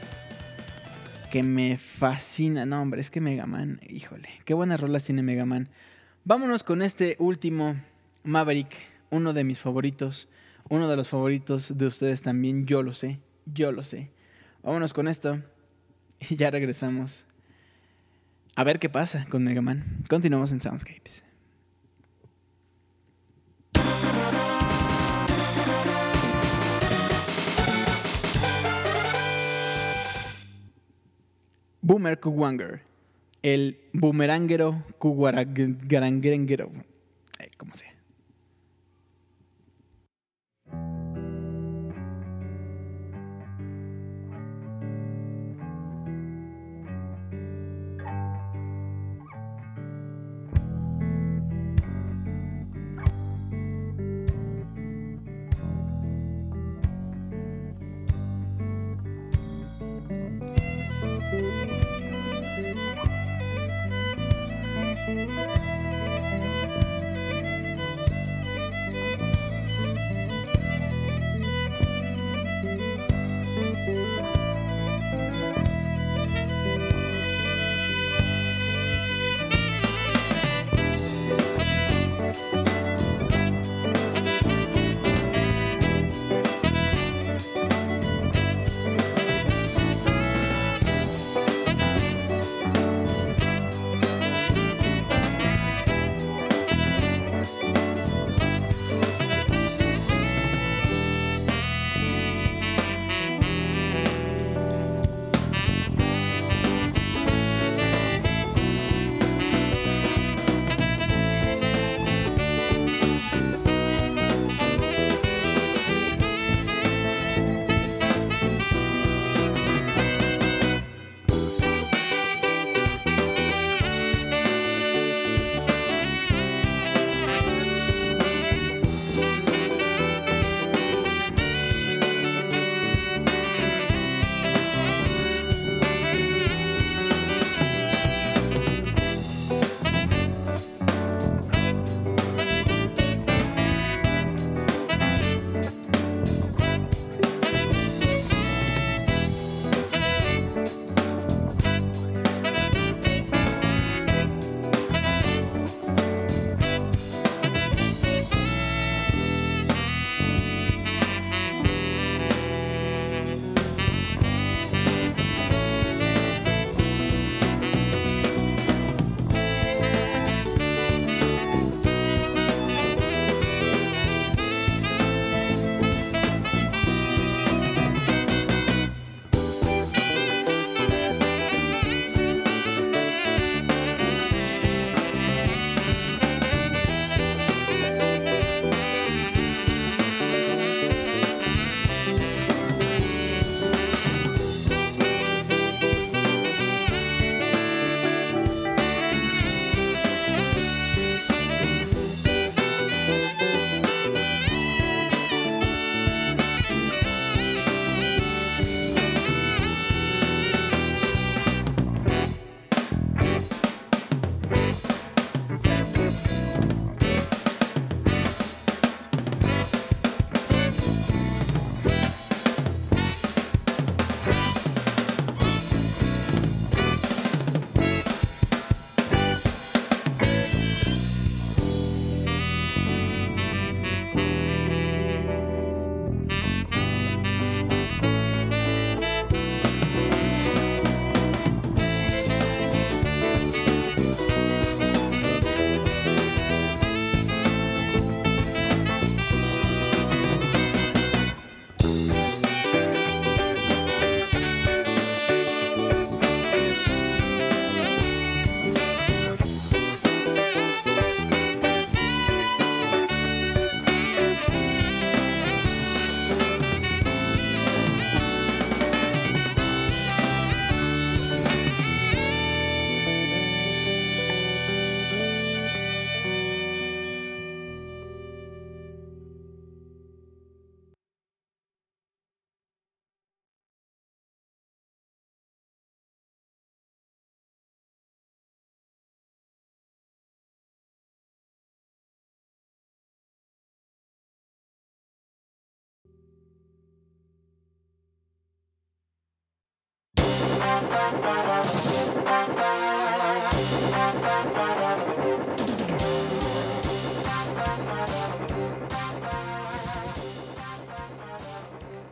que 1.32 1.42
me 1.42 1.76
fascina. 1.76 2.66
No, 2.66 2.80
hombre, 2.80 3.00
es 3.00 3.10
que 3.10 3.20
Mega 3.20 3.46
Man, 3.46 3.80
híjole, 3.88 4.28
qué 4.44 4.54
buenas 4.54 4.80
rolas 4.80 5.02
tiene 5.02 5.22
Mega 5.22 5.44
Man. 5.44 5.68
Vámonos 6.24 6.62
con 6.62 6.80
este 6.80 7.16
último 7.18 7.74
Maverick, 8.22 8.76
uno 9.10 9.32
de 9.32 9.42
mis 9.42 9.58
favoritos. 9.58 10.28
Uno 10.68 10.88
de 10.88 10.94
los 10.94 11.08
favoritos 11.08 11.76
de 11.76 11.86
ustedes 11.86 12.22
también, 12.22 12.64
yo 12.64 12.84
lo 12.84 12.94
sé, 12.94 13.18
yo 13.46 13.72
lo 13.72 13.82
sé. 13.82 14.12
Vámonos 14.62 14.92
con 14.92 15.08
esto 15.08 15.42
y 16.20 16.36
ya 16.36 16.52
regresamos. 16.52 17.26
A 18.54 18.64
ver 18.64 18.78
qué 18.78 18.90
pasa 18.90 19.24
con 19.30 19.44
Mega 19.44 19.62
Man. 19.62 20.04
Continuamos 20.08 20.52
en 20.52 20.60
Soundscapes. 20.60 21.24
Boomer 31.80 32.20
Kuwanger. 32.20 32.82
El 33.42 33.78
boomerangero 33.94 34.84
Kuwaranguero. 34.98 36.70
Eh, 37.38 37.50
como 37.56 37.74
sea. 37.74 37.91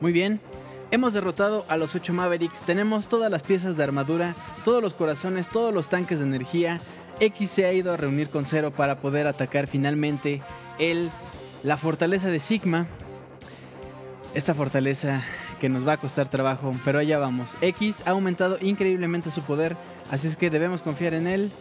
Muy 0.01 0.13
bien. 0.13 0.41
Hemos 0.91 1.13
derrotado 1.13 1.65
a 1.69 1.77
los 1.77 1.95
8 1.95 2.13
Mavericks, 2.13 2.63
tenemos 2.63 3.07
todas 3.07 3.31
las 3.31 3.45
piezas 3.45 3.77
de 3.77 3.85
armadura, 3.85 4.35
todos 4.65 4.83
los 4.83 4.93
corazones, 4.93 5.49
todos 5.49 5.73
los 5.73 5.89
tanques 5.89 6.19
de 6.19 6.25
energía. 6.25 6.81
X 7.21 7.51
se 7.51 7.67
ha 7.67 7.73
ido 7.73 7.93
a 7.93 7.97
reunir 7.97 8.29
con 8.29 8.45
Zero 8.45 8.73
para 8.73 9.01
poder 9.01 9.29
atacar 9.29 9.69
finalmente 9.69 10.43
el, 10.79 11.11
la 11.63 11.77
fortaleza 11.77 12.29
de 12.29 12.41
Sigma. 12.41 12.89
Esta 14.35 14.55
fortaleza 14.55 15.23
que 15.61 15.69
nos 15.69 15.87
va 15.87 15.93
a 15.93 15.97
costar 15.99 16.27
trabajo, 16.29 16.75
pero 16.85 16.99
allá 16.99 17.19
vamos. 17.19 17.57
X 17.61 18.03
ha 18.07 18.11
aumentado 18.11 18.59
increíblemente 18.61 19.31
su 19.31 19.43
poder, 19.43 19.77
así 20.11 20.27
es 20.27 20.37
que 20.37 20.51
debemos 20.51 20.83
confiar 20.83 21.15
en 21.15 21.29
él. 21.29 21.53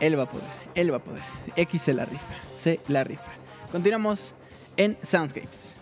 Él 0.00 0.18
va 0.18 0.24
a 0.24 0.30
poder, 0.30 0.46
él 0.74 0.92
va 0.92 0.98
a 0.98 1.04
poder. 1.04 1.22
X 1.56 1.82
se 1.82 1.94
la 1.94 2.04
rifa, 2.04 2.34
se 2.56 2.78
la 2.86 3.02
rifa. 3.02 3.32
Continuamos 3.72 4.34
en 4.76 4.96
Soundscapes. 5.02 5.79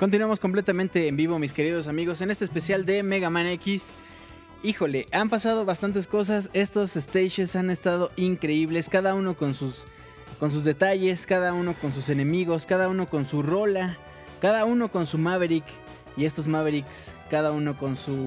Continuamos 0.00 0.40
completamente 0.40 1.08
en 1.08 1.16
vivo, 1.18 1.38
mis 1.38 1.52
queridos 1.52 1.86
amigos, 1.86 2.22
en 2.22 2.30
este 2.30 2.46
especial 2.46 2.86
de 2.86 3.02
Mega 3.02 3.28
Man 3.28 3.46
X. 3.48 3.92
Híjole, 4.62 5.06
han 5.12 5.28
pasado 5.28 5.66
bastantes 5.66 6.06
cosas. 6.06 6.48
Estos 6.54 6.92
stages 6.92 7.54
han 7.54 7.68
estado 7.68 8.10
increíbles, 8.16 8.88
cada 8.88 9.14
uno 9.14 9.36
con 9.36 9.52
sus, 9.52 9.84
con 10.38 10.50
sus 10.50 10.64
detalles, 10.64 11.26
cada 11.26 11.52
uno 11.52 11.74
con 11.74 11.92
sus 11.92 12.08
enemigos, 12.08 12.64
cada 12.64 12.88
uno 12.88 13.10
con 13.10 13.26
su 13.26 13.42
rola, 13.42 13.98
cada 14.40 14.64
uno 14.64 14.90
con 14.90 15.04
su 15.04 15.18
Maverick. 15.18 15.66
Y 16.16 16.24
estos 16.24 16.46
Mavericks, 16.46 17.14
cada 17.28 17.52
uno 17.52 17.76
con 17.76 17.98
su. 17.98 18.26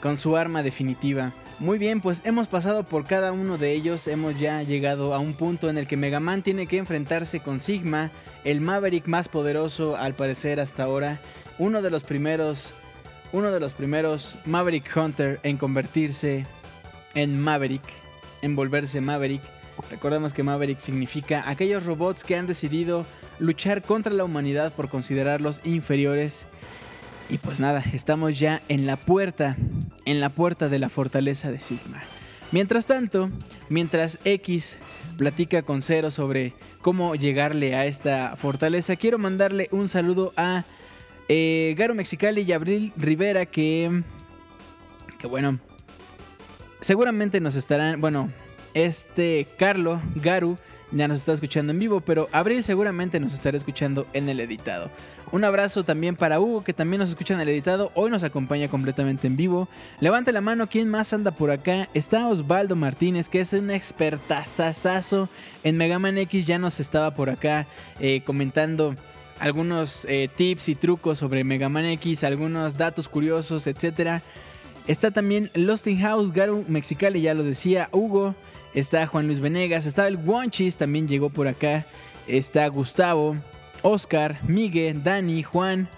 con 0.00 0.16
su 0.16 0.34
arma 0.34 0.62
definitiva. 0.62 1.34
Muy 1.58 1.76
bien, 1.76 2.00
pues 2.00 2.22
hemos 2.24 2.48
pasado 2.48 2.84
por 2.84 3.04
cada 3.04 3.32
uno 3.32 3.58
de 3.58 3.72
ellos, 3.72 4.08
hemos 4.08 4.40
ya 4.40 4.62
llegado 4.62 5.12
a 5.12 5.18
un 5.18 5.34
punto 5.34 5.68
en 5.68 5.76
el 5.76 5.86
que 5.86 5.98
Mega 5.98 6.20
Man 6.20 6.40
tiene 6.40 6.66
que 6.66 6.78
enfrentarse 6.78 7.40
con 7.40 7.60
Sigma, 7.60 8.10
el 8.44 8.60
Maverick 8.60 9.06
más 9.06 9.28
poderoso 9.28 9.96
al 9.96 10.14
parecer 10.14 10.60
hasta 10.60 10.84
ahora, 10.84 11.18
uno 11.58 11.82
de 11.82 11.90
los 11.90 12.04
primeros, 12.04 12.74
uno 13.32 13.50
de 13.50 13.60
los 13.60 13.72
primeros 13.72 14.36
Maverick 14.44 14.96
Hunter 14.96 15.40
en 15.42 15.56
convertirse 15.56 16.46
en 17.14 17.40
Maverick, 17.40 17.82
en 18.42 18.56
volverse 18.56 19.00
Maverick. 19.00 19.42
Recordemos 19.90 20.32
que 20.32 20.42
Maverick 20.42 20.78
significa 20.78 21.48
aquellos 21.48 21.86
robots 21.86 22.24
que 22.24 22.36
han 22.36 22.46
decidido 22.46 23.06
luchar 23.38 23.82
contra 23.82 24.12
la 24.12 24.24
humanidad 24.24 24.72
por 24.72 24.88
considerarlos 24.88 25.60
inferiores. 25.64 26.46
Y 27.28 27.38
pues 27.38 27.60
nada, 27.60 27.82
estamos 27.92 28.38
ya 28.38 28.62
en 28.68 28.86
la 28.86 28.96
puerta, 28.96 29.56
en 30.04 30.20
la 30.20 30.28
puerta 30.28 30.68
de 30.68 30.78
la 30.78 30.88
fortaleza 30.88 31.50
de 31.50 31.60
Sigma. 31.60 32.02
Mientras 32.52 32.86
tanto, 32.86 33.30
mientras 33.68 34.18
X 34.24 34.78
platica 35.16 35.62
con 35.62 35.82
Zero 35.82 36.10
sobre 36.10 36.52
cómo 36.80 37.14
llegarle 37.14 37.76
a 37.76 37.86
esta 37.86 38.36
fortaleza, 38.36 38.96
quiero 38.96 39.18
mandarle 39.18 39.68
un 39.70 39.88
saludo 39.88 40.32
a 40.36 40.64
eh, 41.28 41.74
Garo 41.78 41.94
Mexicali 41.94 42.42
y 42.42 42.52
Abril 42.52 42.92
Rivera 42.96 43.46
que, 43.46 44.02
que 45.18 45.26
bueno, 45.28 45.60
seguramente 46.80 47.40
nos 47.40 47.54
estarán, 47.54 48.00
bueno, 48.00 48.30
este 48.74 49.46
Carlo 49.56 50.00
Garu 50.16 50.58
ya 50.92 51.08
nos 51.08 51.20
está 51.20 51.32
escuchando 51.32 51.72
en 51.72 51.78
vivo, 51.78 52.00
pero 52.00 52.28
Abril 52.32 52.64
seguramente 52.64 53.20
nos 53.20 53.34
estará 53.34 53.56
escuchando 53.56 54.06
en 54.12 54.28
el 54.28 54.40
editado. 54.40 54.90
Un 55.32 55.44
abrazo 55.44 55.84
también 55.84 56.16
para 56.16 56.40
Hugo, 56.40 56.64
que 56.64 56.72
también 56.72 56.98
nos 56.98 57.10
escucha 57.10 57.34
en 57.34 57.40
el 57.40 57.48
editado. 57.48 57.92
Hoy 57.94 58.10
nos 58.10 58.24
acompaña 58.24 58.66
completamente 58.66 59.28
en 59.28 59.36
vivo. 59.36 59.68
Levante 60.00 60.32
la 60.32 60.40
mano, 60.40 60.66
¿quién 60.66 60.88
más 60.88 61.12
anda 61.12 61.30
por 61.30 61.52
acá? 61.52 61.88
Está 61.94 62.26
Osvaldo 62.26 62.74
Martínez, 62.74 63.28
que 63.28 63.40
es 63.40 63.52
un 63.52 63.70
expertazazazo 63.70 65.28
en 65.62 65.76
Mega 65.76 66.00
Man 66.00 66.18
X. 66.18 66.46
Ya 66.46 66.58
nos 66.58 66.80
estaba 66.80 67.14
por 67.14 67.30
acá 67.30 67.68
eh, 68.00 68.22
comentando 68.22 68.96
algunos 69.38 70.04
eh, 70.06 70.28
tips 70.34 70.68
y 70.70 70.74
trucos 70.74 71.18
sobre 71.18 71.44
Mega 71.44 71.68
Man 71.68 71.84
X, 71.86 72.24
algunos 72.24 72.76
datos 72.76 73.08
curiosos, 73.08 73.68
etc. 73.68 74.22
Está 74.88 75.12
también 75.12 75.48
Lost 75.54 75.86
in 75.86 76.00
House, 76.00 76.32
Garu 76.32 76.64
Mexicali, 76.66 77.20
ya 77.20 77.34
lo 77.34 77.44
decía, 77.44 77.88
Hugo. 77.92 78.34
Está 78.74 79.06
Juan 79.06 79.26
Luis 79.26 79.40
Venegas, 79.40 79.86
está 79.86 80.06
el 80.06 80.16
Wonchis, 80.16 80.76
también 80.76 81.08
llegó 81.08 81.30
por 81.30 81.48
acá. 81.48 81.86
Está 82.26 82.66
Gustavo, 82.68 83.36
Oscar, 83.82 84.38
Miguel, 84.44 85.02
Dani, 85.02 85.42
Juan, 85.42 85.88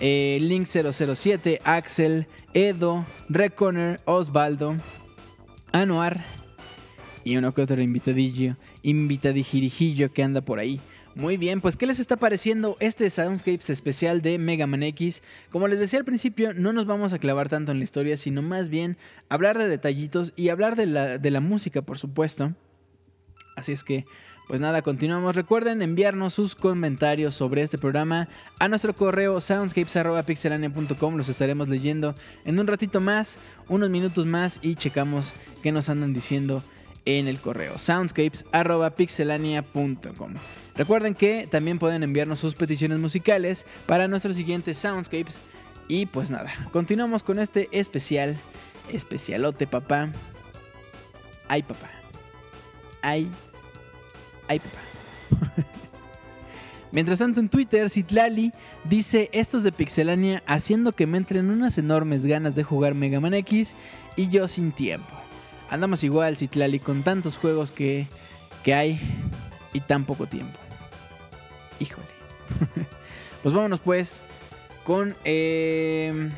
eh, 0.00 0.38
Link007, 0.40 1.60
Axel, 1.64 2.26
Edo, 2.54 3.04
Reconer, 3.28 4.00
Osvaldo, 4.06 4.76
Anuar 5.72 6.24
y 7.26 7.36
uno 7.36 7.52
que 7.52 7.60
otro 7.60 7.82
invitadillo, 7.82 8.56
invitadijirijillo 8.84 10.12
que 10.12 10.22
anda 10.22 10.42
por 10.42 10.60
ahí. 10.60 10.80
Muy 11.16 11.36
bien, 11.38 11.62
pues 11.62 11.78
¿qué 11.78 11.86
les 11.86 11.98
está 11.98 12.18
pareciendo 12.18 12.76
este 12.78 13.08
Soundscapes 13.08 13.70
especial 13.70 14.20
de 14.20 14.36
Mega 14.36 14.66
Man 14.66 14.82
X? 14.82 15.22
Como 15.50 15.66
les 15.66 15.80
decía 15.80 15.98
al 15.98 16.04
principio, 16.04 16.52
no 16.52 16.74
nos 16.74 16.84
vamos 16.84 17.14
a 17.14 17.18
clavar 17.18 17.48
tanto 17.48 17.72
en 17.72 17.78
la 17.78 17.84
historia, 17.84 18.18
sino 18.18 18.42
más 18.42 18.68
bien 18.68 18.98
hablar 19.30 19.56
de 19.56 19.66
detallitos 19.66 20.34
y 20.36 20.50
hablar 20.50 20.76
de 20.76 21.30
la, 21.30 21.40
música, 21.40 21.80
por 21.80 21.96
supuesto. 21.96 22.52
Así 23.56 23.72
es 23.72 23.82
que, 23.82 24.04
pues 24.46 24.60
nada, 24.60 24.82
continuamos. 24.82 25.36
Recuerden 25.36 25.80
enviarnos 25.80 26.34
sus 26.34 26.54
comentarios 26.54 27.34
sobre 27.34 27.62
este 27.62 27.78
programa 27.78 28.28
a 28.58 28.68
nuestro 28.68 28.94
correo 28.94 29.40
soundscapes.pixelania.com. 29.40 31.16
Los 31.16 31.30
estaremos 31.30 31.68
leyendo 31.68 32.14
en 32.44 32.60
un 32.60 32.66
ratito 32.66 33.00
más, 33.00 33.38
unos 33.68 33.88
minutos 33.88 34.26
más 34.26 34.58
y 34.60 34.74
checamos 34.74 35.32
qué 35.62 35.72
nos 35.72 35.88
andan 35.88 36.12
diciendo 36.12 36.62
en 37.06 37.26
el 37.26 37.40
correo 37.40 37.78
soundscapes.pixelania.com. 37.78 40.34
Recuerden 40.76 41.14
que 41.14 41.46
también 41.46 41.78
pueden 41.78 42.02
enviarnos 42.02 42.38
sus 42.38 42.54
peticiones 42.54 42.98
musicales 42.98 43.66
para 43.86 44.08
nuestros 44.08 44.36
siguientes 44.36 44.78
Soundscapes. 44.78 45.42
Y 45.88 46.06
pues 46.06 46.30
nada, 46.30 46.52
continuamos 46.72 47.22
con 47.22 47.38
este 47.38 47.68
especial, 47.72 48.36
especialote 48.90 49.66
papá. 49.66 50.10
Ay, 51.48 51.62
papá. 51.62 51.88
Ay, 53.02 53.30
ay, 54.48 54.58
papá. 54.58 55.62
Mientras 56.92 57.18
tanto 57.18 57.40
en 57.40 57.48
Twitter, 57.48 57.90
Citlali 57.90 58.52
dice 58.84 59.28
estos 59.32 59.62
de 59.62 59.72
Pixelania 59.72 60.42
haciendo 60.46 60.92
que 60.92 61.06
me 61.06 61.18
entren 61.18 61.50
unas 61.50 61.78
enormes 61.78 62.26
ganas 62.26 62.54
de 62.54 62.64
jugar 62.64 62.94
Mega 62.94 63.20
Man 63.20 63.34
X 63.34 63.74
y 64.16 64.28
yo 64.28 64.48
sin 64.48 64.72
tiempo. 64.72 65.08
Andamos 65.68 66.04
igual, 66.04 66.36
Citlali, 66.36 66.78
con 66.78 67.02
tantos 67.02 67.36
juegos 67.36 67.72
que, 67.72 68.06
que 68.62 68.74
hay 68.74 69.00
y 69.72 69.80
tan 69.80 70.04
poco 70.04 70.26
tiempo. 70.26 70.58
Híjole. 71.80 72.06
pues 73.42 73.54
vámonos 73.54 73.80
pues 73.80 74.22
con... 74.84 75.16
eh, 75.24 76.30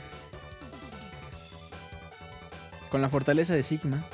con 2.89 3.03
la 3.03 3.09
fortaleza 3.09 3.55
de 3.55 3.63
Sigma. 3.63 4.05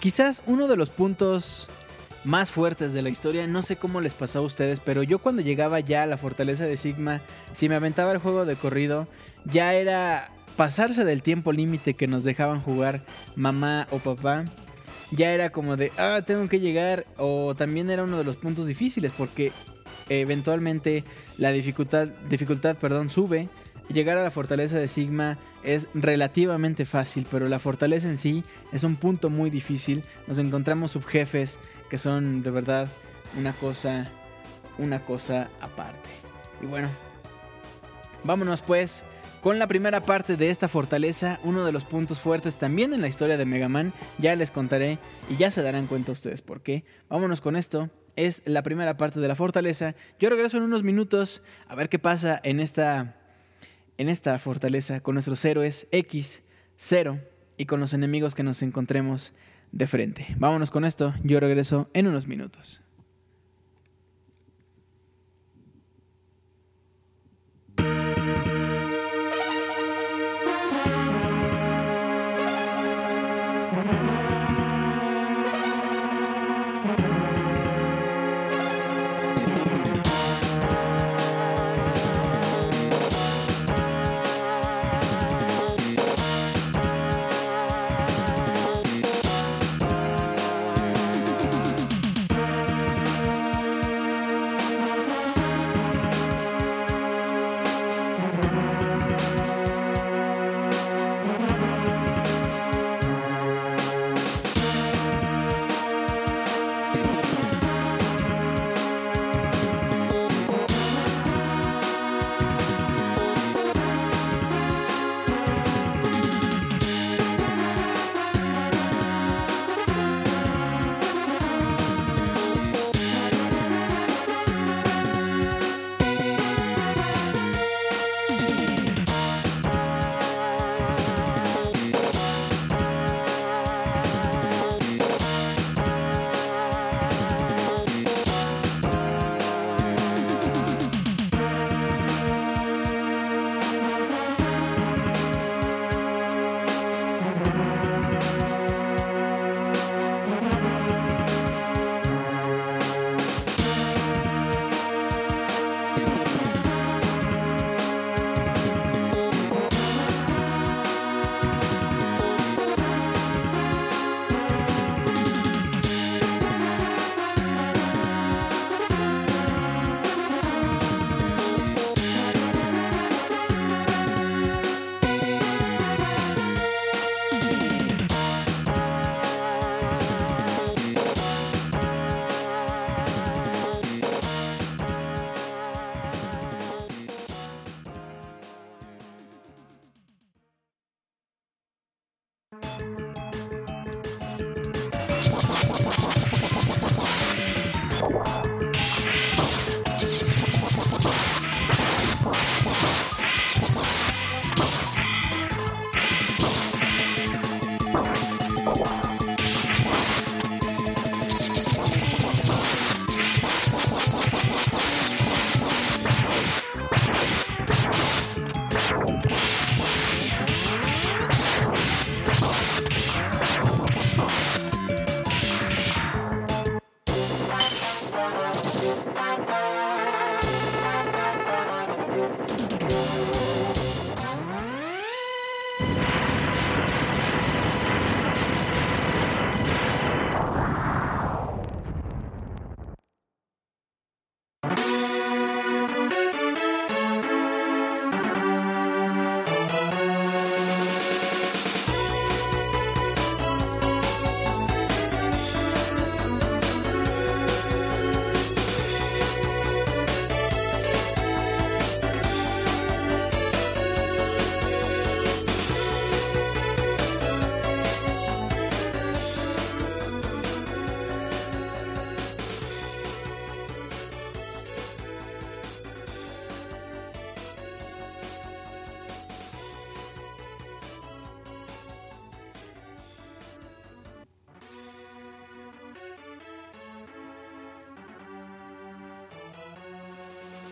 Quizás 0.00 0.42
uno 0.46 0.68
de 0.68 0.76
los 0.76 0.90
puntos 0.90 1.68
más 2.24 2.50
fuertes 2.50 2.92
de 2.92 3.02
la 3.02 3.08
historia, 3.08 3.46
no 3.46 3.62
sé 3.62 3.76
cómo 3.76 4.00
les 4.00 4.14
pasó 4.14 4.40
a 4.40 4.42
ustedes, 4.42 4.80
pero 4.80 5.02
yo 5.02 5.20
cuando 5.20 5.42
llegaba 5.42 5.80
ya 5.80 6.02
a 6.02 6.06
la 6.06 6.18
fortaleza 6.18 6.64
de 6.64 6.76
Sigma, 6.76 7.20
si 7.52 7.68
me 7.68 7.76
aventaba 7.76 8.12
el 8.12 8.18
juego 8.18 8.44
de 8.44 8.56
corrido, 8.56 9.06
ya 9.44 9.74
era 9.74 10.30
pasarse 10.56 11.04
del 11.04 11.22
tiempo 11.22 11.52
límite 11.52 11.94
que 11.94 12.08
nos 12.08 12.24
dejaban 12.24 12.60
jugar 12.60 13.02
mamá 13.36 13.86
o 13.90 13.98
papá. 13.98 14.44
Ya 15.10 15.32
era 15.32 15.50
como 15.50 15.76
de, 15.76 15.92
ah, 15.98 16.22
tengo 16.26 16.48
que 16.48 16.60
llegar. 16.60 17.06
O 17.16 17.54
también 17.54 17.90
era 17.90 18.04
uno 18.04 18.18
de 18.18 18.24
los 18.24 18.36
puntos 18.36 18.66
difíciles 18.66 19.12
porque 19.16 19.52
eventualmente 20.08 21.04
la 21.38 21.52
dificultad, 21.52 22.08
dificultad 22.28 22.76
perdón, 22.76 23.10
sube. 23.10 23.48
Llegar 23.88 24.18
a 24.18 24.24
la 24.24 24.32
fortaleza 24.32 24.78
de 24.78 24.88
Sigma 24.88 25.38
es 25.62 25.88
relativamente 25.94 26.84
fácil, 26.84 27.24
pero 27.30 27.48
la 27.48 27.60
fortaleza 27.60 28.08
en 28.08 28.16
sí 28.16 28.42
es 28.72 28.82
un 28.82 28.96
punto 28.96 29.30
muy 29.30 29.48
difícil. 29.48 30.02
Nos 30.26 30.40
encontramos 30.40 30.90
subjefes 30.90 31.60
que 31.88 31.98
son 31.98 32.42
de 32.42 32.50
verdad 32.50 32.88
una 33.38 33.52
cosa, 33.52 34.08
una 34.78 35.04
cosa 35.04 35.50
aparte. 35.60 36.08
Y 36.60 36.66
bueno, 36.66 36.88
vámonos 38.24 38.62
pues 38.62 39.04
con 39.42 39.58
la 39.58 39.66
primera 39.66 40.02
parte 40.02 40.36
de 40.36 40.50
esta 40.50 40.68
fortaleza, 40.68 41.38
uno 41.44 41.64
de 41.64 41.72
los 41.72 41.84
puntos 41.84 42.20
fuertes 42.20 42.56
también 42.56 42.92
en 42.92 43.00
la 43.00 43.08
historia 43.08 43.36
de 43.36 43.46
Mega 43.46 43.68
Man. 43.68 43.92
Ya 44.18 44.34
les 44.34 44.50
contaré 44.50 44.98
y 45.28 45.36
ya 45.36 45.50
se 45.50 45.62
darán 45.62 45.86
cuenta 45.86 46.12
ustedes 46.12 46.42
por 46.42 46.62
qué. 46.62 46.84
Vámonos 47.08 47.40
con 47.40 47.56
esto. 47.56 47.90
Es 48.16 48.42
la 48.46 48.62
primera 48.62 48.96
parte 48.96 49.20
de 49.20 49.28
la 49.28 49.36
fortaleza. 49.36 49.94
Yo 50.18 50.30
regreso 50.30 50.56
en 50.56 50.64
unos 50.64 50.82
minutos 50.82 51.42
a 51.68 51.74
ver 51.74 51.88
qué 51.88 51.98
pasa 51.98 52.40
en 52.42 52.60
esta 52.60 53.16
en 53.98 54.08
esta 54.08 54.38
fortaleza 54.38 55.00
con 55.00 55.14
nuestros 55.14 55.44
héroes 55.44 55.86
X, 55.90 56.42
0 56.76 57.20
y 57.56 57.66
con 57.66 57.80
los 57.80 57.94
enemigos 57.94 58.34
que 58.34 58.42
nos 58.42 58.62
encontremos 58.62 59.32
de 59.72 59.86
frente. 59.86 60.26
Vámonos 60.38 60.70
con 60.70 60.84
esto, 60.84 61.14
yo 61.22 61.40
regreso 61.40 61.88
en 61.94 62.06
unos 62.06 62.26
minutos. 62.26 62.82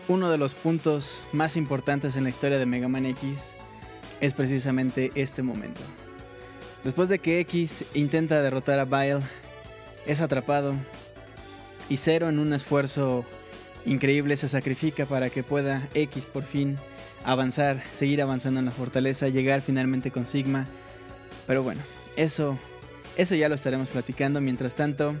Uno 0.07 0.29
de 0.29 0.37
los 0.37 0.53
puntos 0.53 1.21
más 1.33 1.57
importantes 1.57 2.15
en 2.15 2.23
la 2.23 2.29
historia 2.29 2.57
de 2.57 2.65
Mega 2.65 2.87
Man 2.87 3.05
X 3.05 3.53
es 4.21 4.33
precisamente 4.33 5.11
este 5.15 5.43
momento. 5.43 5.81
Después 6.83 7.09
de 7.09 7.19
que 7.19 7.39
X 7.39 7.85
intenta 7.93 8.41
derrotar 8.41 8.79
a 8.79 8.85
Bile, 8.85 9.21
es 10.05 10.21
atrapado 10.21 10.75
y 11.89 11.97
Zero 11.97 12.29
en 12.29 12.39
un 12.39 12.53
esfuerzo 12.53 13.25
increíble 13.85 14.37
se 14.37 14.47
sacrifica 14.47 15.05
para 15.05 15.29
que 15.29 15.43
pueda 15.43 15.87
X 15.93 16.25
por 16.25 16.43
fin 16.43 16.77
avanzar, 17.23 17.81
seguir 17.91 18.21
avanzando 18.21 18.59
en 18.59 18.67
la 18.67 18.71
fortaleza, 18.71 19.29
llegar 19.29 19.61
finalmente 19.61 20.11
con 20.11 20.25
Sigma. 20.25 20.67
Pero 21.47 21.63
bueno, 21.63 21.81
eso 22.15 22.57
eso 23.17 23.35
ya 23.35 23.49
lo 23.49 23.55
estaremos 23.55 23.89
platicando. 23.89 24.41
Mientras 24.41 24.75
tanto, 24.75 25.15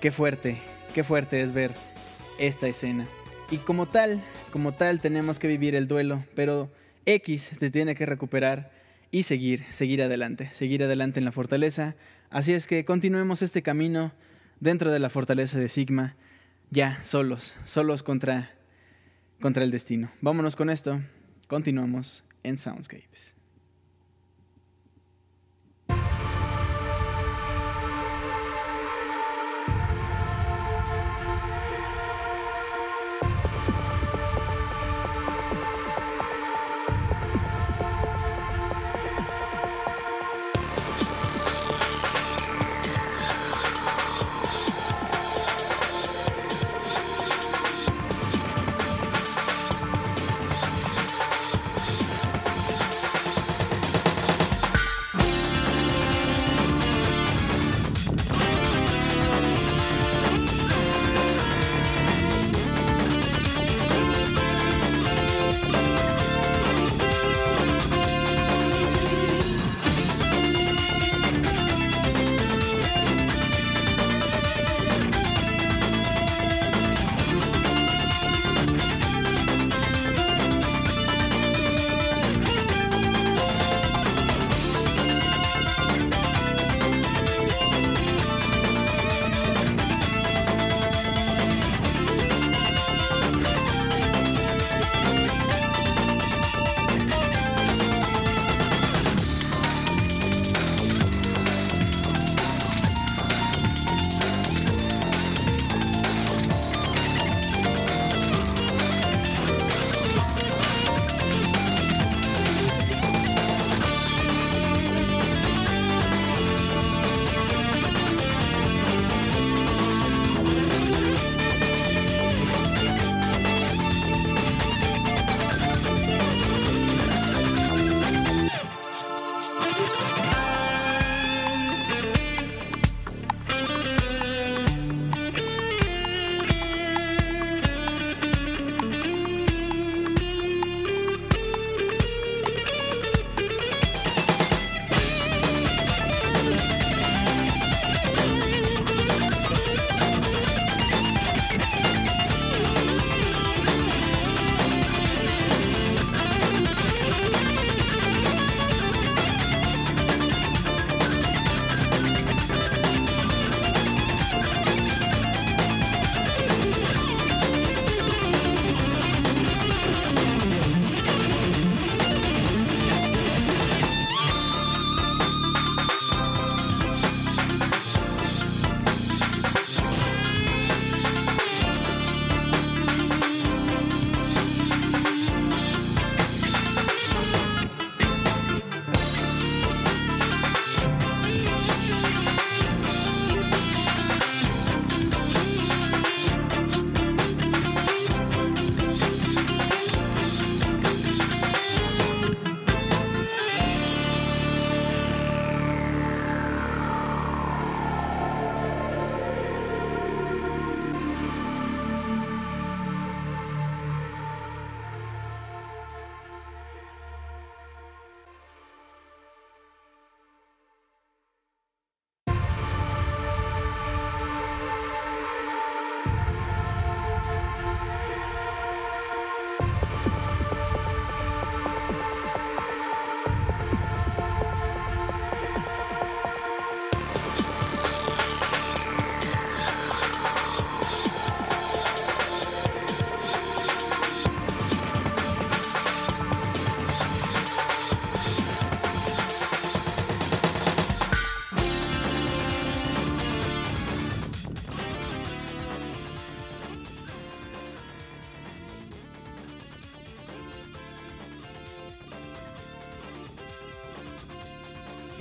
qué 0.00 0.10
fuerte, 0.10 0.60
qué 0.94 1.02
fuerte 1.02 1.42
es 1.42 1.52
ver 1.52 1.72
esta 2.38 2.68
escena. 2.68 3.08
Y 3.50 3.56
como 3.56 3.86
tal, 3.86 4.22
como 4.52 4.72
tal 4.72 5.00
tenemos 5.00 5.38
que 5.38 5.48
vivir 5.48 5.74
el 5.74 5.88
duelo, 5.88 6.22
pero 6.34 6.70
X 7.06 7.52
se 7.58 7.70
tiene 7.70 7.94
que 7.94 8.04
recuperar 8.04 8.70
y 9.10 9.22
seguir, 9.22 9.64
seguir 9.70 10.02
adelante, 10.02 10.50
seguir 10.52 10.84
adelante 10.84 11.18
en 11.18 11.24
la 11.24 11.32
fortaleza. 11.32 11.96
Así 12.28 12.52
es 12.52 12.66
que 12.66 12.84
continuemos 12.84 13.40
este 13.40 13.62
camino 13.62 14.12
dentro 14.60 14.92
de 14.92 14.98
la 14.98 15.08
fortaleza 15.08 15.58
de 15.58 15.70
Sigma, 15.70 16.14
ya 16.70 17.02
solos, 17.02 17.54
solos 17.64 18.02
contra, 18.02 18.54
contra 19.40 19.64
el 19.64 19.70
destino. 19.70 20.10
Vámonos 20.20 20.54
con 20.54 20.68
esto, 20.68 21.00
continuamos 21.46 22.24
en 22.42 22.58
Soundscapes. 22.58 23.37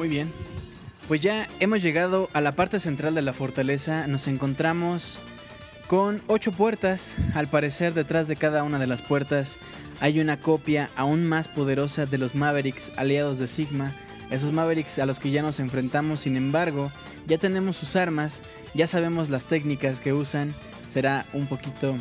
Bien. 0.07 0.31
Pues 1.07 1.21
ya 1.21 1.47
hemos 1.59 1.81
llegado 1.81 2.29
a 2.34 2.41
la 2.41 2.53
parte 2.53 2.79
central 2.79 3.13
de 3.13 3.21
la 3.21 3.34
fortaleza. 3.34 4.07
Nos 4.07 4.27
encontramos 4.27 5.19
con 5.88 6.21
ocho 6.27 6.51
puertas. 6.51 7.17
Al 7.34 7.47
parecer 7.47 7.93
detrás 7.93 8.27
de 8.27 8.35
cada 8.38 8.63
una 8.63 8.79
de 8.79 8.88
las 8.88 9.01
puertas 9.01 9.57
hay 9.99 10.19
una 10.19 10.39
copia 10.39 10.89
aún 10.95 11.25
más 11.25 11.47
poderosa 11.47 12.05
de 12.05 12.17
los 12.17 12.35
Mavericks 12.35 12.91
aliados 12.95 13.38
de 13.39 13.47
Sigma. 13.47 13.93
Esos 14.29 14.51
Mavericks 14.51 14.99
a 14.99 15.05
los 15.05 15.19
que 15.19 15.31
ya 15.31 15.41
nos 15.41 15.59
enfrentamos, 15.59 16.21
sin 16.21 16.35
embargo, 16.35 16.91
ya 17.25 17.38
tenemos 17.38 17.77
sus 17.77 17.95
armas, 17.95 18.43
ya 18.73 18.88
sabemos 18.88 19.29
las 19.29 19.47
técnicas 19.47 19.99
que 19.99 20.13
usan. 20.13 20.53
Será 20.88 21.25
un 21.34 21.47
poquito 21.47 21.95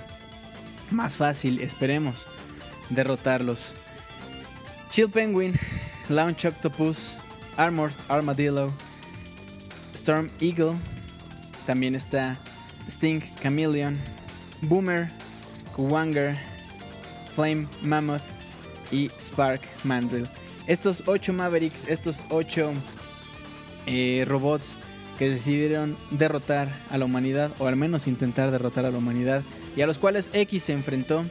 más 0.91 1.17
fácil, 1.17 1.61
esperemos, 1.61 2.27
derrotarlos. 2.91 3.75
Chill 4.91 5.11
Penguin, 5.11 5.55
Launch 6.09 6.45
Octopus, 6.45 7.17
Armored 7.57 7.95
Armadillo, 8.09 8.73
Storm 9.95 10.31
Eagle, 10.41 10.75
también 11.67 11.95
está 11.95 12.39
Sting 12.89 13.21
Chameleon, 13.43 13.99
Boomer, 14.63 15.11
Kuwanger, 15.75 16.37
Flame 17.35 17.67
Mammoth 17.83 18.23
y 18.91 19.11
Spark 19.21 19.61
Mandrill. 19.85 20.29
Estos 20.67 21.03
8 21.07 21.33
Mavericks, 21.33 21.87
estos 21.89 22.23
8 22.31 22.73
eh, 23.87 24.25
robots 24.27 24.79
que 25.19 25.31
decidieron 25.31 25.97
derrotar 26.11 26.69
a 26.91 26.99
la 26.99 27.05
humanidad, 27.05 27.51
o 27.59 27.67
al 27.67 27.77
menos 27.77 28.07
intentar 28.07 28.51
derrotar 28.51 28.85
a 28.85 28.91
la 28.91 28.99
humanidad, 28.99 29.43
y 29.77 29.83
a 29.83 29.87
los 29.87 29.99
cuales 29.99 30.31
X 30.33 30.65
se 30.65 30.73
enfrentó. 30.73 31.25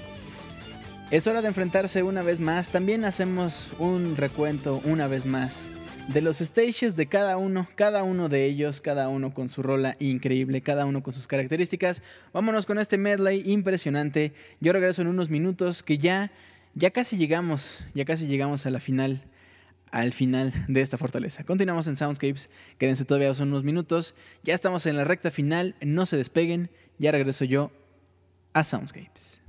Es 1.12 1.28
hora 1.28 1.42
de 1.42 1.50
enfrentarse 1.50 2.02
una 2.02 2.24
vez 2.24 2.40
más. 2.40 2.72
También 2.72 3.06
hacemos 3.06 3.72
un 3.78 4.18
recuento 4.18 4.82
una 4.86 5.08
vez 5.08 5.26
más 5.26 5.70
de 6.08 6.22
los 6.22 6.38
stages 6.38 6.96
de 6.96 7.08
cada 7.08 7.38
uno, 7.38 7.68
cada 7.76 8.04
uno 8.04 8.30
de 8.30 8.46
ellos, 8.46 8.82
cada 8.82 9.10
uno 9.10 9.34
con 9.34 9.50
su 9.50 9.64
rola 9.64 9.96
increíble, 10.00 10.62
cada 10.62 10.86
uno 10.86 11.04
con 11.04 11.14
sus 11.14 11.28
características. 11.28 12.04
Vámonos 12.34 12.66
con 12.66 12.80
este 12.80 12.98
medley 12.98 13.44
impresionante. 13.46 14.34
Yo 14.60 14.74
regreso 14.74 15.02
en 15.02 15.08
unos 15.08 15.30
minutos 15.30 15.84
que 15.84 15.98
ya 15.98 16.32
ya 16.76 16.92
casi 16.92 17.18
llegamos, 17.18 17.80
ya 17.94 18.04
casi 18.04 18.28
llegamos 18.28 18.66
a 18.66 18.70
la 18.70 18.80
final 18.80 19.24
al 19.92 20.12
final 20.12 20.54
de 20.68 20.82
esta 20.82 20.98
fortaleza. 20.98 21.46
Continuamos 21.46 21.88
en 21.88 21.96
Soundscapes, 21.96 22.50
quédense 22.78 23.06
todavía 23.06 23.34
son 23.34 23.48
unos 23.48 23.64
minutos. 23.64 24.14
Ya 24.44 24.54
estamos 24.54 24.86
en 24.86 24.98
la 24.98 25.06
recta 25.06 25.32
final, 25.32 25.76
no 25.82 26.06
se 26.06 26.18
despeguen. 26.18 26.70
Ya 26.98 27.12
regreso 27.12 27.46
yo 27.46 27.72
a 28.54 28.64
Soundscapes. 28.64 29.42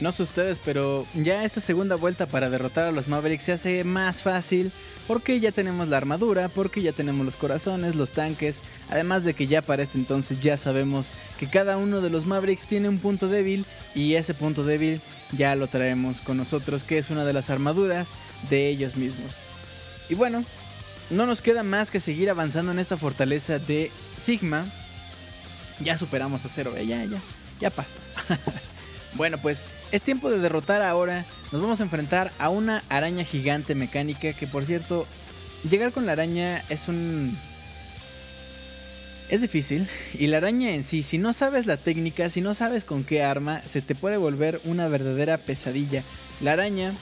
No 0.00 0.12
sé 0.12 0.22
ustedes, 0.22 0.58
pero 0.58 1.06
ya 1.14 1.44
esta 1.44 1.60
segunda 1.60 1.94
vuelta 1.94 2.26
para 2.26 2.48
derrotar 2.48 2.86
a 2.86 2.92
los 2.92 3.06
Mavericks 3.06 3.42
se 3.42 3.52
hace 3.52 3.84
más 3.84 4.22
fácil 4.22 4.72
porque 5.06 5.40
ya 5.40 5.52
tenemos 5.52 5.88
la 5.88 5.98
armadura, 5.98 6.48
porque 6.48 6.80
ya 6.80 6.92
tenemos 6.92 7.26
los 7.26 7.36
corazones, 7.36 7.96
los 7.96 8.12
tanques, 8.12 8.62
además 8.88 9.24
de 9.24 9.34
que 9.34 9.46
ya 9.46 9.60
para 9.60 9.82
este 9.82 9.98
entonces 9.98 10.40
ya 10.40 10.56
sabemos 10.56 11.12
que 11.38 11.48
cada 11.48 11.76
uno 11.76 12.00
de 12.00 12.08
los 12.08 12.24
Mavericks 12.24 12.64
tiene 12.64 12.88
un 12.88 12.98
punto 12.98 13.28
débil 13.28 13.66
y 13.94 14.14
ese 14.14 14.32
punto 14.32 14.64
débil 14.64 15.02
ya 15.32 15.54
lo 15.54 15.66
traemos 15.66 16.22
con 16.22 16.38
nosotros, 16.38 16.82
que 16.82 16.96
es 16.96 17.10
una 17.10 17.26
de 17.26 17.34
las 17.34 17.50
armaduras 17.50 18.14
de 18.48 18.68
ellos 18.68 18.96
mismos. 18.96 19.36
Y 20.08 20.14
bueno, 20.14 20.44
no 21.10 21.26
nos 21.26 21.42
queda 21.42 21.62
más 21.62 21.90
que 21.90 22.00
seguir 22.00 22.30
avanzando 22.30 22.72
en 22.72 22.78
esta 22.78 22.96
fortaleza 22.96 23.58
de 23.58 23.92
Sigma. 24.16 24.64
Ya 25.80 25.98
superamos 25.98 26.44
a 26.46 26.48
cero, 26.48 26.72
eh, 26.76 26.86
ya, 26.86 27.04
ya, 27.04 27.20
ya 27.60 27.68
pasó. 27.68 27.98
bueno, 29.14 29.38
pues 29.38 29.64
es 29.92 30.02
tiempo 30.02 30.30
de 30.30 30.38
derrotar 30.38 30.82
ahora. 30.82 31.24
Nos 31.52 31.60
vamos 31.60 31.80
a 31.80 31.84
enfrentar 31.84 32.30
a 32.38 32.48
una 32.48 32.82
araña 32.88 33.24
gigante 33.24 33.74
mecánica 33.74 34.32
que 34.32 34.46
por 34.46 34.64
cierto, 34.64 35.06
llegar 35.68 35.92
con 35.92 36.06
la 36.06 36.12
araña 36.12 36.62
es 36.68 36.88
un... 36.88 37.36
Es 39.28 39.42
difícil 39.42 39.88
y 40.14 40.26
la 40.26 40.38
araña 40.38 40.70
en 40.70 40.82
sí, 40.82 41.04
si 41.04 41.16
no 41.16 41.32
sabes 41.32 41.66
la 41.66 41.76
técnica, 41.76 42.28
si 42.30 42.40
no 42.40 42.52
sabes 42.52 42.82
con 42.82 43.04
qué 43.04 43.22
arma, 43.22 43.62
se 43.64 43.80
te 43.80 43.94
puede 43.94 44.16
volver 44.16 44.60
una 44.64 44.88
verdadera 44.88 45.38
pesadilla. 45.38 46.02
La 46.40 46.52
araña 46.52 46.94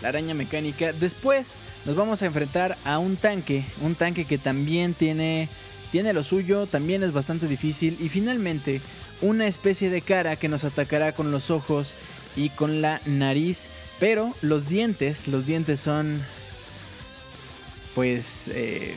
la 0.00 0.08
araña 0.08 0.34
mecánica. 0.34 0.92
Después 0.92 1.56
nos 1.84 1.96
vamos 1.96 2.22
a 2.22 2.26
enfrentar 2.26 2.76
a 2.84 2.98
un 2.98 3.16
tanque, 3.16 3.64
un 3.80 3.94
tanque 3.94 4.24
que 4.24 4.38
también 4.38 4.94
tiene, 4.94 5.48
tiene 5.90 6.12
lo 6.12 6.22
suyo, 6.22 6.66
también 6.66 7.02
es 7.02 7.12
bastante 7.12 7.46
difícil. 7.46 7.96
Y 8.00 8.08
finalmente 8.08 8.80
una 9.20 9.46
especie 9.46 9.90
de 9.90 10.02
cara 10.02 10.36
que 10.36 10.48
nos 10.48 10.64
atacará 10.64 11.12
con 11.12 11.30
los 11.30 11.50
ojos 11.50 11.96
y 12.36 12.50
con 12.50 12.82
la 12.82 13.00
nariz. 13.06 13.68
Pero 13.98 14.34
los 14.42 14.68
dientes, 14.68 15.28
los 15.28 15.46
dientes 15.46 15.80
son 15.80 16.22
pues 17.94 18.48
eh, 18.54 18.94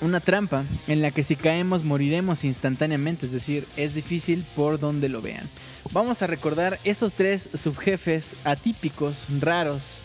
una 0.00 0.20
trampa 0.20 0.64
en 0.88 1.00
la 1.00 1.10
que 1.10 1.22
si 1.22 1.36
caemos 1.36 1.84
moriremos 1.84 2.44
instantáneamente. 2.44 3.26
Es 3.26 3.32
decir, 3.32 3.66
es 3.76 3.94
difícil 3.94 4.44
por 4.54 4.78
donde 4.78 5.08
lo 5.08 5.22
vean. 5.22 5.48
Vamos 5.92 6.22
a 6.22 6.26
recordar 6.26 6.78
estos 6.84 7.14
tres 7.14 7.48
subjefes 7.54 8.36
atípicos, 8.44 9.24
raros, 9.40 9.98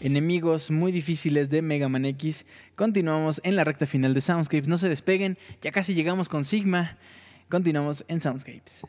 enemigos 0.00 0.70
muy 0.70 0.92
difíciles 0.92 1.50
de 1.50 1.62
Mega 1.62 1.88
Man 1.88 2.04
X. 2.04 2.46
Continuamos 2.74 3.40
en 3.44 3.56
la 3.56 3.64
recta 3.64 3.86
final 3.86 4.14
de 4.14 4.20
Soundscapes. 4.20 4.68
No 4.68 4.78
se 4.78 4.88
despeguen, 4.88 5.38
ya 5.62 5.70
casi 5.70 5.94
llegamos 5.94 6.28
con 6.28 6.44
Sigma. 6.44 6.98
Continuamos 7.48 8.04
en 8.08 8.20
Soundscapes. 8.20 8.82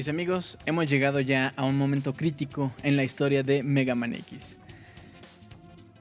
Mis 0.00 0.08
amigos, 0.08 0.56
hemos 0.64 0.86
llegado 0.86 1.20
ya 1.20 1.52
a 1.56 1.64
un 1.64 1.76
momento 1.76 2.14
crítico 2.14 2.72
en 2.82 2.96
la 2.96 3.04
historia 3.04 3.42
de 3.42 3.62
Mega 3.62 3.94
Man 3.94 4.14
X. 4.14 4.56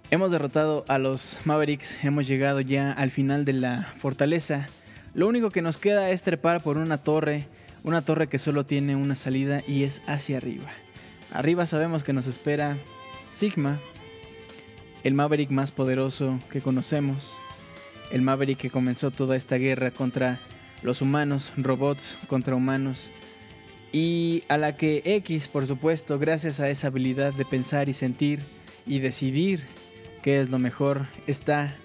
Hemos 0.09 0.31
derrotado 0.31 0.85
a 0.87 0.97
los 0.97 1.37
Mavericks, 1.43 2.01
hemos 2.05 2.25
llegado 2.25 2.61
ya 2.61 2.93
al 2.93 3.11
final 3.11 3.43
de 3.43 3.51
la 3.51 3.93
fortaleza. 3.97 4.69
Lo 5.13 5.27
único 5.27 5.49
que 5.49 5.61
nos 5.61 5.77
queda 5.77 6.11
es 6.11 6.23
trepar 6.23 6.63
por 6.63 6.77
una 6.77 6.97
torre, 6.99 7.45
una 7.83 8.01
torre 8.01 8.27
que 8.27 8.39
solo 8.39 8.65
tiene 8.65 8.95
una 8.95 9.17
salida 9.17 9.63
y 9.67 9.83
es 9.83 10.01
hacia 10.07 10.37
arriba. 10.37 10.69
Arriba 11.33 11.65
sabemos 11.65 12.05
que 12.05 12.13
nos 12.13 12.25
espera 12.25 12.77
Sigma, 13.29 13.81
el 15.03 15.13
Maverick 15.13 15.49
más 15.49 15.73
poderoso 15.73 16.39
que 16.53 16.61
conocemos, 16.61 17.35
el 18.13 18.21
Maverick 18.21 18.59
que 18.59 18.69
comenzó 18.69 19.11
toda 19.11 19.35
esta 19.35 19.57
guerra 19.57 19.91
contra 19.91 20.39
los 20.83 21.01
humanos, 21.01 21.51
robots 21.57 22.15
contra 22.29 22.55
humanos, 22.55 23.11
y 23.91 24.43
a 24.49 24.57
la 24.57 24.77
que 24.77 25.01
X, 25.05 25.47
por 25.47 25.65
supuesto, 25.65 26.19
gracias 26.19 26.59
a 26.59 26.69
esa 26.69 26.87
habilidad 26.87 27.33
de 27.33 27.45
pensar 27.45 27.89
y 27.89 27.93
sentir 27.93 28.39
y 28.85 28.99
decidir 28.99 29.61
qué 30.21 30.39
es 30.39 30.49
lo 30.49 30.59
mejor, 30.59 31.07
está 31.27 31.75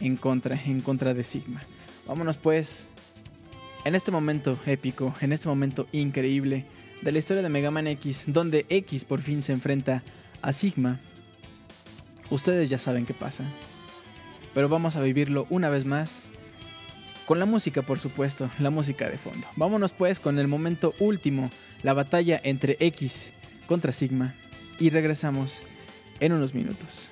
en 0.00 0.16
contra, 0.16 0.60
en 0.66 0.80
contra 0.80 1.14
de 1.14 1.24
Sigma. 1.24 1.62
Vámonos 2.06 2.36
pues, 2.36 2.88
en 3.84 3.94
este 3.94 4.10
momento 4.10 4.58
épico, 4.66 5.14
en 5.20 5.32
este 5.32 5.48
momento 5.48 5.86
increíble 5.92 6.66
de 7.02 7.12
la 7.12 7.18
historia 7.18 7.42
de 7.42 7.48
Mega 7.48 7.70
Man 7.70 7.86
X, 7.86 8.24
donde 8.28 8.66
X 8.68 9.04
por 9.04 9.20
fin 9.20 9.42
se 9.42 9.52
enfrenta 9.52 10.02
a 10.42 10.52
Sigma. 10.52 11.00
Ustedes 12.30 12.68
ya 12.68 12.78
saben 12.78 13.06
qué 13.06 13.14
pasa. 13.14 13.44
Pero 14.54 14.68
vamos 14.68 14.96
a 14.96 15.02
vivirlo 15.02 15.46
una 15.50 15.68
vez 15.68 15.84
más. 15.84 16.30
Con 17.26 17.38
la 17.38 17.46
música, 17.46 17.82
por 17.82 18.00
supuesto, 18.00 18.50
la 18.58 18.70
música 18.70 19.08
de 19.08 19.16
fondo. 19.16 19.46
Vámonos 19.56 19.92
pues 19.92 20.20
con 20.20 20.38
el 20.38 20.46
momento 20.46 20.94
último, 20.98 21.50
la 21.82 21.94
batalla 21.94 22.40
entre 22.44 22.76
X 22.80 23.32
contra 23.66 23.92
Sigma. 23.92 24.34
Y 24.78 24.90
regresamos 24.90 25.62
en 26.20 26.32
unos 26.32 26.52
minutos. 26.52 27.10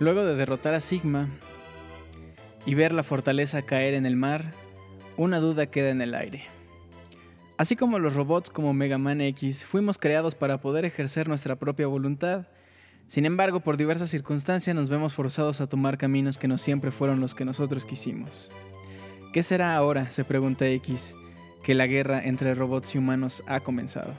Luego 0.00 0.24
de 0.24 0.36
derrotar 0.36 0.74
a 0.74 0.80
Sigma 0.80 1.28
y 2.64 2.74
ver 2.74 2.92
la 2.92 3.02
fortaleza 3.02 3.62
caer 3.62 3.94
en 3.94 4.06
el 4.06 4.14
mar, 4.14 4.52
una 5.16 5.40
duda 5.40 5.66
queda 5.66 5.90
en 5.90 6.00
el 6.00 6.14
aire. 6.14 6.44
Así 7.56 7.74
como 7.74 7.98
los 7.98 8.14
robots 8.14 8.50
como 8.50 8.72
Mega 8.72 8.98
Man 8.98 9.20
X, 9.20 9.64
fuimos 9.64 9.98
creados 9.98 10.36
para 10.36 10.60
poder 10.60 10.84
ejercer 10.84 11.26
nuestra 11.26 11.56
propia 11.56 11.88
voluntad. 11.88 12.46
Sin 13.08 13.26
embargo, 13.26 13.58
por 13.58 13.76
diversas 13.76 14.10
circunstancias 14.10 14.76
nos 14.76 14.88
vemos 14.88 15.14
forzados 15.14 15.60
a 15.60 15.66
tomar 15.66 15.98
caminos 15.98 16.38
que 16.38 16.46
no 16.46 16.58
siempre 16.58 16.92
fueron 16.92 17.18
los 17.18 17.34
que 17.34 17.44
nosotros 17.44 17.84
quisimos. 17.84 18.52
¿Qué 19.32 19.42
será 19.42 19.74
ahora, 19.74 20.12
se 20.12 20.24
pregunta 20.24 20.68
X, 20.68 21.16
que 21.64 21.74
la 21.74 21.88
guerra 21.88 22.22
entre 22.22 22.54
robots 22.54 22.94
y 22.94 22.98
humanos 22.98 23.42
ha 23.48 23.58
comenzado? 23.58 24.14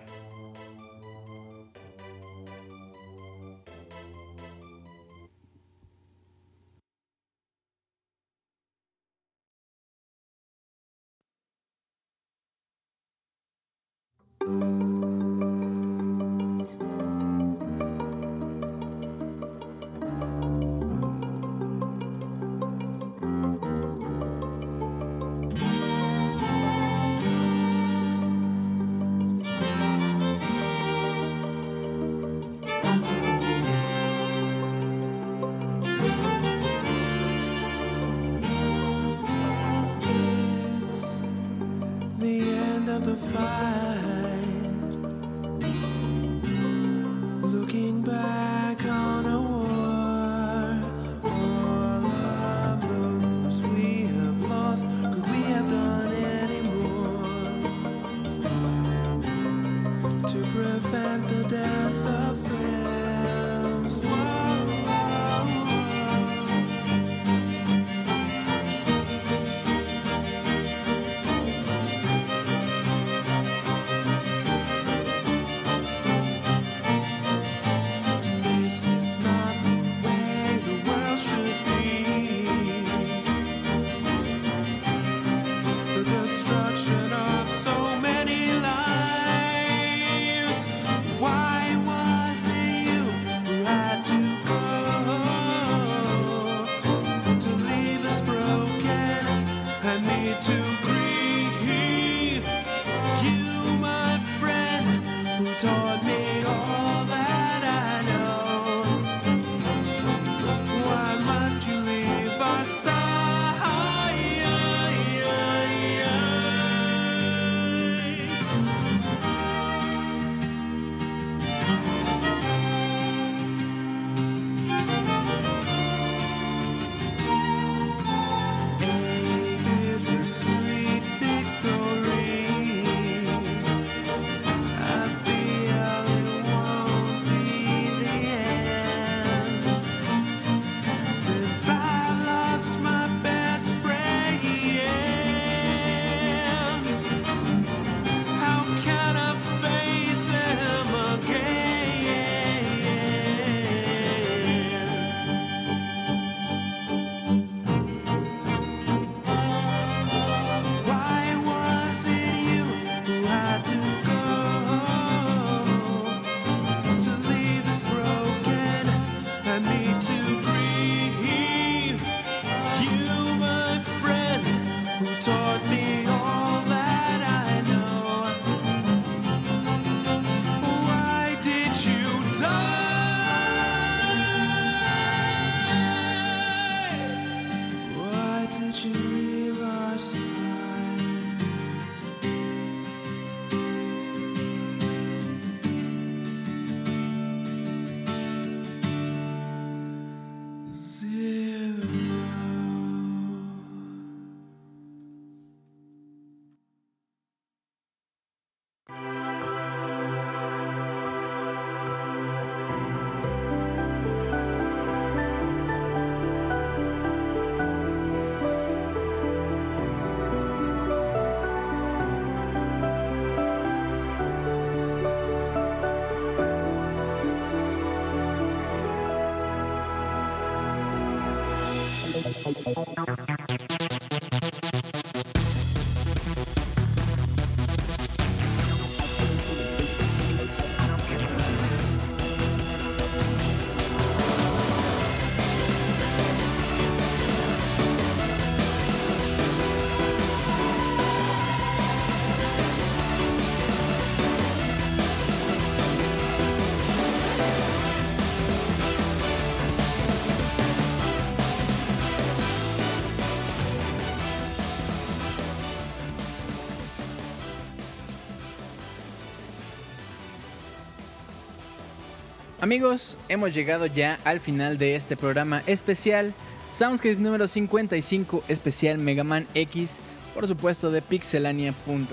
Amigos, 272.70 273.18
hemos 273.30 273.52
llegado 273.56 273.88
ya 273.88 274.20
al 274.26 274.40
final 274.40 274.78
de 274.78 274.96
este 274.96 275.18
programa 275.18 275.64
especial 275.66 276.36
Soundscape 276.70 277.16
número 277.16 277.48
55, 277.48 278.44
especial 278.48 279.00
Mega 279.00 279.24
Man 279.24 279.48
X, 279.56 280.02
por 280.36 280.48
supuesto 280.48 280.92
de 280.92 281.02
pixelania.com. 281.02 282.06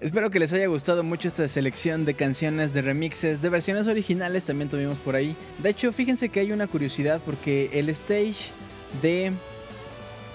Espero 0.00 0.28
que 0.30 0.38
les 0.38 0.52
haya 0.52 0.66
gustado 0.66 1.02
mucho 1.02 1.28
esta 1.28 1.48
selección 1.48 2.04
de 2.04 2.12
canciones, 2.12 2.74
de 2.74 2.82
remixes, 2.82 3.40
de 3.40 3.48
versiones 3.48 3.88
originales 3.88 4.44
también 4.44 4.68
tuvimos 4.68 4.98
por 4.98 5.16
ahí. 5.16 5.34
De 5.62 5.70
hecho, 5.70 5.92
fíjense 5.94 6.28
que 6.28 6.40
hay 6.40 6.52
una 6.52 6.66
curiosidad 6.66 7.22
porque 7.24 7.70
el 7.72 7.88
stage 7.88 8.50
de 9.00 9.32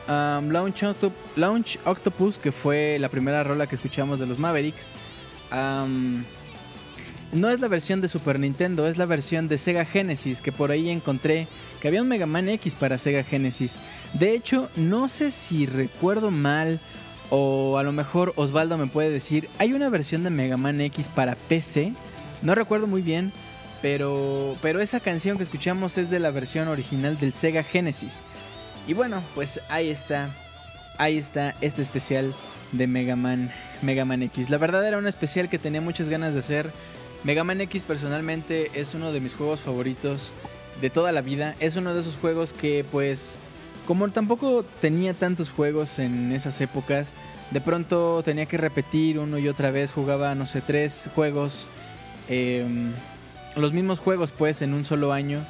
um, 0.08 0.50
Launch, 0.50 0.82
Octo- 0.82 1.14
Launch 1.36 1.78
Octopus, 1.86 2.40
que 2.40 2.52
fue 2.52 2.98
la 3.00 3.10
primera 3.10 3.44
rola 3.44 3.68
que 3.68 3.76
escuchamos 3.76 4.18
de 4.18 4.26
los 4.26 4.40
Mavericks, 4.40 4.92
um, 5.52 6.24
no 7.32 7.50
es 7.50 7.60
la 7.60 7.68
versión 7.68 8.02
de 8.02 8.08
Super 8.08 8.40
Nintendo, 8.40 8.88
es 8.88 8.98
la 8.98 9.06
versión 9.06 9.48
de 9.48 9.58
Sega 9.58 9.86
Genesis, 9.86 10.42
que 10.42 10.52
por 10.52 10.72
ahí 10.72 10.90
encontré 10.90 11.48
que 11.80 11.88
había 11.88 12.02
un 12.02 12.08
Mega 12.08 12.26
Man 12.26 12.50
X 12.50 12.76
para 12.76 12.98
Sega 12.98 13.24
Genesis. 13.24 13.80
De 14.14 14.34
hecho, 14.34 14.70
no 14.76 15.10
sé 15.10 15.32
si 15.32 15.66
recuerdo 15.66 16.32
mal 16.32 16.80
o 17.30 17.78
a 17.78 17.84
lo 17.84 17.92
mejor 17.92 18.34
Osvaldo 18.36 18.78
me 18.78 18.88
puede 18.88 19.10
decir, 19.10 19.50
hay 19.58 19.74
una 19.74 19.90
versión 19.90 20.24
de 20.24 20.30
Mega 20.30 20.58
Man 20.58 20.80
X 20.82 21.10
para 21.10 21.36
PC, 21.36 21.94
no 22.42 22.56
recuerdo 22.56 22.88
muy 22.88 23.02
bien, 23.02 23.32
pero, 23.82 24.58
pero 24.62 24.80
esa 24.80 25.00
canción 25.00 25.38
que 25.38 25.44
escuchamos 25.44 25.98
es 25.98 26.10
de 26.10 26.20
la 26.20 26.32
versión 26.32 26.68
original 26.68 27.18
del 27.18 27.34
Sega 27.34 27.64
Genesis. 27.64 28.22
Y 28.88 28.94
bueno, 28.94 29.22
pues 29.34 29.62
ahí 29.70 29.90
está, 29.90 30.30
ahí 30.98 31.18
está 31.18 31.56
este 31.62 31.82
especial 31.82 32.34
de 32.72 32.88
Mega 32.88 33.16
Man, 33.16 33.52
Mega 33.82 34.06
Man 34.06 34.24
X. 34.24 34.50
La 34.50 34.58
verdad 34.58 34.88
era 34.88 34.98
un 34.98 35.08
especial 35.08 35.50
que 35.50 35.60
tenía 35.60 35.82
muchas 35.82 36.10
ganas 36.10 36.34
de 36.34 36.40
hacer. 36.40 36.72
Mega 37.26 37.44
Man 37.44 37.60
X 37.60 37.82
personalmente 37.82 38.70
es 38.76 38.94
uno 38.94 39.12
de 39.12 39.20
mis 39.20 39.34
juegos 39.34 39.60
favoritos 39.60 40.32
de 40.80 40.92
toda 40.92 41.12
la 41.12 41.22
vida. 41.22 41.56
Es 41.60 41.76
uno 41.76 41.96
de 41.96 42.02
esos 42.02 42.18
juegos 42.18 42.54
que 42.54 42.86
pues 42.92 43.38
como 43.88 44.08
tampoco 44.10 44.64
tenía 44.80 45.16
tantos 45.16 45.50
juegos 45.50 45.98
en 45.98 46.32
esas 46.32 46.62
épocas, 46.62 47.16
de 47.50 47.62
pronto 47.62 48.22
tenía 48.24 48.46
que 48.46 48.58
repetir 48.58 49.18
uno 49.18 49.40
y 49.40 49.48
otra 49.48 49.72
vez. 49.72 49.92
Jugaba, 49.92 50.36
no 50.36 50.46
sé, 50.46 50.62
tres 50.62 51.10
juegos. 51.16 51.68
eh, 52.30 52.64
los 53.56 53.74
mismos 53.74 54.00
juegos 54.00 54.32
pues 54.32 54.62
en 54.62 54.76
un 54.76 54.86
solo 54.86 55.12
año. 55.12 55.44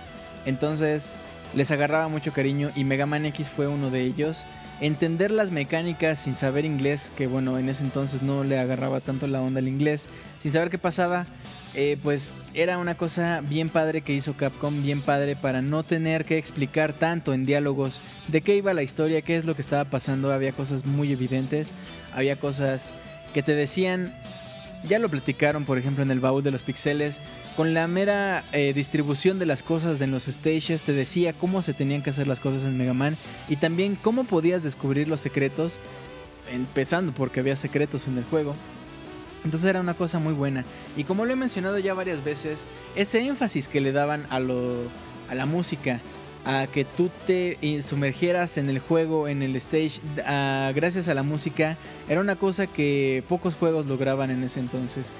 Entonces 0.45 1.13
les 1.55 1.71
agarraba 1.71 2.07
mucho 2.07 2.31
cariño 2.31 2.71
y 2.75 2.85
Mega 2.85 3.05
Man 3.05 3.25
X 3.25 3.49
fue 3.49 3.67
uno 3.67 3.89
de 3.89 4.01
ellos. 4.01 4.45
Entender 4.79 5.31
las 5.31 5.51
mecánicas 5.51 6.19
sin 6.19 6.37
saber 6.37 6.63
inglés, 6.63 7.11
que 7.17 7.27
bueno, 7.27 7.57
en 7.57 7.67
ese 7.67 7.83
entonces 7.83 8.21
no 8.21 8.45
le 8.45 8.59
agarraba 8.59 9.01
tanto 9.01 9.27
la 9.27 9.41
onda 9.41 9.59
al 9.59 9.67
inglés, 9.67 10.09
sin 10.39 10.51
saber 10.51 10.69
qué 10.69 10.77
pasaba, 10.77 11.25
eh, 11.77 11.97
pues 12.01 12.37
era 12.53 12.77
una 12.77 12.95
cosa 12.95 13.41
bien 13.41 13.67
padre 13.67 13.99
que 13.99 14.13
hizo 14.13 14.37
Capcom, 14.37 14.81
bien 14.81 15.01
padre 15.01 15.35
para 15.35 15.61
no 15.61 15.83
tener 15.83 16.23
que 16.23 16.37
explicar 16.37 16.93
tanto 16.93 17.33
en 17.33 17.45
diálogos 17.45 17.99
de 18.29 18.39
qué 18.39 18.55
iba 18.55 18.73
la 18.73 18.81
historia, 18.81 19.21
qué 19.21 19.35
es 19.35 19.43
lo 19.43 19.55
que 19.55 19.61
estaba 19.61 19.83
pasando. 19.83 20.31
Había 20.31 20.53
cosas 20.53 20.85
muy 20.85 21.11
evidentes, 21.11 21.73
había 22.13 22.37
cosas 22.37 22.93
que 23.33 23.43
te 23.43 23.55
decían, 23.55 24.13
ya 24.87 24.99
lo 24.99 25.09
platicaron 25.09 25.65
por 25.65 25.77
ejemplo 25.77 26.01
en 26.01 26.11
el 26.11 26.21
baúl 26.21 26.43
de 26.43 26.51
los 26.51 26.61
pixeles, 26.61 27.19
con 27.57 27.73
la 27.73 27.89
mera 27.89 28.45
eh, 28.53 28.71
distribución 28.71 29.37
de 29.37 29.45
las 29.45 29.61
cosas 29.61 29.99
en 29.99 30.11
los 30.11 30.27
stages 30.27 30.81
te 30.81 30.93
decía 30.93 31.33
cómo 31.33 31.61
se 31.61 31.73
tenían 31.73 32.01
que 32.01 32.11
hacer 32.11 32.25
las 32.25 32.39
cosas 32.39 32.63
en 32.63 32.77
Mega 32.77 32.93
Man 32.93 33.17
y 33.49 33.57
también 33.57 33.97
cómo 34.01 34.23
podías 34.23 34.63
descubrir 34.63 35.09
los 35.09 35.19
secretos, 35.19 35.79
empezando 36.53 37.11
porque 37.11 37.41
había 37.41 37.57
secretos 37.57 38.07
en 38.07 38.17
el 38.17 38.23
juego. 38.23 38.55
Entonces 39.45 39.69
era 39.69 39.79
una 39.79 39.93
cosa 39.93 40.19
muy 40.19 40.33
buena. 40.33 40.65
Y 40.97 41.05
como 41.05 41.23
lo 41.23 41.31
he 41.31 41.35
mencionado 41.35 41.77
ya 41.77 41.93
varias 41.93 42.23
veces, 42.23 42.65
ese 42.95 43.25
énfasis 43.25 43.69
que 43.69 43.79
le 43.79 43.91
daban 43.91 44.25
a, 44.29 44.39
lo, 44.39 44.75
a 45.29 45.35
la 45.35 45.45
música, 45.45 46.01
a 46.45 46.67
que 46.67 46.83
tú 46.83 47.09
te 47.25 47.57
eh, 47.61 47.81
sumergieras 47.81 48.57
en 48.57 48.69
el 48.69 48.79
juego, 48.79 49.27
en 49.27 49.41
el 49.41 49.55
stage, 49.55 50.01
gracias 50.75 51.07
a 51.07 51.13
la 51.13 51.23
música, 51.23 51.77
era 52.09 52.21
una 52.21 52.35
cosa 52.35 52.67
que 52.67 53.23
pocos 53.29 53.55
juegos 53.55 53.85
lograban 53.85 54.31
en 54.31 54.43
ese 54.43 54.59
entonces. 54.59 55.11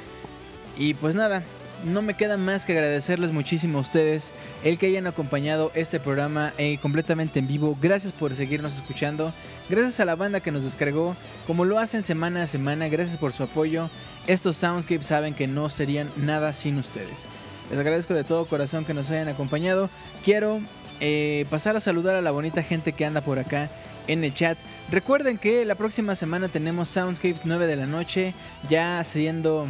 Y 0.78 0.96
pues 0.96 1.16
nada, 1.16 1.44
no 1.86 2.02
me 2.02 2.16
queda 2.16 2.38
más 2.38 2.66
que 2.66 2.74
agradecerles 2.74 3.32
muchísimo 3.32 3.78
a 3.78 3.82
ustedes 3.82 4.34
el 4.64 4.78
que 4.78 4.88
hayan 4.88 5.08
acompañado 5.08 5.72
este 5.76 6.00
programa 6.00 6.54
eh, 6.58 6.78
completamente 6.82 7.40
en 7.40 7.48
vivo. 7.48 7.78
Gracias 7.82 8.12
por 8.12 8.36
seguirnos 8.36 8.76
escuchando. 8.76 9.34
Gracias 9.70 10.00
a 10.00 10.06
la 10.06 10.16
banda 10.16 10.40
que 10.40 10.52
nos 10.52 10.64
descargó, 10.64 11.16
como 11.48 11.66
lo 11.66 11.80
hacen 11.80 12.04
semana 12.04 12.44
a 12.44 12.48
semana. 12.48 12.88
Gracias 12.88 13.18
por 13.18 13.34
su 13.34 13.44
apoyo. 13.44 13.90
Estos 14.28 14.58
soundscapes 14.58 15.06
saben 15.06 15.34
que 15.34 15.48
no 15.48 15.70
serían 15.70 16.10
nada 16.18 16.54
sin 16.54 16.78
ustedes. 16.78 17.26
Les 17.70 17.80
agradezco 17.80 18.14
de 18.14 18.24
todo 18.24 18.48
corazón 18.48 18.86
que 18.86 18.94
nos 18.94 19.10
hayan 19.12 19.28
acompañado. 19.28 19.90
Quiero 20.24 20.62
eh, 21.00 21.46
pasar 21.50 21.76
a 21.76 21.80
saludar 21.80 22.16
a 22.16 22.22
la 22.22 22.32
bonita 22.32 22.64
gente 22.64 22.94
que 22.94 23.06
anda 23.06 23.22
por 23.22 23.40
acá 23.40 23.70
en 24.08 24.24
el 24.24 24.34
chat. 24.34 24.58
Recuerden 24.92 25.38
que 25.38 25.66
la 25.66 25.76
próxima 25.76 26.16
semana 26.16 26.48
tenemos 26.48 26.90
Soundscapes 26.90 27.46
9 27.46 27.68
de 27.68 27.76
la 27.76 27.88
noche, 27.88 28.34
ya 28.70 29.04
siendo 29.04 29.68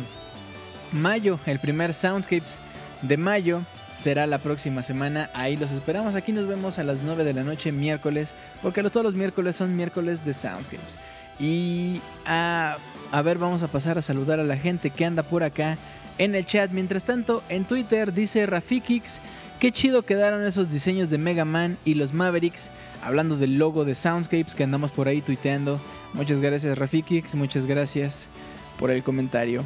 mayo, 0.95 1.39
el 1.45 1.59
primer 1.59 1.93
Soundscapes 1.93 2.61
de 3.01 3.17
mayo 3.17 3.61
será 3.97 4.27
la 4.27 4.39
próxima 4.39 4.84
semana. 4.84 5.30
Ahí 5.34 5.57
los 5.57 5.72
esperamos. 5.72 6.15
Aquí 6.15 6.31
nos 6.31 6.47
vemos 6.47 6.80
a 6.80 6.84
las 6.84 7.01
9 7.01 7.23
de 7.23 7.34
la 7.34 7.43
noche 7.43 7.72
miércoles, 7.72 8.34
porque 8.61 8.81
los, 8.81 8.91
todos 8.91 9.05
los 9.05 9.15
miércoles 9.15 9.55
son 9.55 9.76
miércoles 9.76 10.26
de 10.26 10.34
Soundscapes. 10.34 10.99
Y 11.39 12.01
a, 12.26 12.77
a 13.11 13.22
ver, 13.22 13.38
vamos 13.38 13.63
a 13.63 13.67
pasar 13.67 13.97
a 13.97 14.01
saludar 14.01 14.39
a 14.39 14.43
la 14.43 14.57
gente 14.57 14.89
que 14.89 15.05
anda 15.05 15.23
por 15.23 15.43
acá 15.43 15.77
en 16.17 16.35
el 16.35 16.45
chat. 16.45 16.72
Mientras 16.72 17.03
tanto, 17.03 17.43
en 17.49 17.65
Twitter 17.65 18.13
dice 18.13 18.45
Rafikix. 18.45 19.22
Qué 19.59 19.72
chido 19.72 20.01
quedaron 20.01 20.45
esos 20.45 20.69
diseños 20.69 21.09
de 21.09 21.17
Mega 21.17 21.45
Man 21.45 21.77
y 21.85 21.93
los 21.93 22.13
Mavericks. 22.13 22.72
Hablando 23.01 23.38
del 23.38 23.57
logo 23.57 23.85
de 23.85 23.95
Soundscapes 23.95 24.53
que 24.53 24.63
andamos 24.63 24.91
por 24.91 25.07
ahí 25.07 25.22
tuiteando. 25.22 25.80
Muchas 26.13 26.41
gracias 26.41 26.77
Rafikix, 26.77 27.35
muchas 27.35 27.65
gracias 27.65 28.30
por 28.77 28.91
el 28.91 29.01
comentario. 29.03 29.63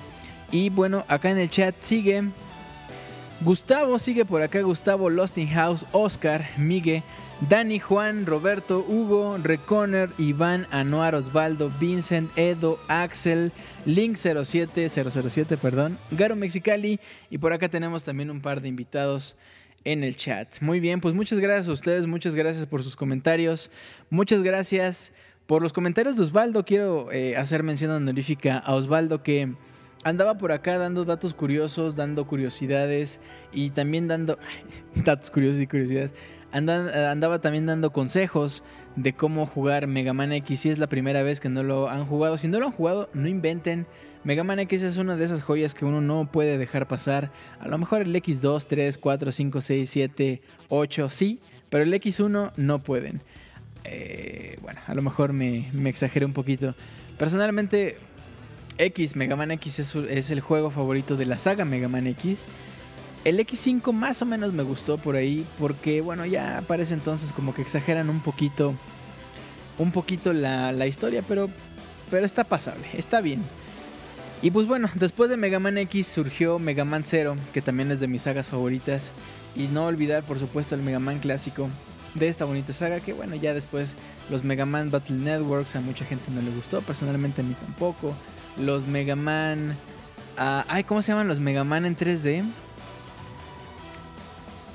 Y 0.52 0.70
bueno, 0.70 1.06
acá 1.08 1.30
en 1.32 1.38
el 1.38 1.50
chat 1.50 1.76
sigue 1.80 2.24
Gustavo, 3.42 4.00
sigue 4.00 4.26
por 4.26 4.42
acá 4.42 4.62
Gustavo, 4.62 5.10
Losting 5.10 5.48
House, 5.50 5.86
Oscar, 5.94 6.46
Migue, 6.58 7.04
Dani, 7.48 7.80
Juan, 7.80 8.26
Roberto, 8.26 8.84
Hugo, 8.86 9.38
Reconer, 9.38 10.10
Iván, 10.18 10.68
Anuar, 10.72 11.16
Osvaldo, 11.16 11.72
Vincent, 11.80 12.30
Edo, 12.38 12.78
Axel, 12.90 13.54
Link07, 13.86 14.90
007, 14.90 15.56
perdón, 15.56 15.98
Garo 16.12 16.36
Mexicali 16.36 17.00
y 17.30 17.38
por 17.38 17.54
acá 17.54 17.70
tenemos 17.70 18.04
también 18.04 18.30
un 18.30 18.42
par 18.42 18.60
de 18.60 18.68
invitados 18.68 19.38
en 19.86 20.04
el 20.04 20.18
chat. 20.18 20.60
Muy 20.62 20.82
bien, 20.82 21.00
pues 21.00 21.16
muchas 21.16 21.40
gracias 21.40 21.70
a 21.70 21.72
ustedes, 21.72 22.08
muchas 22.08 22.36
gracias 22.36 22.66
por 22.66 22.84
sus 22.84 22.98
comentarios, 22.98 23.72
muchas 24.10 24.44
gracias 24.44 25.14
por 25.46 25.62
los 25.62 25.72
comentarios 25.72 26.18
de 26.18 26.24
Osvaldo. 26.24 26.66
Quiero 26.66 27.10
eh, 27.12 27.38
hacer 27.38 27.64
mención 27.64 27.92
honorífica 27.92 28.58
a 28.58 28.76
Osvaldo 28.76 29.24
que 29.24 29.56
andaba 30.04 30.38
por 30.38 30.52
acá 30.52 30.78
dando 30.78 31.06
datos 31.06 31.34
curiosos, 31.34 31.96
dando 31.96 32.26
curiosidades 32.26 33.20
y 33.52 33.72
también 33.72 34.08
dando 34.08 34.38
datos 34.96 35.30
curiosos 35.30 35.62
y 35.62 35.68
curiosidades. 35.68 36.14
Andaba 36.52 37.40
también 37.40 37.68
dando 37.68 37.92
consejos 37.92 38.64
de 38.96 39.14
cómo 39.14 39.46
jugar 39.46 39.86
Mega 39.86 40.14
Man 40.14 40.34
X 40.34 40.62
si 40.62 40.70
es 40.70 40.80
la 40.80 40.88
primera 40.88 41.22
vez 41.22 41.40
que 41.40 41.50
no 41.50 41.62
lo 41.62 41.90
han 41.90 42.06
jugado. 42.06 42.38
Si 42.40 42.48
no 42.48 42.60
lo 42.60 42.66
han 42.66 42.72
jugado, 42.72 43.10
no 43.14 43.28
inventen. 43.28 43.86
Mega 44.24 44.44
Man 44.44 44.60
X 44.60 44.82
es 44.82 44.98
una 44.98 45.16
de 45.16 45.26
esas 45.26 45.44
joyas 45.44 45.76
que 45.76 45.86
uno 45.86 46.02
no 46.02 46.30
puede 46.32 46.58
dejar 46.58 46.88
pasar. 46.88 47.32
A 47.60 47.68
lo 47.68 47.78
mejor 47.78 48.02
el 48.02 48.16
X2, 48.16 48.66
3, 48.68 48.98
4, 48.98 49.32
5, 49.32 49.62
6, 49.62 49.90
7, 49.90 50.42
8, 50.70 51.10
sí, 51.12 51.40
pero 51.70 51.84
el 51.84 51.94
X1 51.94 52.52
no 52.58 52.80
pueden. 52.80 53.22
Eh, 53.84 54.58
bueno, 54.62 54.82
a 54.88 54.96
lo 54.96 55.04
mejor 55.04 55.34
me, 55.34 55.70
me 55.72 55.90
exageré 55.90 56.26
un 56.26 56.34
poquito. 56.34 56.74
Personalmente, 57.20 57.98
X, 58.80 59.18
Mega 59.18 59.36
Man 59.36 59.52
X 59.52 59.80
es, 59.80 60.32
el 60.32 60.40
juego 60.40 60.72
favorito 60.72 61.18
de 61.18 61.26
la 61.26 61.38
saga 61.38 61.66
Mega 61.66 61.90
Man 61.90 62.08
X. 62.08 62.48
El 63.26 63.38
X5 63.38 63.92
más 63.92 64.22
o 64.22 64.26
menos 64.26 64.54
me 64.54 64.64
gustó 64.64 64.98
por 64.98 65.18
ahí 65.18 65.46
porque, 65.58 66.00
bueno, 66.00 66.26
ya 66.26 66.64
parece 66.66 66.94
entonces 66.94 67.34
como 67.34 67.54
que 67.54 67.62
exageran 67.62 68.10
un 68.10 68.22
poquito, 68.22 68.74
un 69.78 69.92
poquito 69.92 70.32
la, 70.32 70.88
historia, 70.88 71.22
pero, 71.28 71.50
pero 72.10 72.26
está 72.26 72.46
pasable, 72.46 72.88
está 72.94 73.20
bien. 73.20 73.44
Y 74.42 74.52
pues 74.52 74.66
bueno, 74.66 74.90
después 74.96 75.30
de 75.30 75.36
Mega 75.36 75.60
Man 75.60 75.78
X 75.78 76.08
surgió 76.08 76.58
Mega 76.58 76.86
Man 76.86 77.04
0, 77.04 77.36
que 77.54 77.62
también 77.62 77.92
es 77.92 78.00
de 78.00 78.08
mis 78.08 78.22
sagas 78.22 78.48
favoritas. 78.48 79.12
Y 79.58 79.68
no 79.68 79.88
olvidar, 79.88 80.24
por 80.24 80.40
supuesto, 80.40 80.76
el 80.76 80.82
Mega 80.82 81.00
Man 81.00 81.20
clásico 81.20 81.68
de 82.14 82.30
esta 82.30 82.46
bonita 82.46 82.72
saga, 82.72 83.02
que 83.02 83.12
bueno, 83.12 83.36
ya 83.36 83.54
después 83.54 83.98
los 84.30 84.46
Mega 84.46 84.66
Man 84.66 84.90
Battle 84.90 85.18
Networks 85.18 85.76
a 85.76 85.82
mucha 85.82 86.06
gente 86.06 86.32
no 86.32 86.42
le 86.42 86.52
gustó, 86.52 86.82
personalmente 86.82 87.42
a 87.42 87.44
mí 87.44 87.54
tampoco. 87.60 88.16
Los 88.58 88.86
Mega 88.88 89.16
Man... 89.16 89.76
ah, 90.38 90.66
ay, 90.68 90.84
¿cómo 90.84 91.02
se 91.02 91.12
llaman 91.12 91.28
los 91.28 91.40
Mega 91.40 91.64
Man 91.64 91.86
en 91.86 91.96
3D? 91.96 92.44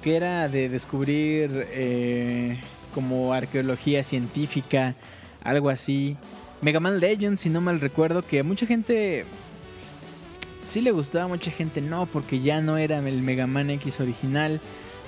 Que 0.02 0.16
era 0.16 0.48
de 0.48 0.68
descubrir 0.68 1.66
eh, 1.70 2.60
como 2.94 3.32
arqueología 3.32 4.04
científica, 4.04 4.94
algo 5.42 5.70
así. 5.70 6.16
Mega 6.60 6.80
Man 6.80 7.00
Legends, 7.00 7.40
si 7.40 7.50
no 7.50 7.60
mal 7.60 7.80
recuerdo, 7.80 8.22
que 8.22 8.42
mucha 8.42 8.66
gente 8.66 9.24
sí 10.64 10.80
le 10.80 10.92
gustaba 10.92 11.24
a 11.24 11.28
mucha 11.28 11.50
gente, 11.50 11.80
no, 11.80 12.06
porque 12.06 12.40
ya 12.40 12.60
no 12.60 12.78
era 12.78 12.98
el 12.98 13.22
Mega 13.22 13.46
Man 13.46 13.70
X 13.70 14.00
original. 14.00 14.60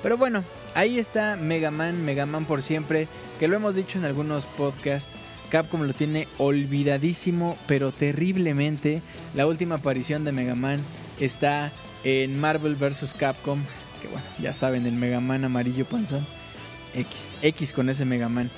Pero 0.02 0.18
bueno, 0.18 0.44
ahí 0.74 0.98
está 0.98 1.36
Mega 1.36 1.70
Man, 1.70 2.04
Mega 2.04 2.26
Man 2.26 2.44
por 2.44 2.62
siempre, 2.62 3.08
que 3.38 3.48
lo 3.48 3.56
hemos 3.56 3.74
dicho 3.74 3.98
en 3.98 4.04
algunos 4.04 4.46
podcasts. 4.46 5.16
Capcom 5.50 5.82
lo 5.82 5.94
tiene 5.94 6.28
olvidadísimo, 6.38 7.56
pero 7.66 7.92
terriblemente. 7.92 9.02
La 9.34 9.46
última 9.46 9.76
aparición 9.76 10.24
de 10.24 10.32
Mega 10.32 10.54
Man 10.54 10.80
está 11.20 11.72
en 12.04 12.38
Marvel 12.38 12.76
vs. 12.76 13.14
Capcom, 13.14 13.60
que 14.00 14.08
bueno, 14.08 14.24
ya 14.40 14.52
saben, 14.52 14.86
el 14.86 14.94
Mega 14.94 15.20
Man 15.20 15.44
amarillo 15.44 15.84
panzón. 15.84 16.26
X, 16.94 17.38
X 17.42 17.72
con 17.72 17.88
ese 17.88 18.04
Mega 18.04 18.28
Man. 18.28 18.50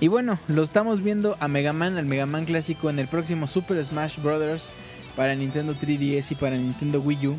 Y 0.00 0.08
bueno, 0.08 0.38
lo 0.48 0.62
estamos 0.62 1.02
viendo 1.02 1.36
a 1.40 1.48
Mega 1.48 1.72
Man, 1.72 1.98
al 1.98 2.06
Mega 2.06 2.26
Man 2.26 2.46
clásico 2.46 2.88
en 2.88 2.98
el 2.98 3.08
próximo 3.08 3.46
Super 3.46 3.84
Smash 3.84 4.18
Bros. 4.18 4.72
para 5.14 5.34
Nintendo 5.34 5.74
3DS 5.74 6.32
y 6.32 6.34
para 6.36 6.56
Nintendo 6.56 7.00
Wii 7.00 7.26
U. 7.26 7.36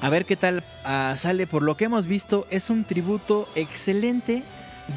A 0.00 0.08
ver 0.08 0.24
qué 0.24 0.36
tal 0.36 0.64
ah, 0.84 1.14
sale. 1.18 1.46
Por 1.46 1.62
lo 1.62 1.76
que 1.76 1.84
hemos 1.84 2.06
visto, 2.06 2.46
es 2.50 2.70
un 2.70 2.84
tributo 2.84 3.46
excelente 3.54 4.42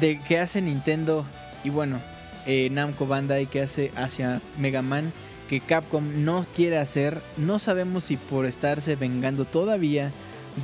de 0.00 0.20
que 0.20 0.38
hace 0.38 0.60
Nintendo 0.60 1.24
y 1.62 1.70
bueno, 1.70 2.00
eh, 2.46 2.68
Namco 2.70 3.06
Bandai 3.06 3.46
que 3.46 3.62
hace 3.62 3.90
hacia 3.96 4.40
Mega 4.58 4.82
Man 4.82 5.12
que 5.48 5.60
Capcom 5.60 6.24
no 6.24 6.46
quiere 6.54 6.78
hacer. 6.78 7.20
No 7.36 7.58
sabemos 7.58 8.04
si 8.04 8.16
por 8.16 8.46
estarse 8.46 8.96
vengando 8.96 9.44
todavía 9.44 10.10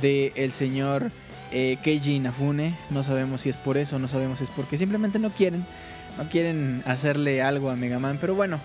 del 0.01 0.31
el 0.35 0.53
señor 0.53 1.11
eh, 1.51 1.77
Keiji 1.83 2.15
Inafune. 2.15 2.73
No 2.89 3.03
sabemos 3.03 3.41
si 3.41 3.49
es 3.49 3.57
por 3.57 3.77
eso, 3.77 3.99
no 3.99 4.07
sabemos 4.07 4.39
si 4.39 4.45
es 4.45 4.49
porque 4.49 4.77
simplemente 4.77 5.19
no 5.19 5.29
quieren. 5.29 5.65
No 6.17 6.27
quieren 6.29 6.83
hacerle 6.85 7.41
algo 7.41 7.69
a 7.69 7.75
Mega 7.75 7.99
Man. 7.99 8.17
Pero 8.19 8.35
bueno, 8.35 8.59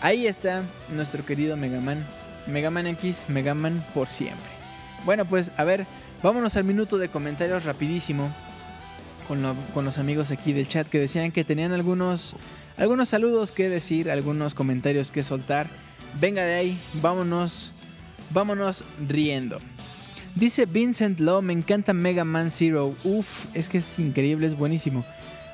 ahí 0.00 0.26
está 0.26 0.62
nuestro 0.90 1.24
querido 1.24 1.56
Mega 1.56 1.80
Man. 1.80 2.04
Mega 2.46 2.70
Man 2.70 2.86
X, 2.86 3.24
Mega 3.28 3.54
Man 3.54 3.84
por 3.94 4.10
siempre. 4.10 4.50
Bueno, 5.04 5.24
pues 5.24 5.52
a 5.56 5.64
ver, 5.64 5.86
vámonos 6.22 6.56
al 6.56 6.64
minuto 6.64 6.98
de 6.98 7.08
comentarios 7.08 7.64
rapidísimo. 7.64 8.30
Con, 9.30 9.42
lo- 9.42 9.54
con 9.74 9.84
los 9.84 9.98
amigos 9.98 10.32
aquí 10.32 10.52
del 10.52 10.66
chat 10.66 10.88
que 10.88 10.98
decían 10.98 11.30
que 11.30 11.44
tenían 11.44 11.70
algunos, 11.70 12.34
algunos 12.76 13.08
saludos 13.10 13.52
que 13.52 13.68
decir, 13.68 14.10
algunos 14.10 14.54
comentarios 14.54 15.12
que 15.12 15.22
soltar. 15.22 15.68
Venga 16.20 16.42
de 16.44 16.54
ahí, 16.54 16.82
vámonos, 16.94 17.72
vámonos 18.30 18.82
riendo. 19.08 19.60
Dice 20.34 20.66
Vincent 20.66 21.20
Law, 21.20 21.42
me 21.42 21.52
encanta 21.52 21.92
Mega 21.92 22.24
Man 22.24 22.50
Zero. 22.50 22.96
Uf, 23.04 23.46
es 23.54 23.68
que 23.68 23.78
es 23.78 23.98
increíble, 24.00 24.48
es 24.48 24.56
buenísimo. 24.56 25.04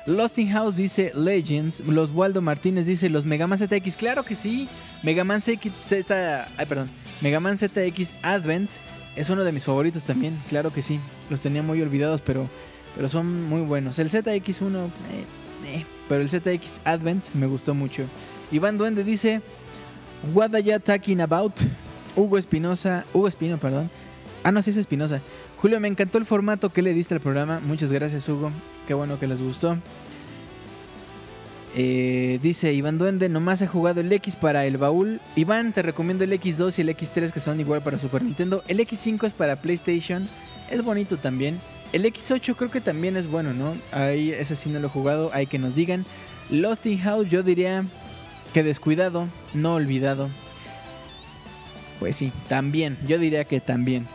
Lost 0.07 0.39
in 0.39 0.49
House 0.51 0.75
dice 0.75 1.11
Legends. 1.13 1.81
Los 1.85 2.09
Waldo 2.09 2.41
Martínez 2.41 2.87
dice 2.87 3.11
los 3.11 3.25
Mega 3.27 3.45
Man 3.45 3.59
ZX. 3.59 3.95
Claro 3.95 4.23
que 4.25 4.33
sí. 4.33 4.67
Mega 5.03 5.23
Man 5.23 5.39
ZX. 5.41 6.09
Ay, 6.57 6.65
perdón. 6.67 6.89
Mega 7.21 7.39
Man 7.39 7.59
ZX 7.59 8.15
Advent 8.23 8.71
es 9.15 9.29
uno 9.29 9.43
de 9.43 9.51
mis 9.51 9.65
favoritos 9.65 10.03
también. 10.03 10.35
Claro 10.49 10.73
que 10.73 10.81
sí. 10.81 10.99
Los 11.29 11.41
tenía 11.41 11.61
muy 11.61 11.79
olvidados, 11.81 12.21
pero, 12.21 12.47
pero 12.95 13.09
son 13.09 13.43
muy 13.43 13.61
buenos. 13.61 13.99
El 13.99 14.09
ZX1, 14.09 14.85
eh, 14.85 15.25
eh, 15.65 15.85
pero 16.07 16.21
el 16.21 16.29
ZX 16.29 16.81
Advent 16.85 17.33
me 17.33 17.47
gustó 17.47 17.73
mucho. 17.73 18.03
Iván 18.51 18.77
Duende 18.77 19.03
dice: 19.03 19.41
What 20.33 20.55
are 20.55 20.63
you 20.63 20.79
talking 20.79 21.21
about? 21.21 21.53
Hugo 22.15 22.37
Espinosa. 22.37 23.05
Hugo 23.13 23.27
Espino, 23.27 23.57
perdón. 23.57 23.89
Ah, 24.43 24.51
no, 24.51 24.61
sí 24.61 24.71
es 24.71 24.77
Espinosa. 24.77 25.21
Julio, 25.57 25.79
me 25.79 25.87
encantó 25.87 26.17
el 26.17 26.25
formato 26.25 26.69
que 26.69 26.81
le 26.81 26.93
diste 26.93 27.13
al 27.13 27.21
programa. 27.21 27.59
Muchas 27.59 27.91
gracias, 27.91 28.27
Hugo. 28.29 28.51
Qué 28.87 28.93
bueno 28.93 29.19
que 29.19 29.27
les 29.27 29.41
gustó. 29.41 29.77
Eh, 31.75 32.39
dice 32.41 32.73
Iván 32.73 32.97
Duende, 32.97 33.29
nomás 33.29 33.61
he 33.61 33.67
jugado 33.67 34.01
el 34.01 34.11
X 34.11 34.35
para 34.35 34.65
el 34.65 34.77
baúl. 34.77 35.19
Iván, 35.35 35.73
te 35.73 35.83
recomiendo 35.83 36.23
el 36.23 36.31
X2 36.31 36.79
y 36.79 36.81
el 36.81 36.89
X3 36.89 37.31
que 37.31 37.39
son 37.39 37.59
igual 37.59 37.83
para 37.83 37.99
Super 37.99 38.23
Nintendo. 38.23 38.63
El 38.67 38.79
X5 38.79 39.27
es 39.27 39.33
para 39.33 39.61
PlayStation. 39.61 40.27
Es 40.71 40.83
bonito 40.83 41.17
también. 41.17 41.59
El 41.93 42.05
X8 42.05 42.55
creo 42.55 42.71
que 42.71 42.81
también 42.81 43.17
es 43.17 43.27
bueno, 43.27 43.53
¿no? 43.53 43.75
Ahí 43.91 44.31
ese 44.31 44.55
sí 44.55 44.69
no 44.69 44.79
lo 44.79 44.87
he 44.87 44.91
jugado. 44.91 45.31
Hay 45.33 45.47
que 45.47 45.59
nos 45.59 45.75
digan. 45.75 46.05
Lost 46.49 46.85
in 46.85 46.99
House 46.99 47.29
yo 47.29 47.43
diría 47.43 47.85
que 48.53 48.63
descuidado, 48.63 49.27
no 49.53 49.75
olvidado. 49.75 50.29
Pues 51.99 52.15
sí, 52.15 52.31
también. 52.47 52.97
Yo 53.07 53.17
diría 53.17 53.45
que 53.45 53.59
también. 53.59 54.07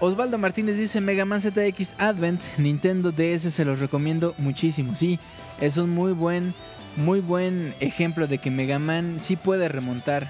Osvaldo 0.00 0.36
Martínez 0.36 0.76
dice 0.76 1.00
Mega 1.00 1.24
Man 1.24 1.40
ZX 1.40 1.94
Advent, 1.98 2.42
Nintendo 2.58 3.12
DS 3.12 3.52
se 3.52 3.64
los 3.64 3.78
recomiendo 3.78 4.34
muchísimo. 4.38 4.96
Sí, 4.96 5.20
es 5.60 5.76
un 5.76 5.90
muy 5.90 6.12
buen, 6.12 6.54
muy 6.96 7.20
buen 7.20 7.72
ejemplo 7.78 8.26
de 8.26 8.38
que 8.38 8.50
Mega 8.50 8.80
Man 8.80 9.18
sí 9.20 9.36
puede 9.36 9.68
remontar 9.68 10.28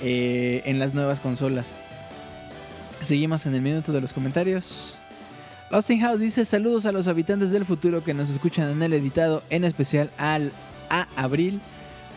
eh, 0.00 0.62
en 0.64 0.80
las 0.80 0.94
nuevas 0.94 1.20
consolas. 1.20 1.76
Seguimos 3.02 3.46
en 3.46 3.54
el 3.54 3.62
minuto 3.62 3.92
de 3.92 4.00
los 4.00 4.12
comentarios. 4.12 4.96
Austin 5.72 6.00
House 6.00 6.20
dice 6.20 6.44
saludos 6.44 6.84
a 6.84 6.92
los 6.92 7.08
habitantes 7.08 7.50
del 7.50 7.64
futuro 7.64 8.04
que 8.04 8.12
nos 8.12 8.28
escuchan 8.28 8.70
en 8.70 8.82
el 8.82 8.92
editado, 8.92 9.42
en 9.48 9.64
especial 9.64 10.10
al 10.18 10.52
a 10.90 11.08
Abril 11.16 11.62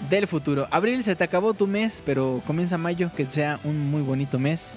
del 0.10 0.28
futuro. 0.28 0.68
Abril, 0.72 1.02
se 1.06 1.16
te 1.16 1.24
acabó 1.24 1.54
tu 1.54 1.66
mes, 1.66 2.04
pero 2.06 2.44
comienza 2.46 2.78
mayo, 2.78 3.10
que 3.16 3.30
sea 3.30 3.58
un 3.64 3.90
muy 3.90 4.02
bonito 4.02 4.38
mes. 4.38 4.74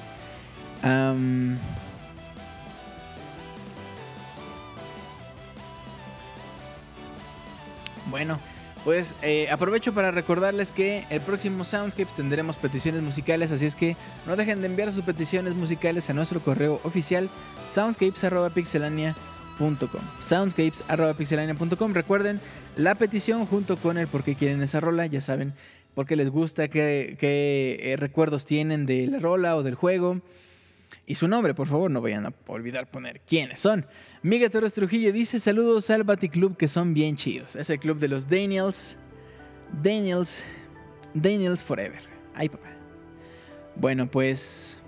Bueno, 8.07 8.39
pues 8.85 9.17
eh, 9.23 9.49
aprovecho 9.51 9.93
para 9.93 10.11
recordarles 10.11 10.73
que 10.73 11.05
el 11.11 11.21
próximo 11.21 11.65
Soundscapes 11.65 12.15
tendremos 12.15 12.57
peticiones 12.57 13.03
musicales, 13.03 13.53
así 13.53 13.67
es 13.67 13.75
que 13.75 13.97
no 14.27 14.37
dejen 14.37 14.61
de 14.61 14.67
enviar 14.67 14.91
sus 14.91 15.03
peticiones 15.03 15.55
musicales 15.55 16.09
a 16.11 16.15
nuestro 16.15 16.41
correo 16.41 16.81
oficial 16.85 17.29
soundscapes.pixelania.com 17.67 20.01
soundscapes.pixelania.com 20.21 21.93
Recuerden 21.93 22.41
la 22.77 22.95
petición 22.95 23.47
junto 23.47 23.77
con 23.77 23.99
el 23.99 24.07
por 24.07 24.23
qué 24.23 24.35
quieren 24.35 24.63
esa 24.63 24.81
rola, 24.81 25.07
ya 25.07 25.21
saben 25.21 25.53
por 25.95 26.07
qué 26.07 26.15
les 26.15 26.31
gusta, 26.31 26.69
qué, 26.69 27.17
eh, 27.21 27.97
recuerdos 27.99 28.45
tienen 28.45 28.87
de 28.87 29.09
la 29.09 29.19
rola 29.19 29.57
o 29.57 29.65
del 29.65 29.75
juego. 29.75 30.21
Y 31.09 31.15
su 31.15 31.27
nombre, 31.27 31.55
por 31.55 31.67
favor, 31.67 31.91
no 31.91 32.03
vayan 32.03 32.27
a 32.27 32.35
olvidar 32.49 32.87
poner 32.87 33.21
quiénes 33.21 33.61
son. 33.61 33.87
Miguel 34.21 34.51
Torres 34.51 34.75
Trujillo 34.75 35.11
dice 35.11 35.41
saludos 35.41 35.89
al 35.89 36.05
Club 36.05 36.59
que 36.59 36.69
son 36.69 36.93
bien 36.93 37.17
chidos. 37.17 37.57
Es 37.57 37.71
el 37.71 37.81
club 37.81 37.99
de 37.99 38.09
los 38.09 38.29
Daniels. 38.29 38.99
Daniels. 39.83 40.45
Daniels 41.15 41.63
Forever. 41.63 42.03
Ay, 42.35 42.51
papá. 42.51 42.69
Bueno, 43.75 44.11
pues... 44.11 44.81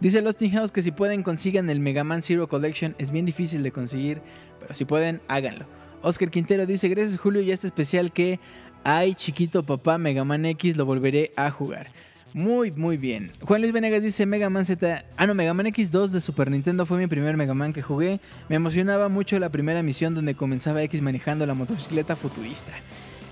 Dice 0.00 0.20
Losting 0.20 0.50
House 0.50 0.72
que 0.72 0.82
si 0.82 0.90
pueden 0.90 1.22
consigan 1.22 1.70
el 1.70 1.78
Mega 1.78 2.02
Man 2.02 2.22
Zero 2.22 2.48
Collection. 2.48 2.96
Es 2.98 3.12
bien 3.12 3.24
difícil 3.24 3.62
de 3.62 3.70
conseguir, 3.70 4.20
pero 4.58 4.74
si 4.74 4.84
pueden, 4.84 5.22
háganlo. 5.28 5.66
Oscar 6.02 6.28
Quintero 6.28 6.66
dice, 6.66 6.88
gracias 6.88 7.20
Julio 7.20 7.40
y 7.40 7.52
este 7.52 7.68
especial 7.68 8.12
que 8.12 8.40
hay 8.82 9.14
chiquito 9.14 9.62
papá 9.64 9.96
Mega 9.96 10.24
Man 10.24 10.44
X 10.44 10.76
lo 10.76 10.86
volveré 10.86 11.32
a 11.36 11.52
jugar. 11.52 11.92
Muy, 12.34 12.72
muy 12.72 12.96
bien. 12.96 13.30
Juan 13.42 13.60
Luis 13.60 13.72
Venegas 13.72 14.02
dice 14.02 14.26
Mega 14.26 14.50
Man 14.50 14.64
Z. 14.64 15.04
Ah, 15.16 15.26
no, 15.28 15.36
Mega 15.36 15.54
Man 15.54 15.66
X2 15.66 16.08
de 16.08 16.20
Super 16.20 16.50
Nintendo 16.50 16.84
fue 16.84 16.98
mi 16.98 17.06
primer 17.06 17.36
Mega 17.36 17.54
Man 17.54 17.72
que 17.72 17.80
jugué. 17.80 18.18
Me 18.48 18.56
emocionaba 18.56 19.08
mucho 19.08 19.38
la 19.38 19.50
primera 19.50 19.84
misión 19.84 20.16
donde 20.16 20.34
comenzaba 20.34 20.82
X 20.82 21.00
manejando 21.00 21.46
la 21.46 21.54
motocicleta 21.54 22.16
futurista. 22.16 22.72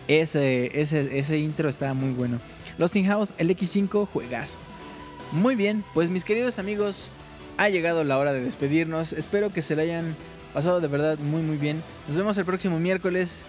Ese, 0.06 0.80
ese, 0.80 1.18
ese 1.18 1.36
intro 1.38 1.68
estaba 1.68 1.94
muy 1.94 2.12
bueno. 2.12 2.38
Lost 2.78 2.94
in 2.94 3.06
House, 3.06 3.34
el 3.38 3.50
X5, 3.50 4.06
juegazo. 4.06 4.58
Muy 5.32 5.56
bien, 5.56 5.82
pues 5.94 6.08
mis 6.08 6.24
queridos 6.24 6.60
amigos, 6.60 7.10
ha 7.56 7.68
llegado 7.68 8.04
la 8.04 8.18
hora 8.18 8.32
de 8.32 8.40
despedirnos. 8.40 9.14
Espero 9.14 9.50
que 9.50 9.62
se 9.62 9.74
le 9.74 9.82
hayan 9.82 10.14
pasado 10.54 10.80
de 10.80 10.86
verdad 10.86 11.18
muy, 11.18 11.42
muy 11.42 11.56
bien. 11.56 11.82
Nos 12.06 12.16
vemos 12.16 12.38
el 12.38 12.44
próximo 12.44 12.78
miércoles 12.78 13.44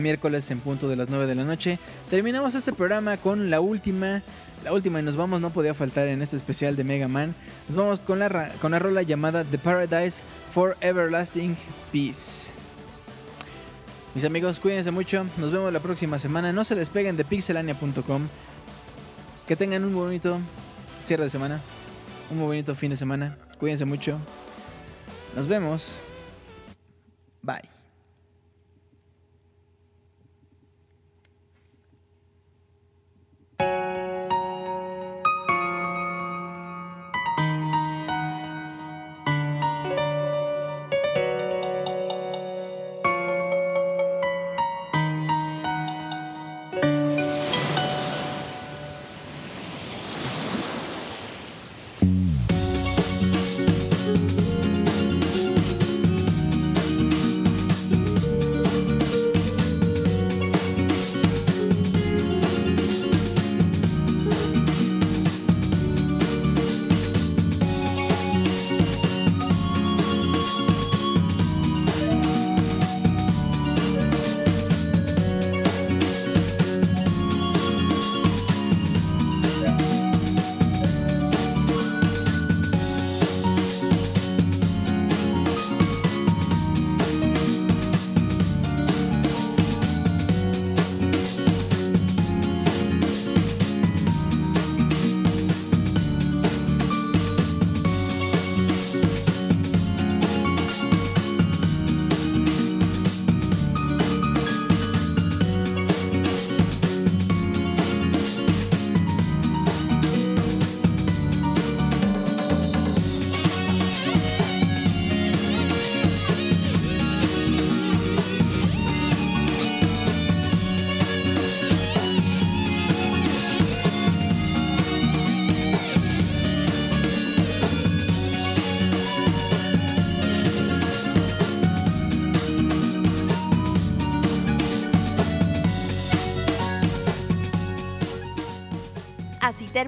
miércoles 0.00 0.50
en 0.50 0.60
punto 0.60 0.88
de 0.88 0.96
las 0.96 1.08
9 1.08 1.26
de 1.26 1.34
la 1.34 1.44
noche. 1.44 1.78
Terminamos 2.08 2.54
este 2.54 2.72
programa 2.72 3.16
con 3.16 3.50
la 3.50 3.60
última, 3.60 4.22
la 4.64 4.72
última 4.72 5.00
y 5.00 5.02
nos 5.02 5.16
vamos, 5.16 5.40
no 5.40 5.50
podía 5.50 5.74
faltar 5.74 6.08
en 6.08 6.22
este 6.22 6.36
especial 6.36 6.76
de 6.76 6.84
Mega 6.84 7.08
Man. 7.08 7.34
Nos 7.68 7.76
vamos 7.76 8.00
con 8.00 8.18
la, 8.18 8.52
con 8.60 8.72
la 8.72 8.78
rola 8.78 9.02
llamada 9.02 9.44
The 9.44 9.58
Paradise 9.58 10.22
for 10.52 10.76
Everlasting 10.80 11.56
Peace. 11.92 12.50
Mis 14.14 14.24
amigos, 14.24 14.58
cuídense 14.58 14.90
mucho. 14.90 15.24
Nos 15.36 15.52
vemos 15.52 15.72
la 15.72 15.80
próxima 15.80 16.18
semana. 16.18 16.52
No 16.52 16.64
se 16.64 16.74
despeguen 16.74 17.16
de 17.16 17.24
pixelania.com. 17.24 18.28
Que 19.46 19.56
tengan 19.56 19.84
un 19.84 19.94
bonito 19.94 20.40
cierre 21.00 21.24
de 21.24 21.30
semana. 21.30 21.60
Un 22.30 22.40
bonito 22.40 22.74
fin 22.74 22.90
de 22.90 22.96
semana. 22.96 23.36
Cuídense 23.58 23.84
mucho. 23.84 24.18
Nos 25.36 25.46
vemos. 25.46 25.96
Bye. 27.42 27.79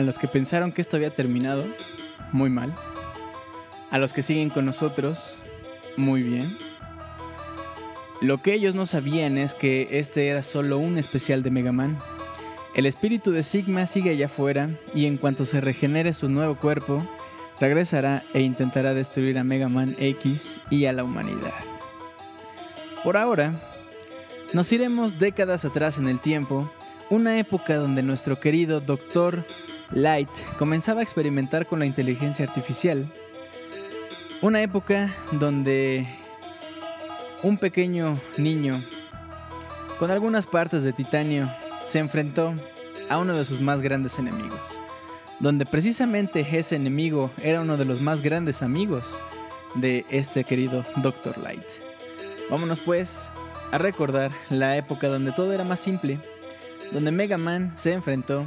A 0.00 0.02
los 0.02 0.18
que 0.18 0.28
pensaron 0.28 0.72
que 0.72 0.80
esto 0.80 0.96
había 0.96 1.10
terminado, 1.10 1.62
muy 2.32 2.50
mal. 2.50 2.74
A 3.90 3.98
los 3.98 4.12
que 4.12 4.22
siguen 4.22 4.50
con 4.50 4.64
nosotros, 4.64 5.38
muy 5.96 6.22
bien. 6.22 6.56
Lo 8.22 8.42
que 8.42 8.54
ellos 8.54 8.74
no 8.74 8.86
sabían 8.86 9.36
es 9.38 9.54
que 9.54 9.88
este 9.92 10.28
era 10.28 10.42
solo 10.42 10.78
un 10.78 10.96
especial 10.98 11.42
de 11.42 11.50
Mega 11.50 11.72
Man. 11.72 11.98
El 12.74 12.86
espíritu 12.86 13.30
de 13.30 13.42
Sigma 13.42 13.86
sigue 13.86 14.10
allá 14.10 14.26
afuera 14.26 14.70
y 14.94 15.06
en 15.06 15.18
cuanto 15.18 15.44
se 15.44 15.60
regenere 15.60 16.14
su 16.14 16.28
nuevo 16.28 16.54
cuerpo, 16.54 17.02
regresará 17.60 18.22
e 18.32 18.40
intentará 18.40 18.94
destruir 18.94 19.38
a 19.38 19.44
Mega 19.44 19.68
Man 19.68 19.94
X 19.98 20.60
y 20.70 20.86
a 20.86 20.92
la 20.92 21.04
humanidad. 21.04 21.52
Por 23.04 23.16
ahora, 23.16 23.52
nos 24.54 24.72
iremos 24.72 25.18
décadas 25.18 25.64
atrás 25.64 25.98
en 25.98 26.08
el 26.08 26.20
tiempo, 26.20 26.70
una 27.10 27.38
época 27.38 27.76
donde 27.76 28.02
nuestro 28.02 28.40
querido 28.40 28.80
Dr. 28.80 29.44
Light 29.92 30.30
comenzaba 30.58 31.00
a 31.00 31.02
experimentar 31.02 31.66
con 31.66 31.80
la 31.80 31.86
inteligencia 31.86 32.44
artificial. 32.44 33.10
Una 34.40 34.62
época 34.62 35.12
donde 35.32 36.06
un 37.42 37.58
pequeño 37.58 38.18
niño 38.36 38.84
con 39.98 40.10
algunas 40.10 40.46
partes 40.46 40.82
de 40.82 40.92
titanio 40.92 41.48
se 41.86 41.98
enfrentó 41.98 42.54
a 43.08 43.18
uno 43.18 43.36
de 43.36 43.44
sus 43.44 43.60
más 43.60 43.82
grandes 43.82 44.18
enemigos, 44.18 44.78
donde 45.40 45.66
precisamente 45.66 46.46
ese 46.52 46.76
enemigo 46.76 47.30
era 47.42 47.60
uno 47.60 47.76
de 47.76 47.84
los 47.84 48.00
más 48.00 48.22
grandes 48.22 48.62
amigos 48.62 49.18
de 49.74 50.06
este 50.08 50.44
querido 50.44 50.84
Dr. 51.02 51.36
Light. 51.38 51.66
Vámonos 52.48 52.78
pues 52.80 53.28
a 53.72 53.78
recordar 53.78 54.30
la 54.50 54.76
época 54.76 55.08
donde 55.08 55.32
todo 55.32 55.52
era 55.52 55.64
más 55.64 55.80
simple, 55.80 56.18
donde 56.92 57.10
Mega 57.10 57.38
Man 57.38 57.72
se 57.76 57.92
enfrentó 57.92 58.46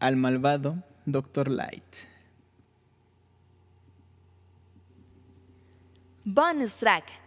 al 0.00 0.16
malvado 0.16 0.82
Dr. 1.06 1.48
Light. 1.48 2.08
Bonus 6.24 6.78
track. 6.78 7.19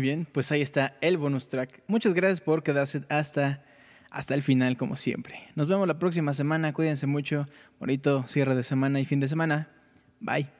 Muy 0.00 0.08
bien, 0.08 0.26
pues 0.32 0.50
ahí 0.50 0.62
está 0.62 0.96
el 1.02 1.18
bonus 1.18 1.50
track. 1.50 1.82
Muchas 1.86 2.14
gracias 2.14 2.40
por 2.40 2.62
quedarse 2.62 3.02
hasta, 3.10 3.62
hasta 4.10 4.32
el 4.32 4.42
final, 4.42 4.78
como 4.78 4.96
siempre. 4.96 5.50
Nos 5.56 5.68
vemos 5.68 5.86
la 5.86 5.98
próxima 5.98 6.32
semana. 6.32 6.72
Cuídense 6.72 7.06
mucho. 7.06 7.44
Bonito 7.78 8.24
cierre 8.26 8.54
de 8.54 8.62
semana 8.62 8.98
y 8.98 9.04
fin 9.04 9.20
de 9.20 9.28
semana. 9.28 9.68
Bye. 10.18 10.59